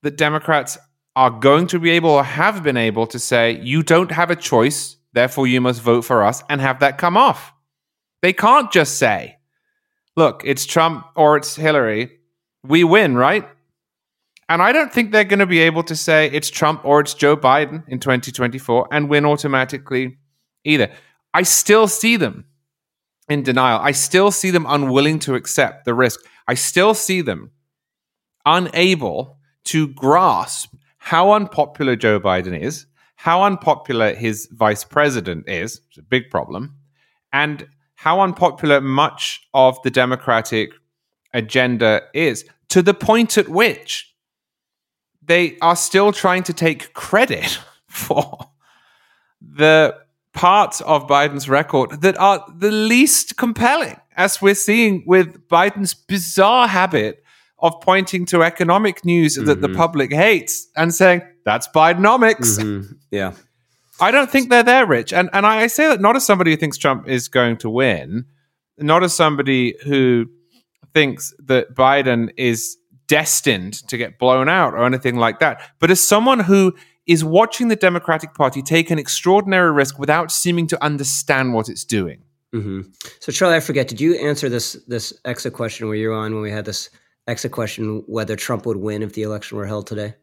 that 0.02 0.16
Democrats 0.16 0.78
are 1.14 1.30
going 1.30 1.66
to 1.68 1.78
be 1.78 1.90
able 1.90 2.10
or 2.10 2.24
have 2.24 2.62
been 2.62 2.76
able 2.76 3.06
to 3.08 3.18
say, 3.18 3.60
you 3.62 3.82
don't 3.82 4.10
have 4.10 4.30
a 4.30 4.36
choice, 4.36 4.96
therefore 5.12 5.46
you 5.46 5.60
must 5.60 5.82
vote 5.82 6.02
for 6.02 6.22
us 6.22 6.42
and 6.48 6.60
have 6.60 6.80
that 6.80 6.98
come 6.98 7.16
off. 7.16 7.52
They 8.22 8.32
can't 8.32 8.72
just 8.72 8.98
say, 8.98 9.36
look, 10.16 10.42
it's 10.44 10.64
Trump 10.64 11.04
or 11.16 11.36
it's 11.36 11.56
Hillary. 11.56 12.18
We 12.64 12.84
win, 12.84 13.16
right? 13.16 13.46
And 14.48 14.60
I 14.60 14.72
don't 14.72 14.92
think 14.92 15.12
they're 15.12 15.24
going 15.24 15.38
to 15.38 15.46
be 15.46 15.60
able 15.60 15.82
to 15.84 15.96
say 15.96 16.30
it's 16.30 16.50
Trump 16.50 16.84
or 16.84 17.00
it's 17.00 17.14
Joe 17.14 17.36
Biden 17.36 17.84
in 17.88 18.00
2024 18.00 18.88
and 18.92 19.08
win 19.08 19.24
automatically 19.24 20.18
either. 20.64 20.90
I 21.32 21.42
still 21.42 21.88
see 21.88 22.16
them 22.16 22.44
in 23.28 23.42
denial. 23.42 23.80
I 23.80 23.92
still 23.92 24.30
see 24.30 24.50
them 24.50 24.66
unwilling 24.68 25.18
to 25.20 25.34
accept 25.34 25.84
the 25.84 25.94
risk. 25.94 26.20
I 26.46 26.54
still 26.54 26.94
see 26.94 27.20
them 27.20 27.52
unable 28.44 29.38
to 29.64 29.88
grasp 29.88 30.74
how 30.98 31.32
unpopular 31.32 31.96
Joe 31.96 32.20
Biden 32.20 32.58
is, 32.60 32.86
how 33.16 33.42
unpopular 33.42 34.14
his 34.14 34.48
vice 34.52 34.84
president 34.84 35.48
is, 35.48 35.80
is 35.90 35.98
a 35.98 36.02
big 36.02 36.30
problem, 36.30 36.76
and 37.32 37.66
how 37.94 38.20
unpopular 38.20 38.80
much 38.80 39.46
of 39.54 39.80
the 39.82 39.90
Democratic 39.90 40.70
agenda 41.32 42.02
is, 42.12 42.44
to 42.68 42.82
the 42.82 42.94
point 42.94 43.38
at 43.38 43.48
which 43.48 44.11
they 45.22 45.56
are 45.60 45.76
still 45.76 46.12
trying 46.12 46.42
to 46.44 46.52
take 46.52 46.92
credit 46.94 47.58
for 47.86 48.38
the 49.40 49.96
parts 50.32 50.80
of 50.82 51.06
Biden's 51.06 51.48
record 51.48 52.02
that 52.02 52.18
are 52.18 52.44
the 52.56 52.70
least 52.70 53.36
compelling, 53.36 54.00
as 54.16 54.40
we're 54.40 54.54
seeing 54.54 55.04
with 55.06 55.48
Biden's 55.48 55.94
bizarre 55.94 56.68
habit 56.68 57.22
of 57.58 57.80
pointing 57.80 58.26
to 58.26 58.42
economic 58.42 59.04
news 59.04 59.36
mm-hmm. 59.36 59.46
that 59.46 59.60
the 59.60 59.68
mm-hmm. 59.68 59.76
public 59.76 60.12
hates 60.12 60.68
and 60.76 60.94
saying, 60.94 61.22
that's 61.44 61.68
Bidenomics. 61.68 62.58
Mm-hmm. 62.58 62.94
Yeah. 63.10 63.32
I 64.00 64.10
don't 64.10 64.30
think 64.30 64.50
they're 64.50 64.64
there, 64.64 64.86
Rich. 64.86 65.12
And, 65.12 65.30
and 65.32 65.46
I 65.46 65.66
say 65.68 65.86
that 65.88 66.00
not 66.00 66.16
as 66.16 66.26
somebody 66.26 66.50
who 66.50 66.56
thinks 66.56 66.76
Trump 66.76 67.08
is 67.08 67.28
going 67.28 67.58
to 67.58 67.70
win, 67.70 68.24
not 68.78 69.04
as 69.04 69.14
somebody 69.14 69.76
who 69.84 70.26
thinks 70.92 71.32
that 71.44 71.74
Biden 71.74 72.30
is 72.36 72.76
destined 73.12 73.74
to 73.88 73.98
get 73.98 74.18
blown 74.18 74.48
out 74.48 74.72
or 74.72 74.86
anything 74.86 75.16
like 75.16 75.38
that, 75.40 75.60
but 75.78 75.90
as 75.90 76.00
someone 76.00 76.40
who 76.40 76.74
is 77.06 77.22
watching 77.22 77.68
the 77.68 77.76
Democratic 77.76 78.32
Party 78.32 78.62
take 78.62 78.90
an 78.90 78.98
extraordinary 78.98 79.70
risk 79.70 79.98
without 79.98 80.32
seeming 80.32 80.66
to 80.68 80.82
understand 80.82 81.52
what 81.52 81.68
it's 81.68 81.84
doing. 81.84 82.22
Mm-hmm. 82.54 82.80
So, 83.20 83.30
Charlie, 83.30 83.56
I 83.56 83.60
forget. 83.60 83.86
Did 83.86 84.00
you 84.00 84.14
answer 84.14 84.48
this 84.48 84.72
this 84.88 85.12
exit 85.26 85.52
question 85.52 85.88
where 85.88 85.96
you 85.96 86.08
were 86.08 86.14
on 86.14 86.32
when 86.32 86.42
we 86.42 86.50
had 86.50 86.64
this 86.64 86.88
exit 87.26 87.52
question 87.52 88.02
whether 88.06 88.34
Trump 88.34 88.64
would 88.64 88.78
win 88.78 89.02
if 89.02 89.12
the 89.12 89.24
election 89.24 89.58
were 89.58 89.66
held 89.66 89.86
today? 89.86 90.14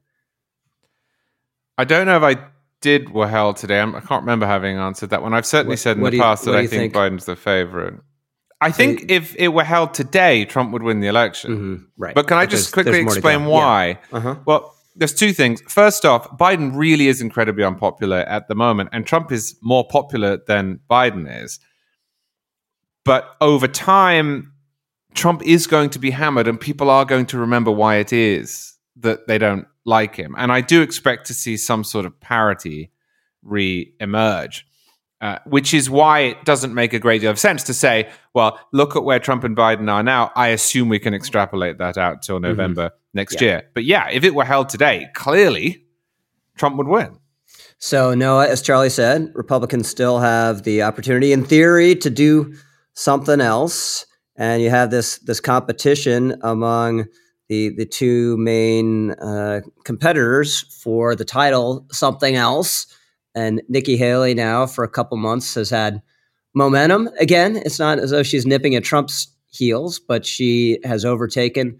I 1.77 1.85
don't 1.85 2.07
know 2.07 2.17
if 2.17 2.23
I 2.23 2.41
did 2.81 3.11
were 3.11 3.27
held 3.27 3.57
today. 3.57 3.79
I'm, 3.79 3.95
I 3.95 3.99
can 3.99 4.07
not 4.09 4.21
remember 4.21 4.47
having 4.47 4.77
answered 4.77 5.11
that 5.11 5.21
one. 5.21 5.35
I've 5.35 5.45
certainly 5.45 5.73
what, 5.73 5.79
said 5.79 5.97
in 5.97 6.03
the 6.03 6.13
you, 6.13 6.21
past 6.21 6.45
that 6.45 6.55
I 6.55 6.65
think, 6.65 6.93
think, 6.93 6.93
Biden's 6.95 7.25
the 7.25 7.35
favorite. 7.35 7.99
I 8.61 8.71
think 8.71 9.09
if 9.09 9.35
it 9.37 9.49
were 9.49 9.63
held 9.63 9.93
today, 9.93 10.45
Trump 10.45 10.73
would 10.73 10.83
win 10.83 10.99
the 10.99 11.07
election. 11.07 11.51
Mm-hmm, 11.51 11.83
right. 11.97 12.15
But 12.15 12.27
can 12.27 12.37
I 12.37 12.45
just 12.45 12.73
quickly 12.73 12.99
explain 12.99 13.45
why? 13.45 13.99
Yeah. 14.11 14.17
Uh-huh. 14.17 14.35
Well, 14.45 14.75
there's 14.95 15.13
two 15.13 15.31
things. 15.31 15.61
First 15.61 16.03
off, 16.05 16.29
Biden 16.37 16.75
really 16.75 17.07
is 17.07 17.21
incredibly 17.21 17.63
unpopular 17.63 18.17
at 18.17 18.49
the 18.49 18.55
moment, 18.55 18.89
and 18.91 19.05
Trump 19.05 19.31
is 19.31 19.55
more 19.61 19.87
popular 19.87 20.39
than 20.45 20.81
Biden 20.89 21.43
is. 21.43 21.59
But 23.05 23.29
over 23.39 23.67
time, 23.67 24.53
Trump 25.13 25.41
is 25.43 25.65
going 25.65 25.91
to 25.91 25.99
be 25.99 26.11
hammered, 26.11 26.47
and 26.47 26.59
people 26.59 26.89
are 26.89 27.05
going 27.05 27.27
to 27.27 27.37
remember 27.37 27.71
why 27.71 27.95
it 27.95 28.11
is 28.11 28.75
that 28.97 29.27
they 29.27 29.37
don't 29.37 29.67
like 29.85 30.15
him. 30.15 30.35
And 30.37 30.51
I 30.51 30.59
do 30.59 30.81
expect 30.81 31.27
to 31.27 31.33
see 31.33 31.55
some 31.55 31.85
sort 31.85 32.05
of 32.05 32.19
parity 32.19 32.91
re 33.41 33.93
emerge. 34.01 34.65
Uh, 35.21 35.37
which 35.45 35.73
is 35.73 35.89
why 35.89 36.19
it 36.19 36.45
doesn't 36.45 36.73
make 36.73 36.93
a 36.93 36.99
great 36.99 37.19
deal 37.19 37.29
of 37.29 37.37
sense 37.37 37.63
to 37.63 37.73
say, 37.73 38.09
well, 38.33 38.57
look 38.71 38.95
at 38.95 39.03
where 39.03 39.19
Trump 39.19 39.43
and 39.43 39.53
Biden 39.55 39.91
are 39.91 40.01
now. 40.01 40.31
I 40.33 40.47
assume 40.47 40.87
we 40.87 40.97
can 40.97 41.13
extrapolate 41.13 41.77
that 41.79 41.97
out 41.97 42.21
till 42.21 42.37
mm-hmm. 42.37 42.43
November 42.45 42.85
mm-hmm. 42.85 42.95
next 43.15 43.41
yeah. 43.41 43.47
year. 43.47 43.63
But 43.73 43.83
yeah, 43.83 44.09
if 44.09 44.23
it 44.23 44.33
were 44.33 44.45
held 44.45 44.69
today, 44.69 45.07
clearly 45.15 45.83
Trump 46.55 46.77
would 46.77 46.87
win. 46.87 47.17
So, 47.79 48.13
Noah, 48.13 48.47
as 48.47 48.61
Charlie 48.61 48.89
said, 48.89 49.31
Republicans 49.35 49.87
still 49.87 50.19
have 50.19 50.63
the 50.63 50.83
opportunity, 50.83 51.31
in 51.31 51.43
theory, 51.45 51.95
to 51.95 52.09
do 52.09 52.53
something 52.93 53.41
else. 53.41 54.05
And 54.35 54.61
you 54.61 54.69
have 54.69 54.89
this 54.89 55.17
this 55.19 55.39
competition 55.41 56.37
among 56.41 57.07
the 57.47 57.69
the 57.75 57.85
two 57.85 58.37
main 58.37 59.11
uh, 59.11 59.61
competitors 59.83 60.61
for 60.81 61.15
the 61.15 61.25
title, 61.25 61.85
something 61.91 62.35
else. 62.35 62.87
And 63.35 63.61
Nikki 63.69 63.97
Haley 63.97 64.33
now 64.33 64.65
for 64.65 64.83
a 64.83 64.89
couple 64.89 65.17
months 65.17 65.55
has 65.55 65.69
had 65.69 66.01
momentum 66.53 67.09
again. 67.19 67.57
It's 67.57 67.79
not 67.79 67.99
as 67.99 68.11
though 68.11 68.23
she's 68.23 68.45
nipping 68.45 68.75
at 68.75 68.83
Trump's 68.83 69.27
heels, 69.47 69.99
but 69.99 70.25
she 70.25 70.79
has 70.83 71.05
overtaken 71.05 71.77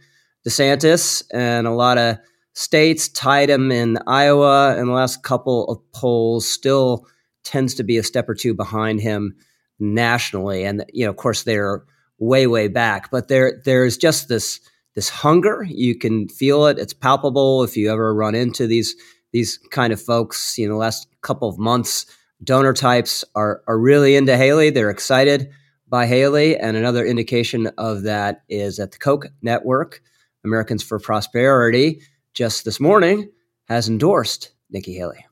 DeSantis 0.47 1.23
and 1.33 1.67
a 1.67 1.71
lot 1.71 1.97
of 1.97 2.17
states 2.53 3.07
tied 3.09 3.49
him 3.49 3.71
in 3.71 3.97
Iowa 4.07 4.77
in 4.77 4.87
the 4.87 4.93
last 4.93 5.23
couple 5.23 5.65
of 5.67 5.91
polls. 5.91 6.47
Still 6.47 7.05
tends 7.43 7.73
to 7.75 7.83
be 7.83 7.97
a 7.97 8.03
step 8.03 8.27
or 8.29 8.35
two 8.35 8.53
behind 8.53 9.01
him 9.01 9.35
nationally, 9.79 10.63
and 10.65 10.85
you 10.93 11.05
know, 11.05 11.09
of 11.09 11.17
course, 11.17 11.43
they're 11.43 11.83
way 12.19 12.47
way 12.47 12.67
back. 12.67 13.11
But 13.11 13.27
there 13.27 13.61
there's 13.65 13.97
just 13.97 14.27
this 14.27 14.59
this 14.95 15.09
hunger. 15.09 15.65
You 15.67 15.97
can 15.97 16.27
feel 16.27 16.65
it. 16.65 16.79
It's 16.79 16.93
palpable 16.93 17.63
if 17.63 17.77
you 17.77 17.91
ever 17.91 18.13
run 18.13 18.35
into 18.35 18.67
these 18.67 18.95
these 19.31 19.57
kind 19.71 19.93
of 19.93 20.01
folks. 20.01 20.57
You 20.57 20.69
know, 20.69 20.77
last 20.77 21.07
couple 21.21 21.49
of 21.49 21.57
months, 21.57 22.05
donor 22.43 22.73
types 22.73 23.23
are 23.35 23.61
are 23.67 23.79
really 23.79 24.15
into 24.15 24.37
Haley. 24.37 24.69
They're 24.69 24.89
excited 24.89 25.49
by 25.87 26.05
Haley, 26.05 26.57
and 26.57 26.77
another 26.77 27.05
indication 27.05 27.67
of 27.77 28.03
that 28.03 28.43
is 28.47 28.77
that 28.77 28.91
the 28.91 28.99
Koch 28.99 29.25
network, 29.41 30.01
Americans 30.43 30.83
for 30.83 30.99
Prosperity, 30.99 32.01
just 32.33 32.65
this 32.65 32.79
morning 32.79 33.29
has 33.65 33.89
endorsed 33.89 34.51
Nikki 34.69 34.93
Haley. 34.93 35.25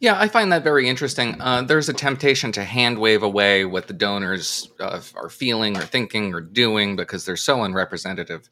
Yeah, 0.00 0.20
I 0.20 0.28
find 0.28 0.52
that 0.52 0.64
very 0.64 0.88
interesting. 0.88 1.40
Uh, 1.40 1.62
there's 1.62 1.88
a 1.88 1.94
temptation 1.94 2.52
to 2.52 2.64
hand 2.64 2.98
wave 2.98 3.22
away 3.22 3.64
what 3.64 3.86
the 3.86 3.94
donors 3.94 4.68
uh, 4.80 5.00
are 5.14 5.30
feeling 5.30 5.76
or 5.76 5.82
thinking 5.82 6.34
or 6.34 6.40
doing 6.40 6.96
because 6.96 7.24
they're 7.24 7.36
so 7.36 7.62
unrepresentative 7.62 8.50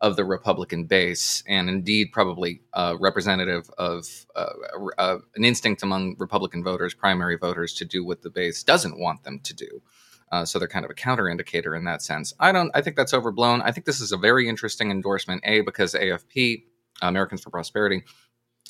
of 0.00 0.16
the 0.16 0.24
Republican 0.24 0.84
base, 0.84 1.42
and 1.46 1.68
indeed 1.68 2.10
probably 2.12 2.60
uh, 2.72 2.94
representative 2.98 3.70
of 3.78 4.26
uh, 4.34 4.52
uh, 4.98 5.18
an 5.36 5.44
instinct 5.44 5.82
among 5.82 6.16
Republican 6.18 6.62
voters, 6.62 6.94
primary 6.94 7.36
voters, 7.36 7.72
to 7.74 7.84
do 7.84 8.04
what 8.04 8.22
the 8.22 8.30
base 8.30 8.62
doesn't 8.62 8.98
want 8.98 9.22
them 9.24 9.40
to 9.40 9.54
do. 9.54 9.82
Uh, 10.32 10.44
so 10.44 10.58
they're 10.58 10.66
kind 10.66 10.84
of 10.84 10.90
a 10.90 10.94
counter 10.94 11.28
indicator 11.28 11.74
in 11.74 11.84
that 11.84 12.02
sense. 12.02 12.34
I 12.40 12.52
don't. 12.52 12.70
I 12.74 12.80
think 12.80 12.96
that's 12.96 13.14
overblown. 13.14 13.62
I 13.62 13.70
think 13.70 13.86
this 13.86 14.00
is 14.00 14.12
a 14.12 14.16
very 14.16 14.48
interesting 14.48 14.90
endorsement. 14.90 15.42
A 15.44 15.60
because 15.60 15.94
AFP, 15.94 16.64
Americans 17.02 17.42
for 17.42 17.50
Prosperity, 17.50 18.02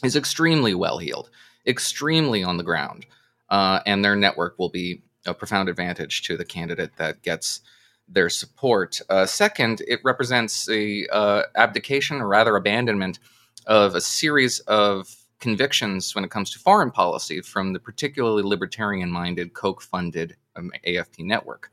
is 0.02 0.16
extremely 0.16 0.74
well 0.74 0.98
heeled 0.98 1.30
extremely 1.66 2.42
on 2.42 2.56
the 2.56 2.62
ground, 2.62 3.06
uh, 3.48 3.80
and 3.86 4.04
their 4.04 4.16
network 4.16 4.58
will 4.58 4.68
be 4.68 5.02
a 5.26 5.34
profound 5.34 5.68
advantage 5.68 6.22
to 6.22 6.36
the 6.36 6.44
candidate 6.44 6.96
that 6.96 7.22
gets 7.22 7.60
their 8.08 8.28
support. 8.28 9.00
Uh, 9.08 9.26
second, 9.26 9.82
it 9.86 10.00
represents 10.04 10.68
a 10.68 11.06
uh, 11.08 11.42
abdication, 11.56 12.20
or 12.20 12.28
rather 12.28 12.56
abandonment, 12.56 13.18
of 13.66 13.94
a 13.94 14.00
series 14.00 14.60
of 14.60 15.14
convictions 15.40 16.14
when 16.14 16.24
it 16.24 16.30
comes 16.30 16.50
to 16.50 16.58
foreign 16.58 16.90
policy 16.90 17.40
from 17.40 17.72
the 17.72 17.80
particularly 17.80 18.42
libertarian-minded, 18.42 19.54
Koch-funded 19.54 20.36
um, 20.56 20.70
AFP 20.86 21.24
network. 21.24 21.70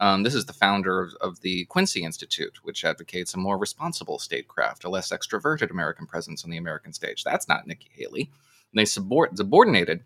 Um, 0.00 0.24
this 0.24 0.34
is 0.34 0.46
the 0.46 0.52
founder 0.52 1.00
of, 1.00 1.14
of, 1.20 1.40
the 1.40 1.66
Quincy 1.66 2.02
Institute, 2.02 2.58
which 2.62 2.84
advocates 2.84 3.32
a 3.32 3.38
more 3.38 3.56
responsible 3.56 4.18
statecraft, 4.18 4.84
a 4.84 4.88
less 4.88 5.12
extroverted 5.12 5.70
American 5.70 6.06
presence 6.06 6.44
on 6.44 6.50
the 6.50 6.56
American 6.56 6.92
stage. 6.92 7.22
That's 7.22 7.48
not 7.48 7.66
Nikki 7.66 7.90
Haley 7.94 8.30
they 8.74 8.84
subordinated 8.84 10.02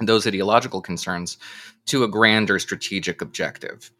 those 0.00 0.26
ideological 0.26 0.80
concerns 0.80 1.38
to 1.86 2.04
a 2.04 2.08
grander 2.08 2.58
strategic 2.58 3.20
objective. 3.20 3.90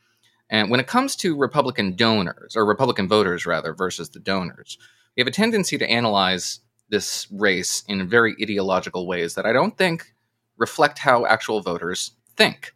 And 0.50 0.70
when 0.70 0.80
it 0.80 0.88
comes 0.88 1.16
to 1.16 1.36
Republican 1.36 1.94
donors, 1.94 2.56
or 2.56 2.66
Republican 2.66 3.08
voters 3.08 3.46
rather, 3.46 3.72
versus 3.72 4.10
the 4.10 4.18
donors, 4.18 4.76
we 5.16 5.20
have 5.20 5.28
a 5.28 5.32
tendency 5.32 5.78
to 5.78 5.88
analyze 5.88 6.60
this 6.88 7.28
race 7.30 7.84
in 7.88 8.08
very 8.08 8.34
ideological 8.42 9.06
ways 9.06 9.34
that 9.36 9.46
I 9.46 9.52
don't 9.52 9.78
think 9.78 10.12
reflect 10.58 10.98
how 10.98 11.24
actual 11.24 11.60
voters 11.60 12.12
think. 12.36 12.74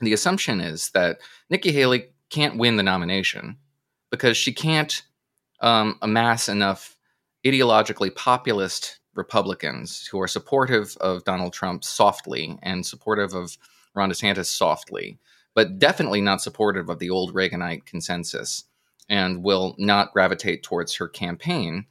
The 0.00 0.12
assumption 0.12 0.60
is 0.60 0.90
that 0.90 1.18
Nikki 1.50 1.72
Haley 1.72 2.06
can't 2.30 2.56
win 2.56 2.76
the 2.76 2.82
nomination 2.82 3.56
because 4.10 4.36
she 4.36 4.52
can't 4.52 5.02
um, 5.60 5.98
amass 6.00 6.48
enough 6.48 6.96
ideologically 7.44 8.14
populist 8.14 9.00
Republicans 9.14 10.06
who 10.06 10.20
are 10.20 10.28
supportive 10.28 10.96
of 11.00 11.24
Donald 11.24 11.52
Trump 11.52 11.84
softly 11.84 12.58
and 12.62 12.86
supportive 12.86 13.34
of 13.34 13.58
Ron 13.94 14.10
DeSantis 14.10 14.46
softly, 14.46 15.18
but 15.60 15.78
definitely 15.78 16.22
not 16.22 16.40
supportive 16.40 16.88
of 16.88 17.00
the 17.00 17.10
old 17.10 17.34
Reaganite 17.34 17.84
consensus 17.84 18.64
and 19.10 19.42
will 19.42 19.74
not 19.76 20.10
gravitate 20.14 20.62
towards 20.62 20.94
her 20.94 21.06
campaign. 21.06 21.84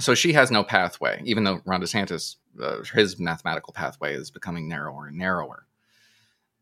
So 0.00 0.16
she 0.16 0.32
has 0.32 0.50
no 0.50 0.64
pathway, 0.64 1.22
even 1.24 1.44
though 1.44 1.60
Ron 1.64 1.80
DeSantis, 1.80 2.34
uh, 2.60 2.82
his 2.92 3.20
mathematical 3.20 3.72
pathway 3.72 4.14
is 4.14 4.32
becoming 4.32 4.68
narrower 4.68 5.06
and 5.06 5.16
narrower. 5.16 5.64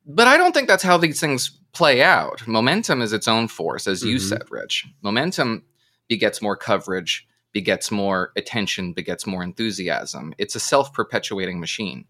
But 0.04 0.28
I 0.28 0.36
don't 0.36 0.52
think 0.52 0.68
that's 0.68 0.82
how 0.82 0.98
these 0.98 1.20
things 1.20 1.58
play 1.72 2.02
out. 2.02 2.46
Momentum 2.46 3.00
is 3.00 3.14
its 3.14 3.28
own 3.28 3.48
force, 3.48 3.86
as 3.86 4.02
you 4.02 4.16
mm-hmm. 4.16 4.28
said, 4.28 4.42
Rich. 4.50 4.86
Momentum 5.00 5.64
begets 6.06 6.42
more 6.42 6.54
coverage 6.54 7.26
begets 7.54 7.90
more 7.90 8.32
attention, 8.36 8.92
begets 8.92 9.26
more 9.26 9.42
enthusiasm. 9.42 10.34
It's 10.36 10.54
a 10.54 10.60
self 10.60 10.92
perpetuating 10.92 11.60
machine. 11.60 12.06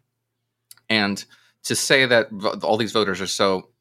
And 0.88 1.24
to 1.64 1.74
say 1.76 2.07
that 2.07 2.28
all 2.62 2.76
these 2.76 2.93
voters 2.93 3.20
are 3.20 3.26
so 3.26 3.72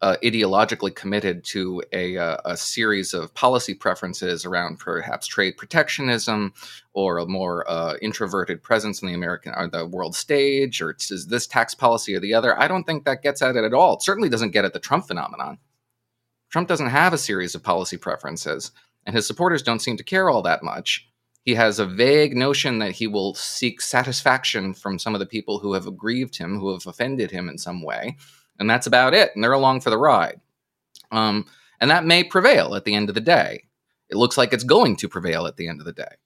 uh, 0.00 0.16
ideologically 0.22 0.94
committed 0.94 1.44
to 1.44 1.82
a, 1.92 2.16
uh, 2.16 2.36
a, 2.44 2.56
series 2.56 3.14
of 3.14 3.34
policy 3.34 3.74
preferences 3.74 4.44
around 4.44 4.78
perhaps 4.78 5.26
trade 5.26 5.56
protectionism 5.56 6.52
or 6.92 7.18
a 7.18 7.26
more 7.26 7.68
uh, 7.68 7.94
introverted 8.00 8.62
presence 8.62 9.02
in 9.02 9.08
the 9.08 9.14
American 9.14 9.52
or 9.56 9.68
the 9.68 9.86
world 9.86 10.14
stage, 10.14 10.80
or 10.80 10.94
is 11.10 11.26
this 11.26 11.48
tax 11.48 11.74
policy 11.74 12.14
or 12.14 12.20
the 12.20 12.32
other? 12.32 12.58
I 12.60 12.68
don't 12.68 12.84
think 12.84 13.04
that 13.04 13.22
gets 13.22 13.42
at 13.42 13.56
it 13.56 13.64
at 13.64 13.74
all. 13.74 13.94
It 13.94 14.02
certainly 14.02 14.28
doesn't 14.28 14.52
get 14.52 14.64
at 14.64 14.72
the 14.72 14.78
Trump 14.78 15.08
phenomenon. 15.08 15.58
Trump 16.50 16.68
doesn't 16.68 16.90
have 16.90 17.12
a 17.12 17.18
series 17.18 17.54
of 17.54 17.64
policy 17.64 17.96
preferences, 17.96 18.70
and 19.04 19.16
his 19.16 19.26
supporters 19.26 19.62
don't 19.62 19.82
seem 19.82 19.96
to 19.96 20.04
care 20.04 20.30
all 20.30 20.42
that 20.42 20.62
much. 20.62 21.08
He 21.44 21.54
has 21.54 21.78
a 21.78 21.86
vague 21.86 22.36
notion 22.36 22.78
that 22.78 22.92
he 22.92 23.06
will 23.06 23.34
seek 23.34 23.80
satisfaction 23.80 24.74
from 24.74 24.98
some 24.98 25.14
of 25.14 25.18
the 25.18 25.26
people 25.26 25.58
who 25.58 25.72
have 25.72 25.86
aggrieved 25.86 26.36
him, 26.36 26.58
who 26.60 26.72
have 26.72 26.86
offended 26.86 27.30
him 27.30 27.48
in 27.48 27.58
some 27.58 27.82
way. 27.82 28.16
And 28.58 28.68
that's 28.68 28.86
about 28.86 29.14
it. 29.14 29.30
And 29.34 29.42
they're 29.42 29.52
along 29.52 29.80
for 29.80 29.90
the 29.90 29.98
ride. 29.98 30.40
Um, 31.10 31.46
and 31.80 31.90
that 31.90 32.04
may 32.04 32.24
prevail 32.24 32.74
at 32.74 32.84
the 32.84 32.94
end 32.94 33.08
of 33.08 33.14
the 33.14 33.20
day. 33.20 33.64
It 34.08 34.16
looks 34.16 34.36
like 34.36 34.52
it's 34.52 34.64
going 34.64 34.96
to 34.96 35.08
prevail 35.08 35.46
at 35.46 35.56
the 35.56 35.68
end 35.68 35.80
of 35.80 35.86
the 35.86 35.92
day. 35.92 36.16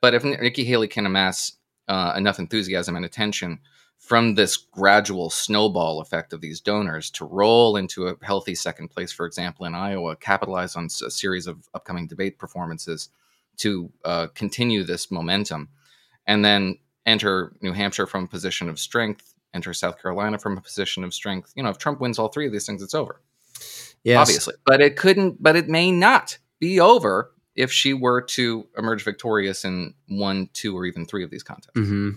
But 0.00 0.14
if 0.14 0.24
Nikki 0.24 0.64
Haley 0.64 0.88
can 0.88 1.06
amass 1.06 1.52
uh, 1.88 2.14
enough 2.16 2.38
enthusiasm 2.38 2.96
and 2.96 3.04
attention 3.04 3.60
from 3.98 4.34
this 4.34 4.56
gradual 4.56 5.28
snowball 5.30 6.00
effect 6.00 6.32
of 6.32 6.40
these 6.40 6.60
donors 6.60 7.10
to 7.10 7.24
roll 7.24 7.76
into 7.76 8.08
a 8.08 8.16
healthy 8.22 8.54
second 8.54 8.88
place, 8.88 9.12
for 9.12 9.26
example, 9.26 9.66
in 9.66 9.74
Iowa, 9.74 10.16
capitalize 10.16 10.74
on 10.74 10.86
a 10.86 11.10
series 11.10 11.46
of 11.46 11.68
upcoming 11.74 12.06
debate 12.06 12.38
performances, 12.38 13.10
to 13.58 13.92
uh, 14.06 14.28
continue 14.34 14.82
this 14.84 15.10
momentum, 15.10 15.68
and 16.26 16.42
then 16.42 16.78
enter 17.04 17.52
New 17.60 17.72
Hampshire 17.72 18.06
from 18.06 18.24
a 18.24 18.28
position 18.28 18.70
of 18.70 18.78
strength, 18.78 19.34
enter 19.54 19.72
South 19.74 20.00
Carolina 20.00 20.38
from 20.38 20.56
a 20.56 20.60
position 20.60 21.04
of 21.04 21.14
strength. 21.14 21.52
You 21.56 21.62
know, 21.62 21.70
if 21.70 21.78
Trump 21.78 22.00
wins 22.00 22.18
all 22.18 22.28
three 22.28 22.46
of 22.46 22.52
these 22.52 22.66
things, 22.66 22.82
it's 22.82 22.94
over. 22.94 23.20
Yes. 24.04 24.18
obviously, 24.18 24.54
but 24.64 24.80
it 24.80 24.96
couldn't. 24.96 25.42
But 25.42 25.56
it 25.56 25.68
may 25.68 25.92
not 25.92 26.38
be 26.58 26.80
over 26.80 27.32
if 27.54 27.70
she 27.70 27.92
were 27.92 28.22
to 28.22 28.66
emerge 28.78 29.04
victorious 29.04 29.64
in 29.64 29.92
one, 30.08 30.48
two, 30.54 30.76
or 30.76 30.86
even 30.86 31.04
three 31.04 31.22
of 31.22 31.30
these 31.30 31.42
contests. 31.42 31.76
Mm-hmm. 31.76 32.10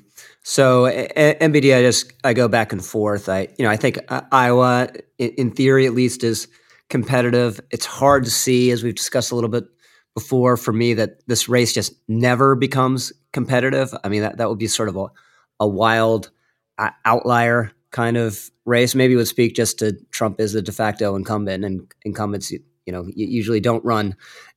So 0.43 0.85
a- 0.87 1.35
MBD, 1.41 1.77
I 1.77 1.81
just 1.81 2.13
I 2.23 2.33
go 2.33 2.47
back 2.47 2.71
and 2.71 2.83
forth. 2.83 3.27
I 3.27 3.49
you 3.57 3.65
know 3.65 3.69
I 3.69 3.75
think 3.75 3.99
uh, 4.07 4.21
Iowa, 4.31 4.89
in, 5.17 5.51
theory 5.51 5.85
at 5.85 5.93
least, 5.93 6.23
is 6.23 6.47
competitive. 6.89 7.59
It's 7.71 7.85
hard 7.85 8.23
to 8.25 8.31
see, 8.31 8.71
as 8.71 8.83
we've 8.83 8.95
discussed 8.95 9.31
a 9.31 9.35
little 9.35 9.49
bit 9.49 9.65
before 10.13 10.57
for 10.57 10.71
me 10.71 10.93
that 10.93 11.25
this 11.27 11.49
race 11.49 11.73
just 11.73 11.93
never 12.07 12.55
becomes 12.55 13.11
competitive. 13.31 13.93
I 14.03 14.09
mean, 14.09 14.21
that, 14.21 14.37
that 14.37 14.47
would 14.47 14.59
be 14.59 14.67
sort 14.67 14.89
of 14.89 14.95
a, 14.95 15.07
a 15.59 15.67
wild 15.67 16.29
outlier 17.05 17.71
kind 17.91 18.17
of 18.17 18.49
race. 18.65 18.95
Maybe 18.95 19.15
would 19.15 19.27
speak 19.27 19.55
just 19.55 19.79
to 19.79 19.93
Trump 20.11 20.39
as 20.39 20.53
the 20.53 20.61
de 20.61 20.71
facto 20.71 21.15
incumbent, 21.15 21.63
and 21.63 21.91
incumbents, 22.03 22.51
you 22.51 22.61
know, 22.87 23.07
usually 23.15 23.59
don't 23.59 23.83
run 23.85 24.15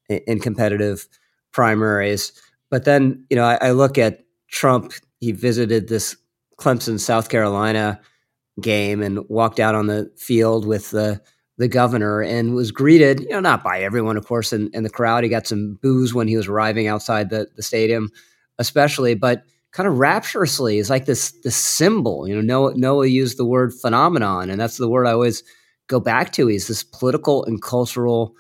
in, 0.09 0.41
competitive 0.41 1.09
primaries. 1.53 2.33
But 2.71 2.85
then, 2.85 3.25
you 3.31 3.37
know, 3.37 3.45
I, 3.45 3.59
I, 3.61 3.71
look 3.71 3.99
at 3.99 4.25
Trump 4.49 4.93
he 5.21 5.33
visited 5.33 5.89
this 5.89 6.17
Clemson, 6.59 7.01
South 7.01 7.29
Carolina 7.29 8.01
game 8.61 9.03
and 9.03 9.29
walked 9.29 9.61
out 9.61 9.75
on 9.75 9.87
the 9.87 10.11
field 10.17 10.67
with 10.67 10.91
the 10.91 11.21
the 11.59 11.69
governor 11.69 12.23
and 12.23 12.55
was 12.55 12.71
greeted, 12.71 13.21
you 13.21 13.31
know, 13.31 13.41
not 13.41 13.65
by 13.65 13.81
everyone, 13.81 14.19
of 14.19 14.27
course, 14.27 14.53
in, 14.53 14.71
in 14.75 14.83
the 14.83 14.91
crowd. 14.91 15.25
He 15.25 15.31
got 15.31 15.47
some 15.47 15.79
boos 15.81 16.13
when 16.13 16.29
he 16.29 16.37
was 16.37 16.49
arriving 16.49 16.87
outside 16.87 17.31
the, 17.31 17.49
the 17.57 17.63
stadium, 17.63 18.11
especially, 18.59 19.15
but 19.15 19.45
kind 19.77 19.87
of 19.87 19.99
rapturously 19.99 20.79
is 20.79 20.89
like 20.89 21.05
this 21.05 21.33
this 21.45 21.55
symbol. 21.55 22.27
You 22.27 22.35
know, 22.35 22.41
Noah, 22.41 22.75
Noah 22.77 23.07
used 23.07 23.37
the 23.37 23.45
word 23.45 23.75
phenomenon, 23.75 24.49
and 24.49 24.59
that's 24.59 24.79
the 24.79 24.89
word 24.89 25.07
I 25.07 25.13
always 25.13 25.45
go 25.87 26.01
back 26.01 26.33
to. 26.33 26.47
He's 26.47 26.67
this 26.67 26.83
political 26.83 27.45
and 27.45 27.61
cultural 27.61 28.35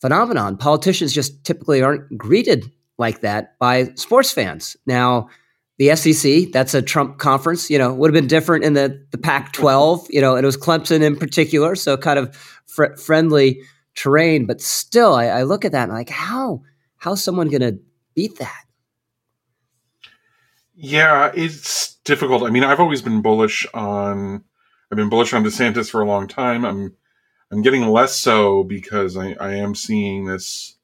phenomenon. 0.00 0.56
Politicians 0.56 1.12
just 1.12 1.44
typically 1.44 1.82
aren't 1.82 2.18
greeted 2.18 2.68
like 2.98 3.20
that 3.20 3.56
by 3.60 3.92
sports 3.94 4.32
fans. 4.32 4.76
Now, 4.84 5.28
the 5.78 5.94
SEC, 5.94 6.50
that's 6.52 6.74
a 6.74 6.82
Trump 6.82 7.18
conference, 7.18 7.70
you 7.70 7.78
know, 7.78 7.94
would 7.94 8.12
have 8.12 8.20
been 8.20 8.28
different 8.28 8.64
in 8.64 8.72
the, 8.72 9.06
the 9.12 9.18
Pac 9.18 9.52
12, 9.52 10.08
you 10.10 10.20
know, 10.20 10.34
and 10.34 10.42
it 10.42 10.46
was 10.46 10.56
Clemson 10.56 11.02
in 11.02 11.16
particular. 11.16 11.76
So 11.76 11.96
kind 11.96 12.18
of 12.18 12.34
fr- 12.66 12.96
friendly 12.96 13.62
terrain. 13.94 14.46
But 14.46 14.60
still, 14.60 15.14
I, 15.14 15.26
I 15.26 15.42
look 15.44 15.64
at 15.64 15.72
that 15.72 15.84
and 15.84 15.92
I'm 15.92 15.98
like, 15.98 16.10
how, 16.10 16.62
how's 16.96 17.22
someone 17.22 17.48
going 17.48 17.62
to 17.62 17.78
beat 18.14 18.38
that? 18.38 18.64
Yeah, 20.84 21.30
it's 21.32 21.94
difficult. 22.04 22.42
I 22.42 22.50
mean, 22.50 22.64
I've 22.64 22.80
always 22.80 23.02
been 23.02 23.22
bullish 23.22 23.64
on, 23.72 24.42
I've 24.90 24.96
been 24.96 25.08
bullish 25.08 25.32
on 25.32 25.44
DeSantis 25.44 25.88
for 25.88 26.00
a 26.00 26.06
long 26.06 26.26
time. 26.26 26.64
I'm, 26.64 26.96
I'm 27.52 27.62
getting 27.62 27.86
less 27.86 28.16
so 28.16 28.64
because 28.64 29.16
I, 29.16 29.34
I 29.34 29.54
am 29.54 29.76
seeing 29.76 30.24
this 30.24 30.76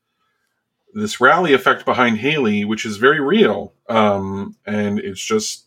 this 0.95 1.21
rally 1.21 1.53
effect 1.53 1.85
behind 1.85 2.19
Haley, 2.19 2.65
which 2.65 2.87
is 2.87 2.97
very 2.97 3.21
real. 3.21 3.75
Um, 3.89 4.55
and 4.65 5.01
it's 5.01 5.21
just 5.21 5.67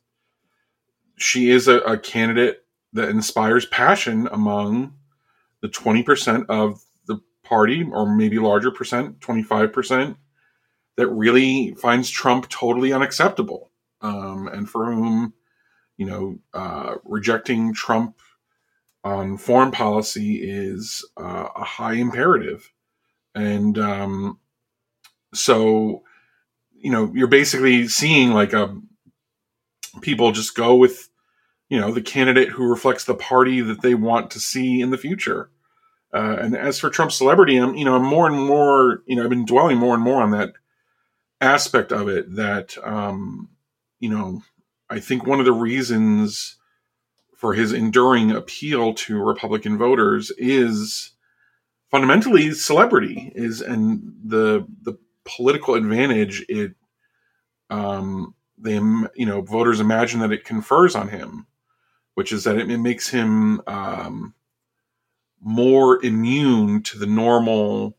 she 1.18 1.50
is 1.50 1.68
a, 1.68 1.80
a, 1.80 1.98
candidate 1.98 2.64
that 2.94 3.10
inspires 3.10 3.66
passion 3.66 4.30
among 4.32 4.94
the 5.62 5.68
20% 5.68 6.46
of 6.48 6.82
the 7.06 7.20
party, 7.44 7.84
or 7.84 8.16
maybe 8.16 8.40
larger 8.40 8.72
percent, 8.72 9.20
25%, 9.20 10.16
that 10.96 11.08
really 11.08 11.76
finds 11.76 12.10
Trump 12.10 12.48
totally 12.50 12.94
unacceptable. 12.94 13.71
Um, 14.02 14.48
and 14.48 14.70
for 14.70 14.86
whom, 14.86 15.34
you 15.98 16.06
know, 16.06 16.40
uh, 16.54 16.96
rejecting 17.04 17.74
Trump 17.74 18.20
on 19.04 19.38
foreign 19.38 19.72
policy 19.72 20.40
is 20.42 21.08
uh, 21.18 21.48
a 21.56 21.64
high 21.64 21.94
imperative. 21.94 22.72
And 23.36 23.78
um, 23.78 24.40
so 25.34 26.04
you 26.82 26.92
know 26.92 27.12
you're 27.14 27.28
basically 27.28 27.88
seeing 27.88 28.32
like 28.32 28.54
a 28.54 28.64
um, 28.66 28.88
people 30.02 30.32
just 30.32 30.56
go 30.56 30.76
with 30.76 31.10
you 31.70 31.80
know 31.80 31.92
the 31.92 32.02
candidate 32.02 32.50
who 32.50 32.66
reflects 32.66 33.06
the 33.06 33.16
party 33.16 33.62
that 33.62 33.82
they 33.82 33.96
want 33.96 34.32
to 34.32 34.40
see 34.40 34.82
in 34.82 34.90
the 34.90 34.98
future 34.98 35.50
uh, 36.14 36.38
and 36.40 36.58
as 36.58 36.80
for 36.80 36.90
trump's 36.90 37.16
celebrity 37.16 37.58
i'm 37.58 37.76
you 37.76 37.86
know 37.86 37.96
i'm 37.96 38.06
more 38.06 38.28
and 38.28 38.46
more 38.46 39.04
you 39.06 39.16
know 39.16 39.24
i've 39.24 39.30
been 39.30 39.46
dwelling 39.46 39.78
more 39.78 39.94
and 39.94 40.04
more 40.04 40.22
on 40.22 40.32
that 40.32 40.54
aspect 41.40 41.92
of 41.92 42.08
it 42.08 42.36
that 42.36 42.76
um 42.84 43.50
you 44.02 44.10
know 44.10 44.44
i 44.90 45.00
think 45.00 45.26
one 45.26 45.40
of 45.40 45.46
the 45.46 45.54
reasons 45.54 46.58
for 47.38 47.54
his 47.54 47.72
enduring 47.72 48.32
appeal 48.32 48.94
to 48.94 49.24
republican 49.24 49.78
voters 49.78 50.32
is 50.38 51.12
fundamentally 51.90 52.52
celebrity 52.52 53.32
is 53.34 53.62
and 53.62 54.02
the 54.26 54.68
the 54.82 54.98
political 55.24 55.76
advantage 55.76 56.46
it 56.50 56.74
um, 57.70 58.36
they 58.58 58.76
you 58.76 59.26
know 59.26 59.42
voters 59.42 59.80
imagine 59.80 60.20
that 60.20 60.32
it 60.32 60.46
confers 60.46 60.96
on 60.96 61.08
him, 61.08 61.48
which 62.14 62.32
is 62.32 62.44
that 62.44 62.58
it, 62.58 62.78
makes 62.78 63.10
him 63.10 63.62
um, 63.66 64.36
more 65.42 66.04
immune 66.06 66.84
to 66.84 67.00
the 67.00 67.08
normal 67.08 67.98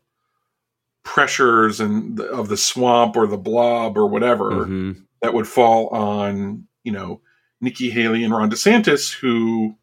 pressures 1.03 1.81
and 1.81 2.17
the, 2.17 2.25
of 2.25 2.47
the 2.47 2.55
swamp 2.55 3.17
or 3.17 3.27
the 3.27 3.37
blob 3.37 3.97
or 3.97 4.07
whatever 4.07 4.51
mm-hmm. 4.51 4.91
That 5.23 5.33
would 5.33 5.47
fall 5.47 5.87
on 5.87 6.67
you 6.83 6.91
know 6.91 7.21
Nikki 7.61 7.89
Haley 7.89 8.23
and 8.23 8.33
Ron 8.33 8.51
DeSantis, 8.51 9.11
who 9.11 9.75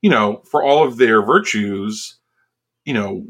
you 0.00 0.10
know 0.10 0.42
for 0.50 0.64
all 0.64 0.84
of 0.84 0.96
their 0.96 1.22
virtues, 1.22 2.18
you 2.84 2.94
know, 2.94 3.24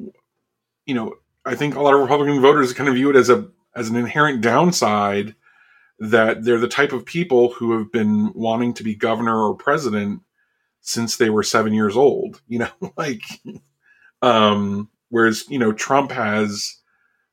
you 0.86 0.94
know 0.94 1.14
I 1.44 1.54
think 1.56 1.74
a 1.74 1.82
lot 1.82 1.92
of 1.92 2.00
Republican 2.00 2.40
voters 2.40 2.72
kind 2.72 2.88
of 2.88 2.94
view 2.94 3.10
it 3.10 3.16
as 3.16 3.28
a 3.28 3.48
as 3.74 3.90
an 3.90 3.96
inherent 3.96 4.40
downside 4.40 5.34
that 5.98 6.44
they're 6.44 6.58
the 6.58 6.68
type 6.68 6.92
of 6.92 7.04
people 7.04 7.52
who 7.52 7.76
have 7.76 7.90
been 7.90 8.32
wanting 8.34 8.72
to 8.74 8.84
be 8.84 8.94
governor 8.94 9.36
or 9.36 9.54
president 9.54 10.20
since 10.80 11.16
they 11.16 11.30
were 11.30 11.42
seven 11.42 11.74
years 11.74 11.96
old. 11.96 12.40
You 12.48 12.60
know, 12.60 12.92
like, 12.96 13.22
um, 14.22 14.88
whereas 15.08 15.44
you 15.48 15.58
know 15.58 15.72
Trump 15.72 16.12
has 16.12 16.76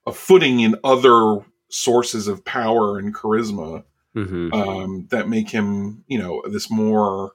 a 0.07 0.11
footing 0.11 0.59
in 0.61 0.75
other 0.83 1.45
sources 1.69 2.27
of 2.27 2.43
power 2.43 2.97
and 2.97 3.15
charisma 3.15 3.83
mm-hmm. 4.15 4.53
um, 4.53 5.07
that 5.09 5.29
make 5.29 5.49
him, 5.49 6.03
you 6.07 6.19
know, 6.19 6.43
this 6.49 6.69
more 6.69 7.33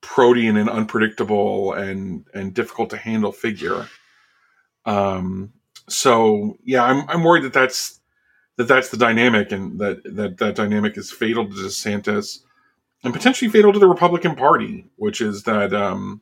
protean 0.00 0.56
and 0.56 0.70
unpredictable 0.70 1.72
and 1.72 2.26
and 2.34 2.54
difficult 2.54 2.90
to 2.90 2.96
handle 2.96 3.32
figure. 3.32 3.88
Um, 4.86 5.52
so 5.88 6.56
yeah, 6.64 6.84
I'm 6.84 7.08
I'm 7.08 7.24
worried 7.24 7.44
that 7.44 7.52
that's 7.52 8.00
that 8.56 8.68
that's 8.68 8.90
the 8.90 8.96
dynamic 8.96 9.52
and 9.52 9.78
that 9.80 10.02
that 10.04 10.38
that 10.38 10.54
dynamic 10.54 10.96
is 10.96 11.10
fatal 11.10 11.46
to 11.46 11.54
DeSantis 11.54 12.40
and 13.02 13.12
potentially 13.12 13.50
fatal 13.50 13.72
to 13.72 13.78
the 13.78 13.88
Republican 13.88 14.36
Party, 14.36 14.86
which 14.96 15.20
is 15.20 15.44
that 15.44 15.72
um, 15.72 16.20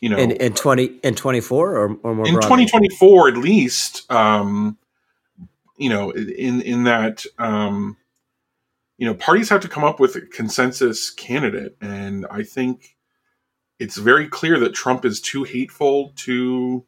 you 0.00 0.08
know 0.08 0.16
in, 0.16 0.32
in 0.32 0.52
twenty 0.54 0.86
in 1.02 1.14
twenty 1.14 1.40
four 1.40 1.76
or, 1.76 1.96
or 2.02 2.14
more 2.14 2.28
in 2.28 2.40
twenty 2.40 2.66
twenty 2.66 2.88
four 2.90 3.28
at 3.28 3.36
least. 3.36 4.10
Um, 4.10 4.78
you 5.78 5.90
know, 5.90 6.10
in 6.10 6.62
in 6.62 6.84
that 6.84 7.24
um, 7.38 7.96
you 8.98 9.06
know 9.06 9.14
parties 9.14 9.48
have 9.48 9.60
to 9.62 9.68
come 9.68 9.84
up 9.84 10.00
with 10.00 10.16
a 10.16 10.22
consensus 10.22 11.10
candidate, 11.10 11.76
and 11.80 12.26
I 12.30 12.42
think 12.42 12.96
it's 13.78 13.96
very 13.96 14.28
clear 14.28 14.58
that 14.60 14.74
Trump 14.74 15.04
is 15.04 15.20
too 15.20 15.44
hateful 15.44 16.12
to 16.16 16.84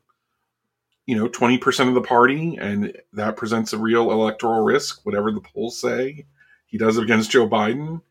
you 1.08 1.16
know 1.16 1.26
20% 1.26 1.88
of 1.88 1.94
the 1.94 2.02
party 2.02 2.56
and 2.60 2.92
that 3.14 3.36
presents 3.36 3.72
a 3.72 3.78
real 3.78 4.12
electoral 4.12 4.62
risk 4.62 5.04
whatever 5.06 5.32
the 5.32 5.40
polls 5.40 5.80
say 5.80 6.26
he 6.66 6.76
does 6.76 6.98
it 6.98 7.02
against 7.02 7.30
joe 7.30 7.48
biden. 7.48 8.02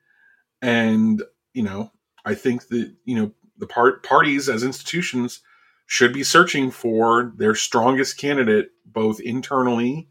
And 0.61 1.21
you 1.53 1.63
know 1.63 1.91
i 2.25 2.33
think 2.33 2.67
that 2.69 2.91
you 3.05 3.15
know 3.15 3.31
the 3.57 3.67
part 3.67 4.03
parties 4.03 4.49
as 4.49 4.63
institutions 4.63 5.41
should 5.85 6.11
be 6.11 6.23
searching 6.23 6.71
for 6.71 7.33
their 7.37 7.55
strongest 7.55 8.17
candidate 8.17 8.71
both 8.85 9.19
internally 9.19 10.09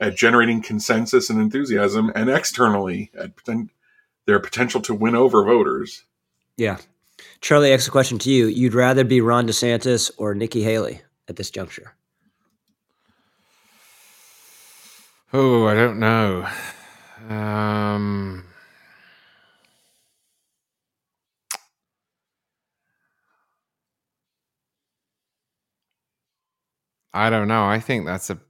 at 0.00 0.16
generating 0.16 0.62
consensus 0.62 1.30
and 1.30 1.40
enthusiasm 1.40 2.10
and 2.14 2.30
externally 2.30 3.10
at 3.18 3.36
poten- 3.36 3.68
their 4.26 4.40
potential 4.40 4.80
to 4.80 4.94
win 4.94 5.14
over 5.14 5.44
voters 5.44 6.04
yeah 6.56 6.78
charlie 7.40 7.72
ask 7.72 7.86
a 7.86 7.90
question 7.90 8.18
to 8.18 8.30
you 8.30 8.46
you'd 8.46 8.74
rather 8.74 9.04
be 9.04 9.20
ron 9.20 9.46
desantis 9.46 10.10
or 10.16 10.34
nikki 10.34 10.62
haley 10.62 11.02
at 11.28 11.36
this 11.36 11.50
juncture 11.50 11.94
Oh, 15.32 15.66
I 15.68 15.74
don't 15.74 16.00
know. 16.00 16.44
Um, 17.28 18.44
I 27.14 27.30
don't 27.30 27.46
know. 27.46 27.64
I 27.64 27.78
think 27.78 28.06
that's 28.06 28.30
a. 28.30 28.40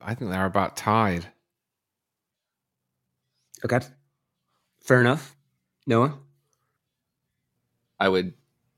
I 0.00 0.14
think 0.14 0.30
they're 0.30 0.46
about 0.46 0.76
tied. 0.76 1.26
Okay, 3.64 3.80
fair 4.80 5.00
enough. 5.00 5.36
Noah, 5.86 6.18
I 7.98 8.08
would 8.08 8.32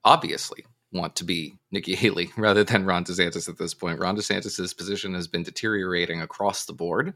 obviously 0.05 0.65
want 0.93 1.17
to 1.17 1.25
be 1.25 1.55
Nikki 1.71 1.95
Haley 1.95 2.31
rather 2.37 2.65
than 2.65 2.85
Ron 2.85 3.05
DeSantis 3.05 3.49
at 3.49 3.59
this 3.59 3.75
point. 3.75 4.01
Ron 4.01 4.17
DeSantis's 4.17 4.75
position 4.75 5.15
has 5.15 5.29
been 5.29 5.43
deteriorating 5.43 6.21
across 6.21 6.65
the 6.65 6.73
board. 6.73 7.15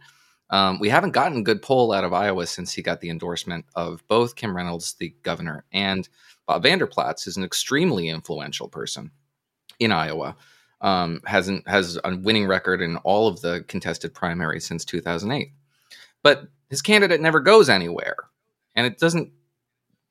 Um, 0.50 0.78
we 0.78 0.88
haven't 0.88 1.10
gotten 1.10 1.38
a 1.38 1.42
good 1.42 1.60
poll 1.60 1.92
out 1.92 2.04
of 2.04 2.12
Iowa 2.12 2.46
since 2.46 2.72
he 2.72 2.80
got 2.82 3.00
the 3.00 3.10
endorsement 3.10 3.64
of 3.74 4.06
both 4.06 4.36
Kim 4.36 4.56
Reynolds, 4.56 4.94
the 4.94 5.12
governor, 5.22 5.64
and 5.72 6.08
Bob 6.46 6.62
Vander 6.62 6.86
Plaats, 6.86 7.24
who's 7.24 7.36
an 7.36 7.42
extremely 7.42 8.08
influential 8.08 8.68
person 8.68 9.10
in 9.80 9.90
Iowa. 9.90 10.36
Um, 10.80 11.22
hasn't 11.24 11.66
has 11.66 11.98
a 12.04 12.16
winning 12.16 12.46
record 12.46 12.82
in 12.82 12.98
all 12.98 13.28
of 13.28 13.40
the 13.40 13.64
contested 13.66 14.12
primaries 14.12 14.66
since 14.66 14.84
2008, 14.84 15.52
but 16.22 16.48
his 16.68 16.82
candidate 16.82 17.20
never 17.20 17.40
goes 17.40 17.68
anywhere, 17.68 18.16
and 18.74 18.86
it 18.86 18.98
doesn't. 18.98 19.32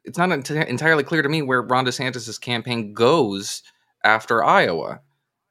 It's 0.04 0.18
not 0.18 0.32
entirely 0.32 1.04
clear 1.04 1.22
to 1.22 1.30
me 1.30 1.42
where 1.42 1.62
Ron 1.62 1.86
DeSantis' 1.86 2.40
campaign 2.40 2.94
goes 2.94 3.64
after 4.04 4.44
Iowa. 4.44 5.02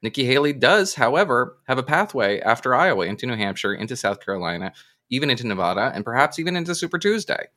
Nikki 0.03 0.25
Haley 0.25 0.53
does, 0.53 0.95
however, 0.95 1.57
have 1.67 1.79
a 1.79 1.83
pathway 1.83 2.39
after 2.41 2.75
Iowa 2.75 3.07
into 3.07 3.27
New 3.27 3.37
Hampshire, 3.37 3.75
into 3.75 3.97
South 3.97 4.25
Carolina, 4.25 4.73
even 5.11 5.31
into 5.31 5.47
Nevada, 5.47 5.91
and 5.95 6.05
perhaps 6.05 6.39
even 6.39 6.57
into 6.57 6.75
Super 6.75 6.99
Tuesday. 6.99 7.49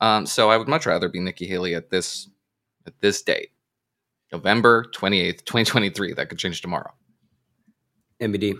Um, 0.00 0.26
so 0.26 0.50
I 0.50 0.56
would 0.56 0.68
much 0.68 0.86
rather 0.86 1.08
be 1.08 1.20
Nikki 1.20 1.46
Haley 1.46 1.74
at 1.74 1.90
this 1.90 2.28
at 2.86 3.00
this 3.00 3.22
date, 3.22 3.52
November 4.34 4.84
twenty 4.92 5.20
eighth, 5.20 5.44
twenty 5.44 5.64
twenty 5.64 5.90
three. 5.90 6.12
That 6.12 6.28
could 6.28 6.38
change 6.38 6.60
tomorrow. 6.60 6.92
MBD. 8.20 8.58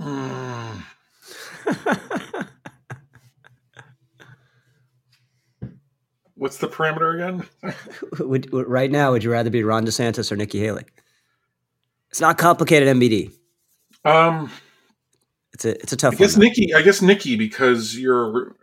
Mm. 0.00 0.82
What's 6.34 6.58
the 6.58 6.68
parameter 6.68 7.14
again? 7.14 7.74
would, 8.20 8.50
would- 8.52 8.68
right 8.68 8.90
now, 8.90 9.10
would 9.12 9.24
you 9.24 9.30
rather 9.32 9.50
be 9.50 9.64
Ron 9.64 9.84
DeSantis 9.84 10.30
or 10.30 10.36
Nikki 10.36 10.60
Haley? 10.60 10.84
It's 12.10 12.20
not 12.20 12.38
complicated, 12.38 12.88
MBD. 12.96 13.32
Um, 14.04 14.50
It's 15.52 15.64
a 15.64 15.70
it's 15.82 15.92
a 15.92 15.96
tough 15.96 16.14
I 16.14 16.16
guess 16.16 16.36
one. 16.36 16.46
Nikki. 16.46 16.72
I 16.74 16.82
guess 16.82 17.02
Nikki 17.02 17.36
because 17.36 17.98
you're. 17.98 18.54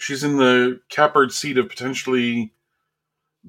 She's 0.00 0.24
in 0.24 0.36
the 0.38 0.80
catbird 0.88 1.32
seat 1.32 1.58
of 1.58 1.68
potentially 1.68 2.52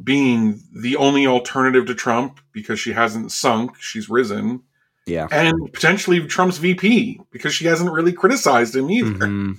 being 0.04 0.62
the 0.74 0.96
only 0.98 1.28
alternative 1.28 1.86
to 1.88 1.96
Trump 1.96 2.40
because 2.54 2.80
she 2.80 2.94
hasn't 2.94 3.32
sunk; 3.32 3.76
she's 3.80 4.10
risen, 4.10 4.62
yeah. 5.06 5.28
and 5.32 5.72
potentially 5.74 6.26
Trump's 6.28 6.58
VP 6.58 7.20
because 7.32 7.54
she 7.54 7.66
hasn't 7.66 7.92
really 7.92 8.14
criticized 8.14 8.76
him 8.76 8.90
either. 8.92 9.26
Mhm. 9.26 9.58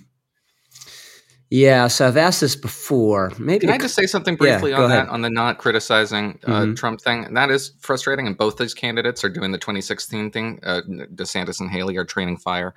Yeah. 1.50 1.88
So 1.88 2.08
I've 2.08 2.16
asked 2.16 2.40
this 2.40 2.56
before. 2.56 3.30
Maybe 3.38 3.66
Can 3.66 3.74
I 3.74 3.76
just 3.76 3.94
say 3.94 4.06
something 4.06 4.36
briefly 4.36 4.70
go 4.70 4.84
on 4.84 4.90
ahead. 4.90 5.06
that, 5.08 5.12
on 5.12 5.20
the 5.20 5.28
not 5.28 5.58
criticizing 5.58 6.38
uh, 6.46 6.62
Mhm. 6.62 6.76
Trump 6.78 7.02
thing? 7.02 7.26
And 7.26 7.36
that 7.36 7.50
is 7.50 7.72
frustrating. 7.78 8.26
And 8.26 8.38
both 8.38 8.56
these 8.56 8.72
candidates 8.72 9.22
are 9.22 9.28
doing 9.28 9.52
the 9.52 9.58
2016 9.58 10.30
thing. 10.30 10.60
Uh, 10.62 10.80
DeSantis 11.14 11.60
and 11.60 11.70
Haley 11.70 11.98
are 11.98 12.06
training 12.06 12.38
fire 12.38 12.72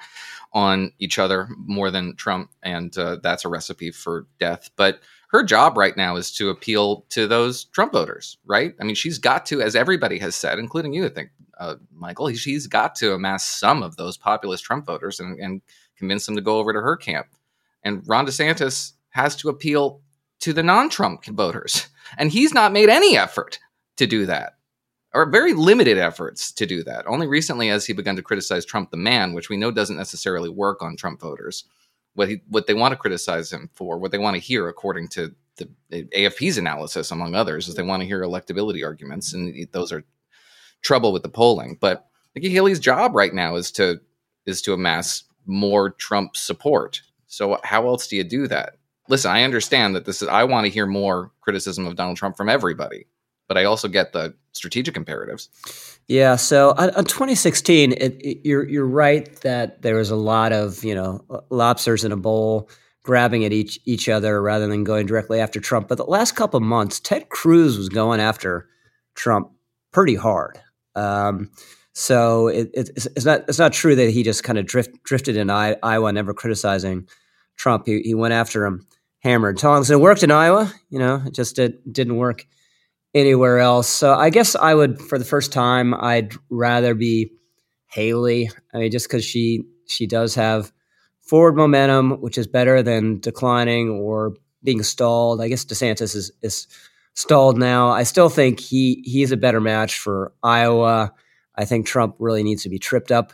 on 0.56 0.94
each 1.00 1.20
other 1.20 1.50
more 1.58 1.92
than 1.92 2.16
Trump, 2.16 2.50
and 2.64 2.98
uh, 2.98 3.18
that's 3.22 3.44
a 3.44 3.50
recipe 3.50 3.92
for 3.92 4.26
death. 4.40 4.70
But 4.78 5.02
her 5.30 5.44
job 5.44 5.78
right 5.78 5.96
now 5.98 6.16
is 6.16 6.32
to 6.36 6.50
appeal 6.50 7.06
to 7.10 7.28
those 7.28 7.66
Trump 7.66 7.92
voters, 7.92 8.38
right? 8.46 8.74
I 8.80 8.86
mean, 8.86 8.96
she's 8.96 9.20
got 9.20 9.46
to, 9.48 9.62
as 9.62 9.76
everybody 9.76 10.18
has 10.20 10.34
said, 10.34 10.58
including 10.58 10.94
you, 10.94 11.06
I 11.06 11.10
think, 11.10 11.30
uh, 11.60 11.76
Michael, 11.94 12.34
she's 12.34 12.68
got 12.68 12.96
to 12.96 13.14
amass 13.14 13.44
some 13.44 13.84
of 13.84 13.98
those 13.98 14.16
populist 14.16 14.64
Trump 14.64 14.86
voters 14.86 15.20
and, 15.20 15.38
and 15.40 15.62
convince 15.98 16.26
them 16.26 16.36
to 16.36 16.42
go 16.42 16.58
over 16.58 16.72
to 16.72 16.80
her 16.80 16.96
camp. 16.96 17.28
And 17.84 18.02
Ron 18.08 18.26
DeSantis 18.26 18.94
has 19.10 19.36
to 19.38 19.50
appeal 19.50 20.02
to 20.40 20.54
the 20.54 20.64
non-Trump 20.64 21.26
voters, 21.26 21.90
and 22.18 22.32
he's 22.32 22.54
not 22.54 22.72
made 22.72 22.88
any 22.88 23.18
effort 23.18 23.60
to 23.98 24.08
do 24.08 24.26
that, 24.26 24.54
or 25.16 25.26
very 25.26 25.54
limited 25.54 25.98
efforts 25.98 26.52
to 26.52 26.66
do 26.66 26.84
that. 26.84 27.08
Only 27.08 27.26
recently 27.26 27.70
has 27.70 27.86
he 27.86 27.94
begun 27.94 28.18
to 28.18 28.22
criticize 28.22 28.66
Trump 28.66 28.92
the 28.92 28.98
man, 28.98 29.34
which 29.34 29.50
we 29.50 29.56
know 29.56 29.72
doesn't 29.72 29.96
necessarily 29.96 30.50
work 30.50 30.84
on 30.84 30.98
Trump 30.98 31.22
voters. 31.22 31.64
What 32.14 32.30
he 32.30 32.42
what 32.50 32.68
they 32.68 32.74
want 32.74 32.92
to 32.92 32.98
criticize 32.98 33.52
him 33.52 33.70
for, 33.74 33.98
what 33.98 34.12
they 34.12 34.18
want 34.18 34.36
to 34.36 34.42
hear, 34.42 34.68
according 34.68 35.08
to 35.10 35.34
the 35.58 35.70
AFP's 35.92 36.58
analysis, 36.58 37.12
among 37.12 37.34
others, 37.34 37.68
is 37.68 37.76
they 37.76 37.84
want 37.84 38.02
to 38.02 38.08
hear 38.08 38.22
electability 38.22 38.86
arguments, 38.86 39.34
and 39.34 39.68
those 39.72 39.92
are 39.92 40.04
trouble 40.82 41.14
with 41.14 41.24
the 41.24 41.30
polling. 41.30 41.78
But 41.80 42.08
Nikki 42.36 42.50
Haley's 42.50 42.80
job 42.80 43.16
right 43.16 43.34
now 43.34 43.56
is 43.56 43.72
to 43.72 44.00
is 44.46 44.62
to 44.64 44.74
amass 44.74 45.24
more 45.46 45.92
Trump 45.92 46.36
support. 46.36 47.02
So 47.28 47.58
how 47.64 47.88
else 47.88 48.08
do 48.08 48.16
you 48.16 48.24
do 48.24 48.48
that? 48.48 48.76
Listen, 49.08 49.32
I 49.32 49.44
understand 49.44 49.96
that 49.96 50.06
this 50.06 50.22
is 50.22 50.28
I 50.28 50.44
want 50.44 50.66
to 50.66 50.72
hear 50.72 50.86
more 50.86 51.32
criticism 51.42 51.86
of 51.86 51.96
Donald 51.96 52.18
Trump 52.18 52.36
from 52.36 52.50
everybody, 52.50 53.08
but 53.48 53.58
I 53.58 53.66
also 53.66 53.88
get 53.88 54.14
the 54.14 54.34
strategic 54.54 54.98
imperatives. 54.98 55.50
Yeah. 56.08 56.36
So 56.36 56.70
uh, 56.70 56.74
uh, 56.74 56.82
on, 56.84 56.90
on 56.92 57.06
2016, 57.06 57.94
it, 57.94 57.98
it, 58.00 58.48
you're 58.48 58.68
you're 58.68 58.86
right 58.86 59.34
that 59.42 59.82
there 59.82 59.96
was 59.96 60.12
a 60.12 60.16
lot 60.16 60.52
of 60.52 60.84
you 60.84 60.96
know 60.96 61.24
uh, 61.30 61.42
lobsters 61.50 62.04
in 62.04 62.12
a 62.12 62.18
bowl 62.18 62.70
grabbing 63.04 63.46
at 63.46 63.54
each 63.54 63.80
each 63.86 64.10
other 64.10 64.42
rather 64.42 64.68
than 64.68 64.84
going 64.84 65.06
directly 65.06 65.40
after 65.40 65.60
Trump. 65.60 65.88
But 65.88 65.98
the 65.98 66.06
last 66.06 66.36
couple 66.36 66.60
months, 66.60 67.00
Ted 67.00 67.30
Cruz 67.30 67.78
was 67.78 67.90
going 67.90 68.20
after 68.20 68.68
Trump 69.16 69.52
pretty 69.92 70.16
hard. 70.16 70.60
Um, 70.96 71.52
so 71.94 72.48
it, 72.48 72.70
it's, 72.74 73.06
it's 73.06 73.26
not 73.26 73.46
it's 73.48 73.60
not 73.60 73.74
true 73.74 73.96
that 73.96 74.10
he 74.10 74.24
just 74.24 74.44
kind 74.44 74.60
of 74.60 74.66
drift, 74.66 75.02
drifted 75.04 75.38
in 75.38 75.50
Iowa, 75.50 76.12
never 76.12 76.34
criticizing 76.34 77.08
Trump. 77.56 77.86
He, 77.86 78.02
he 78.02 78.14
went 78.14 78.34
after 78.34 78.66
him 78.66 78.86
hammered 79.20 79.58
tongs, 79.58 79.90
and 79.90 80.00
it 80.00 80.04
worked 80.04 80.22
in 80.22 80.30
Iowa. 80.30 80.72
You 80.90 81.00
know, 81.00 81.24
it 81.26 81.34
just 81.34 81.56
did, 81.56 81.78
didn't 81.92 82.18
work 82.18 82.46
anywhere 83.16 83.60
else. 83.60 83.88
So 83.88 84.14
I 84.14 84.30
guess 84.30 84.56
I 84.56 84.76
would, 84.76 85.02
for 85.02 85.18
the 85.18 85.26
first 85.26 85.52
time, 85.52 85.96
I'd 85.96 86.34
rather 86.50 86.94
be 86.94 87.32
Haley. 87.88 88.52
I 88.74 88.78
mean, 88.78 88.92
just 88.92 89.08
because 89.08 89.26
she 89.26 89.64
she 89.88 90.06
does 90.06 90.36
have 90.36 90.72
forward 91.22 91.56
momentum, 91.56 92.22
which 92.22 92.38
is 92.38 92.46
better 92.46 92.84
than 92.84 93.20
declining 93.20 93.90
or 93.90 94.36
being 94.64 94.84
stalled. 94.84 95.42
I 95.42 95.48
guess 95.48 95.66
DeSantis 95.66 96.16
is 96.16 96.32
is 96.42 96.68
stalled 97.14 97.58
now. 97.58 97.90
I 97.90 98.04
still 98.04 98.30
think 98.30 98.60
he 98.60 99.02
he's 99.06 99.32
a 99.32 99.38
better 99.38 99.62
match 99.62 99.98
for 99.98 100.34
Iowa. 100.44 101.14
I 101.56 101.66
think 101.66 101.88
Trump 101.88 102.16
really 102.20 102.44
needs 102.44 102.64
to 102.64 102.70
be 102.70 102.80
tripped 102.80 103.12
up 103.12 103.32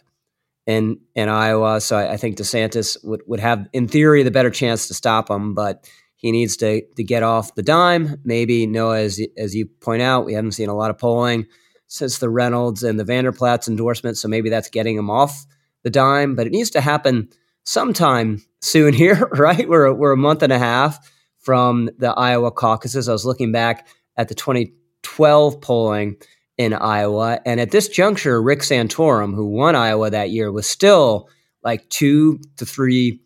in 0.68 1.00
in 1.16 1.28
Iowa. 1.28 1.82
So 1.82 1.98
I, 1.98 2.14
I 2.14 2.18
think 2.18 2.38
DeSantis 2.38 3.04
would, 3.04 3.24
would 3.26 3.40
have, 3.40 3.68
in 3.74 3.88
theory, 3.88 4.22
the 4.22 4.32
better 4.32 4.52
chance 4.52 4.88
to 4.88 4.94
stop 4.94 5.30
him, 5.30 5.56
but 5.56 5.90
he 6.22 6.32
needs 6.32 6.56
to 6.58 6.82
to 6.96 7.04
get 7.04 7.24
off 7.24 7.56
the 7.56 7.64
dime. 7.64 8.22
Maybe 8.24 8.68
Noah, 8.68 9.00
as 9.00 9.20
as 9.38 9.56
you 9.56 9.66
point 9.66 10.04
out, 10.04 10.26
we 10.26 10.34
haven't 10.34 10.52
seen 10.52 10.70
a 10.70 10.76
lot 10.76 10.92
of 10.92 10.98
polling 10.98 11.48
since 11.88 12.20
the 12.20 12.30
Reynolds 12.30 12.84
and 12.84 13.00
the 13.00 13.04
Vander 13.04 13.32
Plaats 13.32 13.68
endorsement, 13.68 14.18
so 14.18 14.28
maybe 14.28 14.50
that's 14.50 14.70
getting 14.70 14.96
him 14.96 15.10
off 15.10 15.46
the 15.84 15.90
dime. 15.90 16.36
But 16.36 16.48
it 16.48 16.52
needs 16.52 16.70
to 16.72 16.82
happen 16.82 17.30
sometime 17.64 18.44
soon 18.62 18.94
here, 19.04 19.28
right? 19.34 19.68
We're 19.68 19.92
we're 19.94 20.14
a 20.14 20.18
month 20.18 20.44
and 20.44 20.54
a 20.54 20.60
half 20.60 21.12
from 21.40 21.90
the 21.98 22.12
Iowa 22.12 22.52
caucuses. 22.52 23.10
I 23.10 23.14
was 23.14 23.26
looking 23.26 23.52
back 23.52 23.88
at 24.16 24.28
the 24.28 24.36
2012 24.36 25.60
polling 25.60 26.18
in 26.58 26.74
Iowa, 26.74 27.40
and 27.48 27.60
at 27.60 27.72
this 27.72 27.88
juncture, 27.88 28.40
Rick 28.40 28.60
Santorum, 28.60 29.34
who 29.34 29.48
won 29.48 29.76
Iowa 29.76 30.12
that 30.12 30.30
year, 30.30 30.52
was 30.52 30.68
still 30.68 31.30
like 31.64 31.90
two 31.90 32.40
to 32.58 32.66
three 32.66 33.20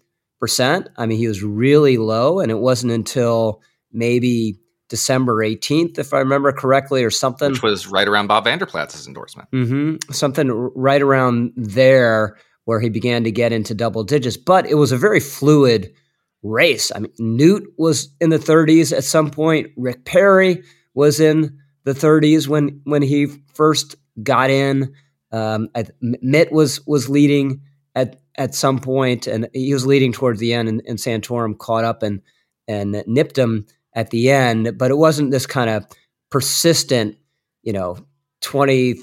percent. 0.45 0.89
I 0.95 1.07
mean, 1.07 1.17
he 1.17 1.27
was 1.27 1.41
really 1.41 1.97
low, 1.97 2.39
and 2.39 2.51
it 2.51 2.59
wasn't 2.59 2.91
until 2.91 3.63
maybe 3.91 4.59
December 4.89 5.43
18th, 5.43 5.97
if 5.97 6.13
I 6.13 6.19
remember 6.19 6.51
correctly, 6.51 7.03
or 7.03 7.09
something. 7.09 7.49
Which 7.49 7.63
was 7.63 7.87
right 7.87 8.07
around 8.07 8.27
Bob 8.27 8.43
Vander 8.43 8.67
Plaats's 8.67 9.07
endorsement. 9.07 9.49
Mm-hmm. 9.49 10.11
Something 10.13 10.51
right 10.75 11.01
around 11.01 11.51
there 11.55 12.37
where 12.65 12.79
he 12.79 12.89
began 12.89 13.23
to 13.23 13.31
get 13.31 13.51
into 13.51 13.73
double 13.73 14.03
digits. 14.03 14.37
But 14.37 14.67
it 14.67 14.75
was 14.75 14.91
a 14.91 14.97
very 14.97 15.19
fluid 15.19 15.91
race. 16.43 16.91
I 16.95 16.99
mean, 16.99 17.11
Newt 17.17 17.63
was 17.79 18.13
in 18.21 18.29
the 18.29 18.37
30s 18.37 18.95
at 18.95 19.03
some 19.03 19.31
point. 19.31 19.71
Rick 19.77 20.05
Perry 20.05 20.61
was 20.93 21.19
in 21.19 21.57
the 21.85 21.93
30s 21.93 22.47
when 22.47 22.81
when 22.83 23.01
he 23.01 23.25
first 23.55 23.95
got 24.21 24.51
in. 24.51 24.93
Um, 25.31 25.69
Mitt 26.01 26.51
was 26.51 26.85
was 26.85 27.09
leading 27.09 27.61
at 27.95 28.21
at 28.37 28.55
some 28.55 28.79
point, 28.79 29.27
and 29.27 29.47
he 29.53 29.73
was 29.73 29.85
leading 29.85 30.11
towards 30.11 30.39
the 30.39 30.53
end, 30.53 30.67
and, 30.67 30.81
and 30.87 30.97
Santorum 30.97 31.57
caught 31.57 31.85
up 31.85 32.03
and 32.03 32.21
and 32.67 33.03
nipped 33.07 33.37
him 33.37 33.65
at 33.93 34.09
the 34.09 34.29
end. 34.29 34.77
But 34.77 34.91
it 34.91 34.97
wasn't 34.97 35.31
this 35.31 35.45
kind 35.45 35.69
of 35.69 35.85
persistent, 36.29 37.17
you 37.63 37.73
know, 37.73 37.97
twenty 38.41 38.95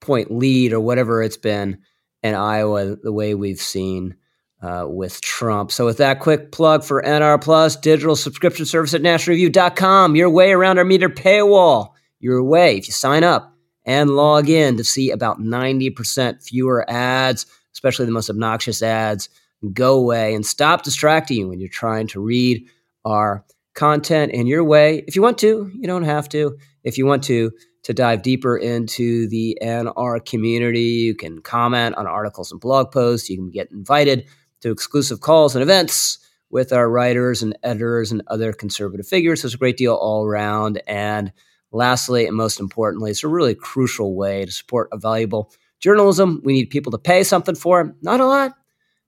point 0.00 0.30
lead 0.30 0.72
or 0.72 0.80
whatever 0.80 1.22
it's 1.22 1.36
been 1.36 1.78
in 2.22 2.34
Iowa, 2.34 2.96
the 2.96 3.12
way 3.12 3.34
we've 3.34 3.60
seen 3.60 4.16
uh, 4.62 4.86
with 4.88 5.20
Trump. 5.20 5.70
So, 5.70 5.84
with 5.84 5.98
that 5.98 6.20
quick 6.20 6.52
plug 6.52 6.84
for 6.84 7.02
NR 7.02 7.40
Plus, 7.40 7.76
digital 7.76 8.16
subscription 8.16 8.66
service 8.66 8.94
at 8.94 9.02
nationalreview.com, 9.02 10.16
your 10.16 10.30
way 10.30 10.52
around 10.52 10.78
our 10.78 10.84
meter 10.84 11.08
paywall, 11.08 11.90
your 12.20 12.42
way 12.42 12.76
if 12.76 12.86
you 12.86 12.92
sign 12.92 13.24
up 13.24 13.52
and 13.84 14.10
log 14.10 14.48
in 14.48 14.76
to 14.76 14.84
see 14.84 15.10
about 15.10 15.38
90% 15.38 16.42
fewer 16.42 16.88
ads, 16.90 17.46
especially 17.76 18.06
the 18.06 18.12
most 18.12 18.30
obnoxious 18.30 18.82
ads. 18.82 19.28
Go 19.74 19.98
away 19.98 20.34
and 20.34 20.46
stop 20.46 20.82
distracting 20.82 21.36
you 21.36 21.48
when 21.48 21.60
you're 21.60 21.68
trying 21.68 22.06
to 22.08 22.20
read 22.20 22.66
our 23.04 23.44
content 23.74 24.32
in 24.32 24.46
your 24.46 24.64
way. 24.64 25.04
If 25.06 25.14
you 25.14 25.20
want 25.20 25.36
to, 25.38 25.70
you 25.74 25.86
don't 25.86 26.04
have 26.04 26.26
to. 26.30 26.56
If 26.84 26.96
you 26.96 27.04
want 27.04 27.22
to, 27.24 27.52
to 27.82 27.92
dive 27.92 28.22
deeper 28.22 28.56
into 28.56 29.28
the 29.28 29.58
NR 29.62 30.24
community, 30.24 30.80
you 30.80 31.14
can 31.14 31.42
comment 31.42 31.96
on 31.96 32.06
articles 32.06 32.50
and 32.50 32.60
blog 32.60 32.90
posts. 32.92 33.28
You 33.28 33.36
can 33.36 33.50
get 33.50 33.70
invited 33.70 34.26
to 34.62 34.70
exclusive 34.70 35.20
calls 35.20 35.54
and 35.54 35.62
events 35.62 36.18
with 36.48 36.72
our 36.72 36.88
writers 36.88 37.42
and 37.42 37.58
editors 37.62 38.10
and 38.10 38.22
other 38.28 38.54
conservative 38.54 39.06
figures. 39.06 39.42
There's 39.42 39.54
a 39.54 39.58
great 39.58 39.76
deal 39.76 39.94
all 39.94 40.24
around. 40.24 40.80
And 40.86 41.30
lastly, 41.72 42.26
and 42.26 42.36
most 42.36 42.58
importantly, 42.58 43.10
it's 43.10 43.24
a 43.24 43.28
really 43.28 43.54
crucial 43.54 44.16
way 44.16 44.46
to 44.46 44.50
support 44.50 44.88
a 44.92 44.96
valuable 44.96 45.52
journalism. 45.86 46.40
We 46.42 46.52
need 46.52 46.68
people 46.68 46.90
to 46.90 46.98
pay 46.98 47.22
something 47.22 47.54
for. 47.54 47.94
Not 48.02 48.18
a 48.18 48.26
lot, 48.26 48.56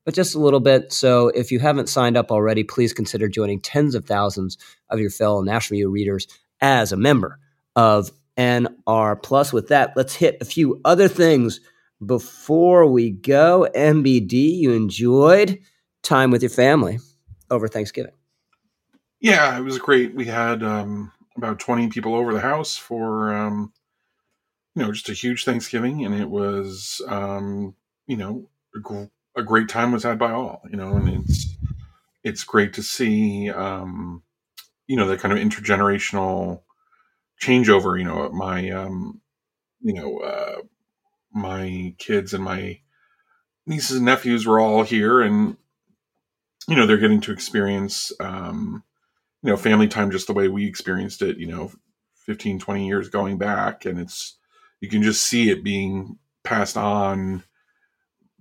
but 0.05 0.14
just 0.14 0.37
a 0.37 0.39
little 0.39 0.61
bit. 0.61 0.93
So 0.93 1.26
if 1.29 1.51
you 1.51 1.59
haven't 1.59 1.89
signed 1.89 2.16
up 2.16 2.31
already, 2.31 2.62
please 2.62 2.93
consider 2.93 3.29
joining 3.29 3.61
tens 3.61 3.97
of 3.97 4.07
thousands 4.07 4.57
of 4.89 5.01
your 5.01 5.11
fellow 5.11 5.43
National 5.43 5.79
Review 5.79 5.91
readers 5.91 6.29
as 6.61 6.93
a 6.93 6.97
member 6.97 7.41
of 7.74 8.12
NR 8.37 9.20
Plus. 9.20 9.53
With 9.53 9.68
that, 9.68 9.95
let's 9.97 10.14
hit 10.14 10.39
a 10.41 10.45
few 10.45 10.81
other 10.85 11.09
things 11.09 11.59
before 12.07 12.87
we 12.87 13.11
go. 13.11 13.68
MBD, 13.74 14.59
you 14.59 14.72
enjoyed 14.72 15.59
time 16.05 16.31
with 16.31 16.43
your 16.43 16.51
family 16.51 17.01
over 17.51 17.66
Thanksgiving? 17.66 18.12
Yeah, 19.18 19.59
it 19.59 19.62
was 19.62 19.79
great. 19.79 20.14
We 20.14 20.26
had 20.26 20.62
um, 20.62 21.11
about 21.37 21.59
20 21.59 21.89
people 21.89 22.14
over 22.14 22.33
the 22.33 22.41
house 22.41 22.76
for, 22.76 23.35
um, 23.35 23.72
you 24.79 24.85
know, 24.85 24.93
just 24.93 25.09
a 25.09 25.12
huge 25.12 25.45
Thanksgiving. 25.45 26.05
And 26.05 26.14
it 26.14 26.31
was, 26.31 27.03
um, 27.09 27.74
you 28.07 28.16
know, 28.16 28.49
a, 28.76 28.79
gr- 28.79 29.11
a 29.37 29.43
great 29.43 29.68
time 29.68 29.91
was 29.91 30.05
had 30.05 30.20
by 30.20 30.31
all, 30.31 30.62
you 30.70 30.76
know, 30.76 30.95
and 30.95 31.09
it's, 31.09 31.57
it's 32.22 32.45
great 32.45 32.74
to 32.74 32.83
see, 32.85 33.51
um, 33.51 34.22
you 34.87 34.97
know, 34.97 35.09
the 35.09 35.18
kind 35.18 35.37
of 35.37 35.41
intergenerational 35.45 36.62
changeover, 37.43 37.99
you 37.99 38.05
know, 38.05 38.31
my, 38.31 38.70
um, 38.70 39.20
you 39.81 39.95
know, 39.95 40.18
uh, 40.20 40.62
my 41.33 41.93
kids 41.99 42.33
and 42.33 42.45
my 42.45 42.79
nieces 43.66 43.97
and 43.97 44.07
nephews 44.07 44.47
were 44.47 44.61
all 44.61 44.85
here 44.85 45.20
and, 45.20 45.57
you 46.68 46.76
know, 46.76 46.87
they're 46.87 46.99
getting 46.99 47.20
to 47.22 47.33
experience, 47.33 48.12
um, 48.20 48.85
you 49.43 49.51
know, 49.51 49.57
family 49.57 49.89
time 49.89 50.12
just 50.12 50.29
the 50.29 50.33
way 50.35 50.47
we 50.47 50.68
experienced 50.68 51.20
it, 51.20 51.37
you 51.39 51.49
know, 51.49 51.72
15, 52.26 52.61
20 52.61 52.87
years 52.87 53.09
going 53.09 53.39
back. 53.39 53.85
And 53.85 53.99
it's, 53.99 54.38
you 54.81 54.89
can 54.89 55.03
just 55.03 55.26
see 55.26 55.51
it 55.51 55.64
being 55.64 56.18
passed 56.43 56.76
on 56.76 57.45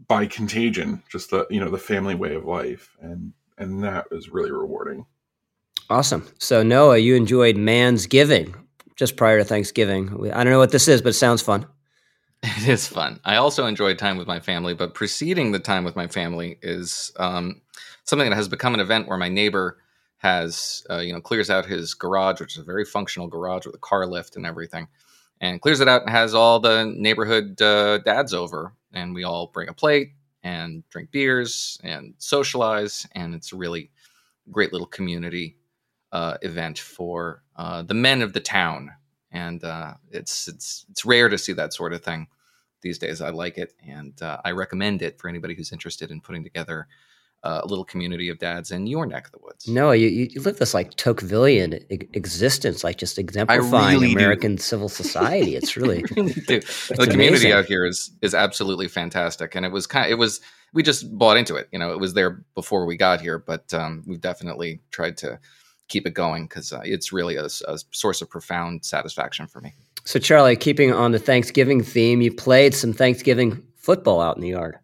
by 0.07 0.25
contagion, 0.25 1.03
just 1.09 1.31
the, 1.31 1.45
you 1.49 1.59
know, 1.59 1.69
the 1.69 1.77
family 1.77 2.15
way 2.15 2.35
of 2.35 2.45
life. 2.45 2.95
And, 3.01 3.33
and 3.57 3.83
that 3.83 4.05
is 4.11 4.29
really 4.29 4.51
rewarding. 4.51 5.05
Awesome. 5.89 6.27
So 6.39 6.63
Noah, 6.63 6.97
you 6.97 7.15
enjoyed 7.15 7.55
Mansgiving 7.55 8.53
just 8.95 9.15
prior 9.15 9.37
to 9.37 9.45
Thanksgiving. 9.45 10.31
I 10.33 10.43
don't 10.43 10.51
know 10.51 10.59
what 10.59 10.71
this 10.71 10.87
is, 10.87 11.01
but 11.01 11.09
it 11.09 11.13
sounds 11.13 11.41
fun. 11.41 11.65
It 12.43 12.67
is 12.67 12.87
fun. 12.87 13.19
I 13.25 13.37
also 13.37 13.65
enjoyed 13.65 13.97
time 13.97 14.15
with 14.15 14.27
my 14.27 14.39
family, 14.39 14.75
but 14.75 14.93
preceding 14.93 15.51
the 15.51 15.59
time 15.59 15.83
with 15.83 15.95
my 15.95 16.05
family 16.05 16.59
is 16.61 17.11
um, 17.17 17.61
something 18.03 18.29
that 18.29 18.35
has 18.35 18.47
become 18.47 18.75
an 18.75 18.79
event 18.79 19.07
where 19.07 19.17
my 19.17 19.27
neighbor 19.27 19.79
has, 20.17 20.85
uh, 20.89 20.99
you 20.99 21.13
know, 21.13 21.19
clears 21.19 21.49
out 21.49 21.65
his 21.65 21.95
garage, 21.95 22.39
which 22.39 22.55
is 22.55 22.61
a 22.61 22.65
very 22.65 22.85
functional 22.85 23.27
garage 23.27 23.65
with 23.65 23.73
a 23.75 23.79
car 23.79 24.05
lift 24.05 24.35
and 24.35 24.45
everything, 24.45 24.87
and 25.41 25.61
clears 25.61 25.79
it 25.79 25.87
out 25.87 26.01
and 26.01 26.09
has 26.09 26.33
all 26.33 26.59
the 26.59 26.85
neighborhood 26.85 27.61
uh, 27.61 27.99
dads 27.99 28.33
over, 28.33 28.73
and 28.93 29.13
we 29.13 29.23
all 29.23 29.47
bring 29.47 29.69
a 29.69 29.73
plate 29.73 30.13
and 30.43 30.87
drink 30.89 31.11
beers 31.11 31.79
and 31.83 32.13
socialize, 32.17 33.07
and 33.13 33.35
it's 33.35 33.53
a 33.53 33.57
really 33.57 33.91
great 34.51 34.71
little 34.71 34.87
community 34.87 35.57
uh, 36.11 36.37
event 36.41 36.79
for 36.79 37.43
uh, 37.57 37.83
the 37.83 37.93
men 37.93 38.21
of 38.21 38.33
the 38.33 38.39
town. 38.39 38.91
And 39.31 39.63
uh, 39.63 39.95
it's 40.09 40.47
it's 40.47 40.85
it's 40.89 41.05
rare 41.05 41.29
to 41.29 41.37
see 41.37 41.53
that 41.53 41.73
sort 41.73 41.93
of 41.93 42.03
thing 42.03 42.27
these 42.81 42.97
days. 42.97 43.21
I 43.21 43.29
like 43.29 43.57
it, 43.57 43.73
and 43.85 44.19
uh, 44.21 44.39
I 44.45 44.51
recommend 44.51 45.01
it 45.01 45.19
for 45.19 45.27
anybody 45.27 45.53
who's 45.53 45.73
interested 45.73 46.11
in 46.11 46.21
putting 46.21 46.43
together 46.43 46.87
uh, 47.43 47.61
a 47.63 47.67
little 47.67 47.85
community 47.85 48.29
of 48.29 48.39
dads 48.39 48.71
in 48.71 48.87
your 48.87 49.05
neck 49.05 49.27
of 49.27 49.31
the 49.31 49.39
woods. 49.41 49.67
No, 49.67 49.91
you, 49.91 50.07
you 50.07 50.41
live 50.41 50.57
this 50.57 50.73
like 50.73 50.95
Tocquevillian 50.95 51.85
existence, 52.15 52.83
like 52.83 52.97
just 52.97 53.17
exemplifying 53.17 53.99
really 53.99 54.13
American 54.13 54.55
do. 54.55 54.61
civil 54.61 54.89
society. 55.03 55.55
It's 55.55 55.77
really, 55.77 56.03
really 56.15 56.33
do. 56.33 56.57
it's 56.57 56.87
the 56.87 57.07
community 57.07 57.53
out 57.53 57.65
here 57.65 57.85
is 57.85 58.11
is 58.21 58.33
absolutely 58.33 58.87
fantastic, 58.87 59.55
and 59.55 59.65
it 59.65 59.71
was 59.71 59.87
kind. 59.87 60.05
Of, 60.05 60.11
it 60.11 60.15
was 60.15 60.41
we 60.73 60.83
just 60.83 61.17
bought 61.17 61.37
into 61.37 61.55
it. 61.55 61.67
You 61.71 61.79
know, 61.79 61.91
it 61.91 61.99
was 61.99 62.13
there 62.13 62.43
before 62.55 62.85
we 62.85 62.97
got 62.97 63.21
here, 63.21 63.39
but 63.39 63.73
um, 63.73 64.03
we've 64.05 64.21
definitely 64.21 64.81
tried 64.91 65.17
to 65.17 65.39
keep 65.87 66.05
it 66.05 66.13
going 66.13 66.43
because 66.43 66.73
uh, 66.73 66.81
it's 66.83 67.13
really 67.13 67.37
a, 67.37 67.45
a 67.45 67.77
source 67.91 68.21
of 68.21 68.29
profound 68.29 68.83
satisfaction 68.83 69.47
for 69.47 69.61
me. 69.61 69.73
So, 70.03 70.19
Charlie, 70.19 70.55
keeping 70.55 70.93
on 70.93 71.11
the 71.11 71.19
Thanksgiving 71.19 71.83
theme, 71.83 72.21
you 72.21 72.33
played 72.33 72.73
some 72.73 72.93
Thanksgiving 72.93 73.63
football 73.75 74.21
out 74.21 74.35
in 74.35 74.41
the 74.41 74.49
yard. 74.49 74.77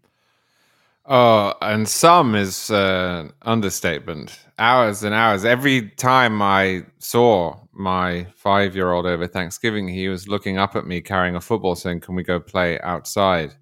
Oh, 1.05 1.53
and 1.61 1.87
some 1.87 2.33
is 2.35 2.71
uh, 2.71 3.27
understatement. 3.41 4.39
Hours 4.57 5.03
and 5.03 5.13
hours. 5.13 5.43
Every 5.43 5.89
time 5.91 6.41
I 6.41 6.83
saw 6.99 7.57
my 7.73 8.27
five 8.35 8.75
year 8.75 8.91
old 8.91 9.05
over 9.05 9.27
Thanksgiving, 9.27 9.87
he 9.87 10.07
was 10.07 10.27
looking 10.27 10.57
up 10.57 10.75
at 10.75 10.85
me 10.87 11.01
carrying 11.01 11.35
a 11.35 11.41
football 11.41 11.75
saying, 11.75 12.01
Can 12.01 12.15
we 12.15 12.23
go 12.23 12.39
play 12.39 12.79
outside? 12.81 13.53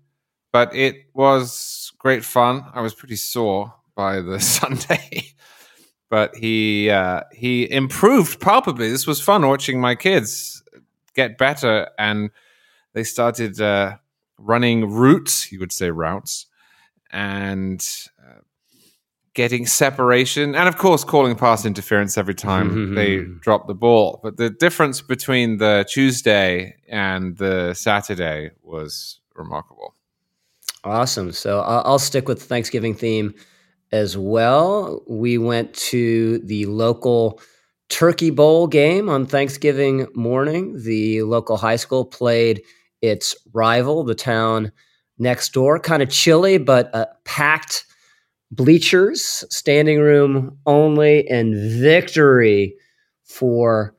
But 0.52 0.76
it 0.76 1.06
was 1.14 1.92
great 1.98 2.24
fun. 2.26 2.66
I 2.74 2.82
was 2.82 2.94
pretty 2.94 3.16
sore 3.16 3.74
by 3.96 4.22
the 4.22 4.40
Sunday. 4.42 5.34
but 6.10 6.36
he 6.36 6.90
uh, 6.92 7.22
he 7.32 7.72
improved 7.72 8.40
palpably. 8.40 8.90
This 8.90 9.08
was 9.08 9.22
fun 9.22 9.48
watching 9.48 9.80
my 9.82 9.96
kids 9.96 10.62
get 11.16 11.38
better, 11.38 11.90
and 11.98 12.30
they 12.94 13.04
started 13.04 13.60
uh, 13.62 13.98
running 14.38 14.90
routes. 14.92 15.52
You 15.52 15.60
would 15.60 15.72
say 15.72 15.90
routes, 15.90 16.48
and 17.12 17.86
uh, 18.20 18.40
getting 19.34 19.66
separation, 19.66 20.56
and 20.56 20.68
of 20.68 20.78
course 20.78 21.04
calling 21.04 21.36
pass 21.36 21.66
interference 21.66 22.18
every 22.18 22.36
time 22.36 22.96
they 22.96 23.20
drop 23.40 23.68
the 23.68 23.74
ball. 23.74 24.20
But 24.24 24.38
the 24.38 24.50
difference 24.50 25.02
between 25.02 25.58
the 25.58 25.86
Tuesday 25.90 26.76
and 26.90 27.38
the 27.38 27.74
Saturday 27.74 28.52
was 28.62 29.20
remarkable. 29.36 29.96
Awesome. 30.84 31.32
So 31.32 31.60
I'll, 31.60 31.84
I'll 31.86 32.00
stick 32.00 32.28
with 32.28 32.40
the 32.40 32.46
Thanksgiving 32.46 32.96
theme 32.96 33.36
as 33.92 34.18
well. 34.18 35.04
We 35.08 35.38
went 35.38 35.74
to 35.76 36.40
the 36.40 36.66
local 36.66 37.40
Turkey 37.90 38.30
Bowl 38.30 38.68
game 38.68 39.10
on 39.10 39.26
Thanksgiving 39.26 40.08
morning. 40.16 40.82
The 40.82 41.24
local 41.24 41.58
high 41.58 41.76
school 41.76 42.06
played 42.06 42.62
its 43.02 43.36
rival, 43.54 44.04
the 44.04 44.16
town 44.16 44.72
next 45.18 45.54
door. 45.54 45.80
Kind 45.80 46.04
of 46.04 46.10
chilly, 46.10 46.58
but 46.58 46.94
uh, 46.94 47.06
packed 47.26 47.86
bleachers, 48.52 49.44
standing 49.50 50.00
room 50.00 50.58
only, 50.66 51.28
and 51.30 51.56
victory 51.82 52.76
for 53.24 53.96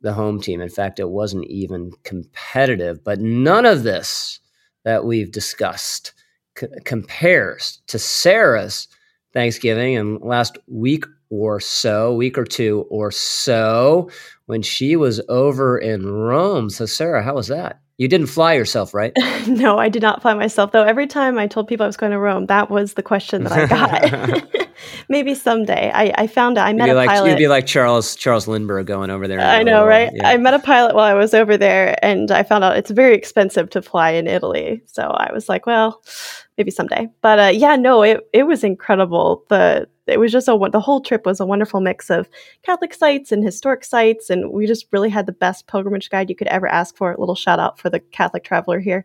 the 0.00 0.12
home 0.12 0.40
team. 0.40 0.60
In 0.60 0.68
fact, 0.68 1.00
it 1.00 1.10
wasn't 1.10 1.46
even 1.46 1.90
competitive, 2.04 3.02
but 3.02 3.20
none 3.20 3.66
of 3.66 3.82
this 3.82 4.40
that 4.84 5.04
we've 5.04 5.32
discussed 5.32 6.12
c- 6.56 6.68
compares 6.84 7.82
to 7.88 7.98
Sarah's 7.98 8.86
Thanksgiving 9.32 9.96
and 9.96 10.20
last 10.22 10.58
week 10.68 11.04
or 11.28 11.58
so, 11.58 12.14
week 12.14 12.38
or 12.38 12.44
two 12.44 12.86
or 12.88 13.10
so, 13.10 14.08
when 14.46 14.62
she 14.62 14.94
was 14.94 15.20
over 15.28 15.76
in 15.76 16.06
Rome. 16.06 16.70
So, 16.70 16.86
Sarah, 16.86 17.22
how 17.22 17.34
was 17.34 17.48
that? 17.48 17.80
You 17.98 18.08
didn't 18.08 18.26
fly 18.26 18.52
yourself, 18.52 18.92
right? 18.92 19.12
no, 19.48 19.78
I 19.78 19.88
did 19.88 20.02
not 20.02 20.20
fly 20.20 20.34
myself, 20.34 20.72
though. 20.72 20.82
Every 20.82 21.06
time 21.06 21.38
I 21.38 21.46
told 21.46 21.66
people 21.66 21.84
I 21.84 21.86
was 21.86 21.96
going 21.96 22.12
to 22.12 22.18
Rome, 22.18 22.46
that 22.46 22.68
was 22.68 22.92
the 22.92 23.02
question 23.02 23.44
that 23.44 23.52
I 23.52 23.66
got. 24.42 24.68
Maybe 25.08 25.34
someday. 25.34 25.90
I, 25.94 26.12
I 26.14 26.26
found 26.26 26.58
I 26.58 26.74
met 26.74 26.90
a 26.90 26.94
like 26.94 27.08
pilot. 27.08 27.30
you'd 27.30 27.38
be 27.38 27.48
like 27.48 27.66
Charles 27.66 28.14
Charles 28.14 28.46
Lindbergh 28.46 28.86
going 28.86 29.08
over 29.08 29.26
there. 29.26 29.40
I 29.40 29.62
know, 29.62 29.86
right? 29.86 30.10
Yeah. 30.12 30.28
I 30.28 30.36
met 30.36 30.52
a 30.52 30.58
pilot 30.58 30.94
while 30.94 31.04
I 31.04 31.14
was 31.14 31.32
over 31.32 31.56
there, 31.56 31.98
and 32.04 32.30
I 32.30 32.42
found 32.42 32.64
out 32.64 32.76
it's 32.76 32.90
very 32.90 33.14
expensive 33.14 33.70
to 33.70 33.80
fly 33.80 34.10
in 34.10 34.26
Italy. 34.26 34.82
So 34.84 35.02
I 35.02 35.32
was 35.32 35.48
like, 35.48 35.64
well, 35.64 36.02
maybe 36.58 36.70
someday. 36.70 37.08
But 37.22 37.38
uh, 37.38 37.52
yeah, 37.54 37.76
no, 37.76 38.02
it 38.02 38.28
it 38.34 38.42
was 38.42 38.62
incredible. 38.62 39.44
The 39.48 39.88
it 40.06 40.18
was 40.18 40.32
just 40.32 40.48
a 40.48 40.68
the 40.70 40.80
whole 40.80 41.00
trip 41.00 41.26
was 41.26 41.40
a 41.40 41.46
wonderful 41.46 41.80
mix 41.80 42.10
of 42.10 42.28
Catholic 42.62 42.94
sites 42.94 43.32
and 43.32 43.44
historic 43.44 43.84
sites, 43.84 44.30
and 44.30 44.50
we 44.50 44.66
just 44.66 44.86
really 44.92 45.10
had 45.10 45.26
the 45.26 45.32
best 45.32 45.66
pilgrimage 45.66 46.10
guide 46.10 46.30
you 46.30 46.36
could 46.36 46.46
ever 46.48 46.66
ask 46.66 46.96
for. 46.96 47.12
A 47.12 47.20
little 47.20 47.34
shout 47.34 47.58
out 47.58 47.78
for 47.78 47.90
the 47.90 48.00
Catholic 48.00 48.44
traveler 48.44 48.80
here. 48.80 49.04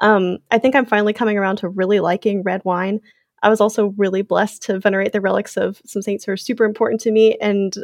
Um, 0.00 0.38
I 0.50 0.58
think 0.58 0.74
I'm 0.74 0.86
finally 0.86 1.12
coming 1.12 1.38
around 1.38 1.56
to 1.56 1.68
really 1.68 2.00
liking 2.00 2.42
red 2.42 2.62
wine. 2.64 3.00
I 3.42 3.48
was 3.48 3.60
also 3.60 3.94
really 3.96 4.22
blessed 4.22 4.62
to 4.62 4.78
venerate 4.78 5.12
the 5.12 5.20
relics 5.20 5.56
of 5.56 5.80
some 5.86 6.02
saints 6.02 6.24
who 6.24 6.32
are 6.32 6.36
super 6.36 6.64
important 6.64 7.00
to 7.02 7.10
me, 7.10 7.36
and 7.40 7.74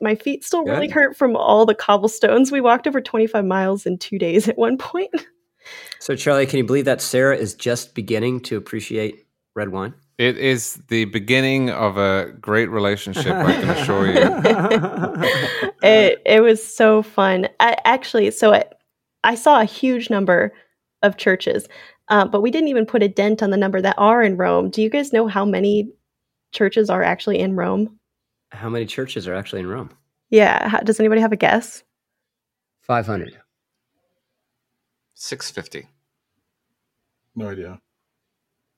my 0.00 0.14
feet 0.14 0.44
still 0.44 0.64
really 0.64 0.88
hurt 0.88 1.16
from 1.16 1.36
all 1.36 1.66
the 1.66 1.74
cobblestones. 1.74 2.50
We 2.50 2.60
walked 2.60 2.86
over 2.86 3.00
25 3.00 3.44
miles 3.44 3.86
in 3.86 3.98
two 3.98 4.18
days 4.18 4.48
at 4.48 4.58
one 4.58 4.76
point. 4.76 5.14
So, 5.98 6.14
Charlie, 6.14 6.46
can 6.46 6.58
you 6.58 6.64
believe 6.64 6.84
that 6.84 7.00
Sarah 7.00 7.36
is 7.36 7.54
just 7.54 7.94
beginning 7.94 8.40
to 8.40 8.56
appreciate 8.56 9.26
red 9.54 9.70
wine? 9.70 9.94
It 10.16 10.38
is 10.38 10.80
the 10.88 11.06
beginning 11.06 11.70
of 11.70 11.96
a 11.96 12.32
great 12.40 12.70
relationship, 12.70 13.34
I 13.34 13.52
can 13.52 13.70
assure 13.70 14.06
you. 14.06 15.72
it 15.82 16.22
it 16.24 16.40
was 16.40 16.62
so 16.62 17.02
fun. 17.02 17.48
I, 17.58 17.76
actually, 17.84 18.30
so 18.30 18.54
I, 18.54 18.64
I 19.24 19.34
saw 19.34 19.60
a 19.60 19.64
huge 19.64 20.10
number 20.10 20.52
of 21.02 21.16
churches, 21.16 21.68
uh, 22.08 22.26
but 22.26 22.42
we 22.42 22.52
didn't 22.52 22.68
even 22.68 22.86
put 22.86 23.02
a 23.02 23.08
dent 23.08 23.42
on 23.42 23.50
the 23.50 23.56
number 23.56 23.80
that 23.80 23.96
are 23.98 24.22
in 24.22 24.36
Rome. 24.36 24.70
Do 24.70 24.82
you 24.82 24.88
guys 24.88 25.12
know 25.12 25.26
how 25.26 25.44
many 25.44 25.90
churches 26.52 26.90
are 26.90 27.02
actually 27.02 27.40
in 27.40 27.56
Rome? 27.56 27.98
How 28.52 28.68
many 28.68 28.86
churches 28.86 29.26
are 29.26 29.34
actually 29.34 29.60
in 29.60 29.66
Rome? 29.66 29.90
Yeah, 30.30 30.68
how, 30.68 30.78
does 30.78 31.00
anybody 31.00 31.20
have 31.20 31.32
a 31.32 31.36
guess? 31.36 31.82
500. 32.82 33.36
650. 35.14 35.88
No 37.34 37.48
idea. 37.48 37.80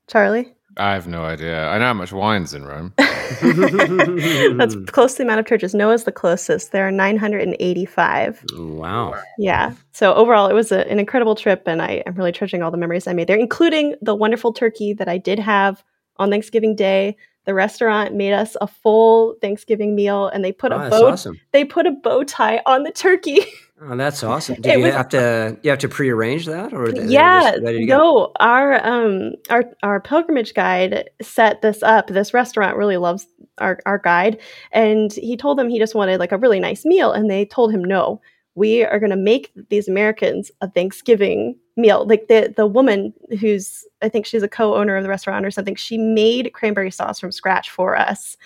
Charlie? 0.09 0.56
I 0.77 0.93
have 0.93 1.07
no 1.07 1.25
idea. 1.25 1.69
I 1.69 1.79
know 1.79 1.87
how 1.87 1.95
much 1.95 2.13
wine's 2.13 2.53
in 2.53 2.65
Rome. 2.65 2.93
That's 2.97 4.77
close 4.91 5.13
to 5.13 5.19
the 5.19 5.23
amount 5.23 5.41
of 5.41 5.47
churches. 5.47 5.75
Noah's 5.75 6.05
the 6.05 6.13
closest. 6.13 6.73
There 6.73 6.87
are 6.87 6.91
985. 6.91 8.45
wow. 8.55 9.15
Yeah. 9.39 9.73
So 9.93 10.15
overall, 10.15 10.49
it 10.49 10.53
was 10.53 10.73
a, 10.73 10.89
an 10.91 10.99
incredible 10.99 11.35
trip, 11.35 11.63
and 11.67 11.81
I, 11.81 12.03
I'm 12.07 12.15
really 12.15 12.33
treasuring 12.33 12.63
all 12.63 12.71
the 12.71 12.77
memories 12.77 13.07
I 13.07 13.15
made 13.15 13.27
there, 13.27 13.39
including 13.39 13.95
the 14.03 14.15
wonderful 14.15 14.53
turkey 14.53 14.93
that 14.95 15.09
I 15.09 15.17
did 15.17 15.39
have 15.39 15.83
on 16.19 16.31
Thanksgiving 16.31 16.77
Day. 16.77 17.17
The 17.47 17.55
restaurant 17.55 18.15
made 18.15 18.33
us 18.33 18.57
a 18.61 18.67
full 18.67 19.37
Thanksgiving 19.41 19.95
meal, 19.95 20.29
and 20.29 20.45
they 20.45 20.53
put 20.53 20.73
Oh, 20.73 20.81
a 20.81 20.91
bow. 20.91 21.07
awesome. 21.07 21.41
They 21.53 21.65
put 21.65 21.87
a 21.87 21.93
bow 21.93 22.25
tie 22.25 22.61
on 22.67 22.83
the 22.83 22.93
turkey. 22.93 23.41
Oh, 23.79 23.95
that's 23.95 24.23
awesome. 24.25 24.55
Did 24.55 24.67
It 24.73 24.79
you 24.79 24.85
was- 24.87 24.95
have 24.95 25.11
to 25.11 25.59
you 25.63 25.69
have 25.69 25.81
to 25.81 25.89
prearrange 25.89 26.47
that 26.47 26.73
or 26.73 26.87
they- 26.87 26.93
they 27.01 27.01
were 27.05 27.11
yeah, 27.13 27.51
just 27.51 27.63
ready 27.63 27.81
to 27.81 27.85
go? 27.87 27.99
no, 27.99 28.33
our 28.41 28.83
um 28.87 29.33
our 29.51 29.65
our 29.83 30.01
pilgrimage 30.01 30.55
guide 30.55 31.11
set 31.21 31.61
this 31.61 31.83
up. 31.83 32.07
This 32.07 32.33
restaurant 32.33 32.79
really 32.79 32.97
loves 32.97 33.27
our 33.59 33.79
our 33.85 33.99
guide, 33.99 34.39
and 34.73 35.13
he 35.13 35.37
told 35.37 35.59
them 35.59 35.69
he 35.69 35.79
just 35.79 35.95
wanted 35.95 36.19
like 36.21 36.33
a 36.33 36.39
really 36.39 36.59
nice 36.59 36.87
meal, 36.87 37.13
and 37.13 37.31
they 37.31 37.45
told 37.45 37.71
him 37.71 37.85
no. 37.85 38.23
We 38.55 38.83
are 38.83 38.99
going 38.99 39.11
to 39.11 39.17
make 39.17 39.53
these 39.69 39.89
Americans 39.89 40.51
a 40.63 40.71
Thanksgiving 40.71 41.59
meal. 41.77 42.07
Like 42.07 42.29
the 42.29 42.53
the 42.57 42.67
woman 42.67 43.13
who's 43.41 43.85
I 44.03 44.09
think 44.09 44.27
she's 44.27 44.43
a 44.43 44.49
co-owner 44.49 44.97
of 44.97 45.03
the 45.03 45.09
restaurant 45.09 45.45
or 45.47 45.51
something. 45.51 45.75
She 45.75 45.99
made 45.99 46.53
cranberry 46.53 46.91
sauce 46.91 47.21
from 47.21 47.33
scratch 47.33 47.71
for 47.71 47.97
us. 47.99 48.37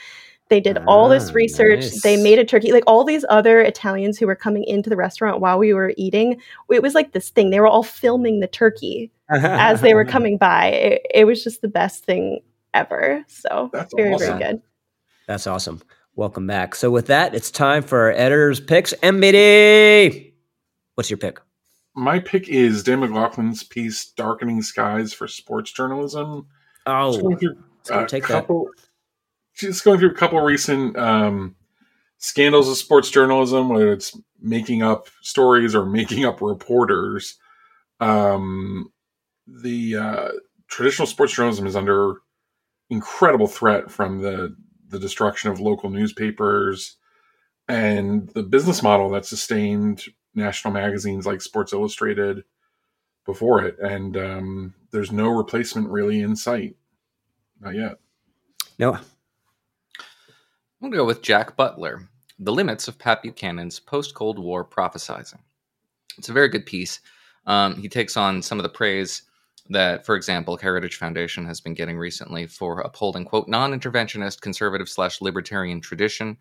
They 0.49 0.59
did 0.61 0.79
all 0.89 1.09
this 1.09 1.31
Ah, 1.31 1.35
research. 1.35 1.91
They 2.03 2.21
made 2.21 2.41
a 2.41 2.45
turkey. 2.45 2.73
Like 2.73 2.83
all 2.89 3.05
these 3.05 3.25
other 3.29 3.61
Italians 3.61 4.19
who 4.19 4.27
were 4.27 4.35
coming 4.35 4.65
into 4.65 4.91
the 4.91 4.97
restaurant 4.97 5.41
while 5.41 5.59
we 5.61 5.73
were 5.73 5.93
eating, 5.97 6.41
it 6.73 6.83
was 6.83 6.93
like 6.95 7.13
this 7.13 7.31
thing. 7.31 7.51
They 7.51 7.61
were 7.61 7.69
all 7.69 7.85
filming 7.85 8.41
the 8.41 8.49
turkey 8.49 9.13
as 9.29 9.81
they 9.81 9.95
were 9.95 10.05
coming 10.17 10.39
by. 10.39 10.67
It, 10.67 11.07
it 11.15 11.25
was 11.25 11.45
just 11.45 11.63
the 11.63 11.69
best 11.69 12.05
thing 12.05 12.41
ever. 12.75 13.25
So 13.29 13.71
That's 13.73 13.95
very, 13.95 14.13
awesome. 14.13 14.27
very 14.27 14.43
good. 14.55 14.63
That's 15.29 15.47
awesome. 15.47 15.81
Welcome 16.17 16.49
back. 16.49 16.75
So 16.75 16.91
with 16.91 17.07
that, 17.07 17.33
it's 17.33 17.53
time 17.53 17.85
for 17.85 18.01
our 18.01 18.11
editor's 18.11 18.59
picks. 18.59 18.93
MBD, 18.95 20.33
what's 20.97 21.11
your 21.11 21.17
pick? 21.19 21.39
My 21.95 22.19
pick 22.21 22.49
is 22.49 22.83
Dan 22.83 23.01
McLaughlin's 23.01 23.63
piece 23.65 24.11
"Darkening 24.13 24.63
Skies" 24.63 25.13
for 25.13 25.27
Sports 25.29 25.73
Journalism. 25.73 26.47
Just 26.87 27.19
Oh, 27.19 27.21
going 27.21 27.39
through 27.39 27.57
it's 27.81 27.91
gonna 27.91 28.03
a 28.05 28.07
that. 28.09 28.23
couple. 28.23 28.69
Just 29.55 29.85
going 29.85 29.99
through 29.99 30.11
a 30.11 30.15
couple 30.15 30.41
recent 30.41 30.97
um, 30.97 31.57
scandals 32.19 32.69
of 32.69 32.77
sports 32.77 33.11
journalism, 33.11 33.69
whether 33.69 33.93
it's 33.93 34.17
making 34.41 34.83
up 34.83 35.09
stories 35.21 35.75
or 35.75 35.85
making 35.85 36.25
up 36.25 36.41
reporters. 36.41 37.37
Um, 37.99 38.91
the 39.47 39.97
uh, 39.97 40.29
traditional 40.69 41.07
sports 41.07 41.35
journalism 41.35 41.67
is 41.67 41.77
under 41.77 42.15
incredible 42.89 43.47
threat 43.47 43.91
from 43.91 44.19
the 44.23 44.57
the 44.89 44.99
destruction 44.99 45.51
of 45.51 45.61
local 45.61 45.91
newspapers 45.91 46.97
and 47.69 48.29
the 48.31 48.43
business 48.43 48.83
model 48.83 49.11
that 49.11 49.25
sustained 49.25 50.05
national 50.35 50.75
magazines 50.75 51.27
like 51.27 51.41
Sports 51.41 51.73
Illustrated 51.73 52.45
before 53.27 53.65
it. 53.65 53.79
And 53.81 54.17
um, 54.17 54.75
there's 54.91 55.13
no 55.13 55.29
replacement 55.29 55.89
really 55.89 56.21
in 56.21 56.37
sight. 56.37 56.77
Not 57.61 57.75
yet. 57.75 57.99
No, 58.79 58.95
I'm 58.95 59.05
going 60.81 60.93
to 60.93 60.97
go 60.97 61.05
with 61.05 61.21
Jack 61.21 61.57
Butler, 61.57 62.09
The 62.39 62.53
Limits 62.53 62.89
of 62.89 62.99
Pat 62.99 63.23
Buchanan's 63.23 63.79
Post 63.79 64.15
Cold 64.15 64.39
War 64.39 64.65
Prophesizing. 64.65 65.41
It's 66.17 66.31
a 66.31 66.33
very 66.33 66.49
good 66.49 66.65
piece. 66.65 67.01
Um, 67.47 67.77
he 67.77 67.89
takes 67.89 68.17
on 68.17 68.41
some 68.41 68.59
of 68.59 68.63
the 68.63 68.71
praise 68.71 69.23
that, 69.69 70.07
for 70.07 70.17
example, 70.17 70.57
Heritage 70.57 70.97
Foundation 70.97 71.45
has 71.45 71.61
been 71.61 71.75
getting 71.75 71.99
recently 71.99 72.47
for 72.47 72.81
upholding, 72.81 73.27
quote, 73.27 73.47
non 73.47 73.79
interventionist, 73.79 74.41
conservative 74.41 74.89
slash 74.89 75.21
libertarian 75.21 75.83
tradition 75.83 76.39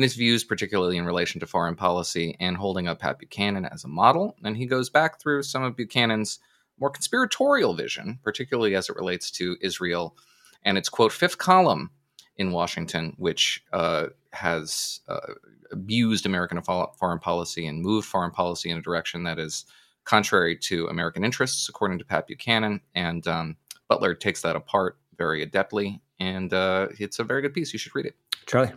in 0.00 0.02
his 0.02 0.14
views, 0.14 0.44
particularly 0.44 0.96
in 0.96 1.04
relation 1.04 1.40
to 1.40 1.46
foreign 1.46 1.76
policy, 1.76 2.34
and 2.40 2.56
holding 2.56 2.88
up 2.88 3.00
Pat 3.00 3.18
Buchanan 3.18 3.66
as 3.66 3.84
a 3.84 3.88
model. 3.88 4.34
And 4.42 4.56
he 4.56 4.64
goes 4.64 4.88
back 4.88 5.20
through 5.20 5.42
some 5.42 5.62
of 5.62 5.76
Buchanan's 5.76 6.38
more 6.78 6.88
conspiratorial 6.88 7.74
vision, 7.74 8.18
particularly 8.22 8.74
as 8.74 8.88
it 8.88 8.96
relates 8.96 9.30
to 9.32 9.58
Israel 9.60 10.16
and 10.62 10.78
its, 10.78 10.88
quote, 10.88 11.12
fifth 11.12 11.36
column 11.36 11.90
in 12.38 12.50
Washington, 12.50 13.14
which 13.18 13.62
uh, 13.74 14.06
has 14.32 15.00
uh, 15.06 15.34
abused 15.70 16.24
American 16.24 16.62
foreign 16.62 17.18
policy 17.18 17.66
and 17.66 17.82
moved 17.82 18.08
foreign 18.08 18.30
policy 18.30 18.70
in 18.70 18.78
a 18.78 18.82
direction 18.82 19.24
that 19.24 19.38
is 19.38 19.66
contrary 20.04 20.56
to 20.56 20.86
American 20.86 21.24
interests, 21.24 21.68
according 21.68 21.98
to 21.98 22.06
Pat 22.06 22.26
Buchanan. 22.26 22.80
And 22.94 23.26
um, 23.28 23.54
Butler 23.86 24.14
takes 24.14 24.40
that 24.40 24.56
apart 24.56 24.96
very 25.18 25.46
adeptly, 25.46 26.00
and 26.18 26.54
uh, 26.54 26.88
it's 26.98 27.18
a 27.18 27.24
very 27.24 27.42
good 27.42 27.52
piece. 27.52 27.74
You 27.74 27.78
should 27.78 27.94
read 27.94 28.06
it. 28.06 28.16
Charlie. 28.46 28.72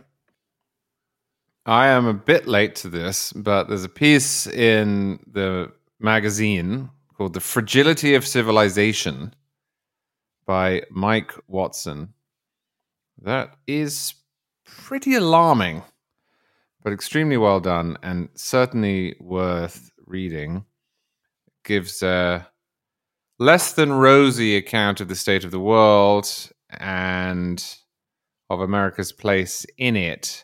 I 1.66 1.86
am 1.86 2.06
a 2.06 2.12
bit 2.12 2.46
late 2.46 2.74
to 2.76 2.90
this, 2.90 3.32
but 3.32 3.68
there's 3.68 3.84
a 3.84 3.88
piece 3.88 4.46
in 4.46 5.18
the 5.26 5.72
magazine 5.98 6.90
called 7.16 7.32
The 7.32 7.40
Fragility 7.40 8.14
of 8.14 8.26
Civilization 8.26 9.34
by 10.46 10.82
Mike 10.90 11.32
Watson. 11.48 12.12
That 13.22 13.56
is 13.66 14.12
pretty 14.66 15.14
alarming, 15.14 15.82
but 16.82 16.92
extremely 16.92 17.38
well 17.38 17.60
done 17.60 17.96
and 18.02 18.28
certainly 18.34 19.16
worth 19.18 19.90
reading. 20.04 20.66
It 21.46 21.52
Gives 21.64 22.02
a 22.02 22.46
less 23.38 23.72
than 23.72 23.90
rosy 23.90 24.58
account 24.58 25.00
of 25.00 25.08
the 25.08 25.16
state 25.16 25.44
of 25.44 25.50
the 25.50 25.60
world 25.60 26.28
and 26.68 27.64
of 28.50 28.60
America's 28.60 29.12
place 29.12 29.64
in 29.78 29.96
it 29.96 30.43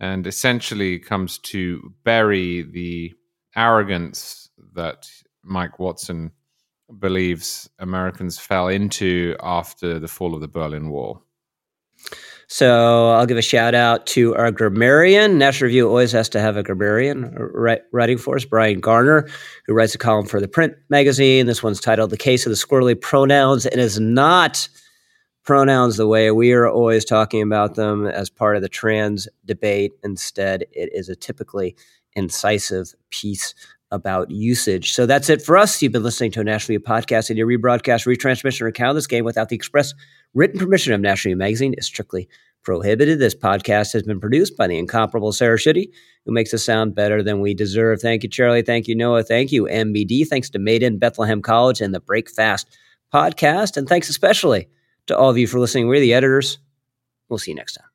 and 0.00 0.26
essentially 0.26 0.98
comes 0.98 1.38
to 1.38 1.92
bury 2.04 2.62
the 2.62 3.12
arrogance 3.56 4.50
that 4.74 5.08
Mike 5.42 5.78
Watson 5.78 6.32
believes 6.98 7.68
Americans 7.78 8.38
fell 8.38 8.68
into 8.68 9.36
after 9.42 9.98
the 9.98 10.08
fall 10.08 10.34
of 10.34 10.40
the 10.40 10.48
Berlin 10.48 10.90
Wall. 10.90 11.22
So 12.50 13.10
I'll 13.10 13.26
give 13.26 13.36
a 13.36 13.42
shout 13.42 13.74
out 13.74 14.06
to 14.08 14.34
our 14.36 14.50
grammarian. 14.50 15.36
National 15.36 15.66
Review 15.66 15.86
always 15.86 16.12
has 16.12 16.30
to 16.30 16.40
have 16.40 16.56
a 16.56 16.62
grammarian 16.62 17.24
uh, 17.24 17.76
writing 17.92 18.16
for 18.16 18.36
us, 18.36 18.46
Brian 18.46 18.80
Garner, 18.80 19.28
who 19.66 19.74
writes 19.74 19.94
a 19.94 19.98
column 19.98 20.26
for 20.26 20.40
the 20.40 20.48
print 20.48 20.74
magazine. 20.88 21.44
This 21.44 21.62
one's 21.62 21.80
titled 21.80 22.08
The 22.08 22.16
Case 22.16 22.46
of 22.46 22.50
the 22.50 22.56
Squirrelly 22.56 22.98
Pronouns 22.98 23.66
and 23.66 23.80
is 23.80 24.00
not 24.00 24.66
pronouns 25.48 25.96
the 25.96 26.06
way 26.06 26.30
we 26.30 26.52
are 26.52 26.68
always 26.68 27.06
talking 27.06 27.40
about 27.40 27.74
them 27.74 28.06
as 28.06 28.28
part 28.28 28.54
of 28.54 28.60
the 28.60 28.68
trans 28.68 29.26
debate. 29.46 29.92
Instead, 30.04 30.66
it 30.72 30.90
is 30.92 31.08
a 31.08 31.16
typically 31.16 31.74
incisive 32.12 32.94
piece 33.08 33.54
about 33.90 34.30
usage. 34.30 34.92
So 34.92 35.06
that's 35.06 35.30
it 35.30 35.40
for 35.40 35.56
us. 35.56 35.80
You've 35.80 35.92
been 35.92 36.02
listening 36.02 36.32
to 36.32 36.42
a 36.42 36.44
National 36.44 36.74
Review 36.74 36.86
podcast, 36.86 37.30
and 37.30 37.38
your 37.38 37.46
rebroadcast, 37.46 38.06
retransmission, 38.06 38.60
or 38.60 38.66
account 38.66 38.90
of 38.90 38.96
this 38.96 39.06
game 39.06 39.24
without 39.24 39.48
the 39.48 39.56
express 39.56 39.94
written 40.34 40.60
permission 40.60 40.92
of 40.92 41.00
National 41.00 41.30
Review 41.30 41.38
Magazine 41.38 41.74
is 41.78 41.86
strictly 41.86 42.28
prohibited. 42.62 43.18
This 43.18 43.34
podcast 43.34 43.94
has 43.94 44.02
been 44.02 44.20
produced 44.20 44.54
by 44.54 44.66
the 44.66 44.76
incomparable 44.76 45.32
Sarah 45.32 45.56
Schutte, 45.56 45.90
who 46.26 46.32
makes 46.34 46.52
us 46.52 46.62
sound 46.62 46.94
better 46.94 47.22
than 47.22 47.40
we 47.40 47.54
deserve. 47.54 48.02
Thank 48.02 48.22
you, 48.22 48.28
Charlie. 48.28 48.60
Thank 48.60 48.86
you, 48.86 48.94
Noah. 48.94 49.22
Thank 49.22 49.50
you, 49.52 49.64
MBD. 49.64 50.28
Thanks 50.28 50.50
to 50.50 50.58
Made 50.58 50.82
In, 50.82 50.98
Bethlehem 50.98 51.40
College, 51.40 51.80
and 51.80 51.94
the 51.94 52.00
Break 52.00 52.28
Fast 52.28 52.76
podcast. 53.14 53.78
And 53.78 53.88
thanks 53.88 54.10
especially 54.10 54.68
to 55.08 55.16
all 55.16 55.30
of 55.30 55.38
you 55.38 55.46
for 55.46 55.58
listening. 55.58 55.88
We're 55.88 56.00
the 56.00 56.14
editors. 56.14 56.58
We'll 57.28 57.38
see 57.38 57.50
you 57.50 57.56
next 57.56 57.74
time. 57.74 57.87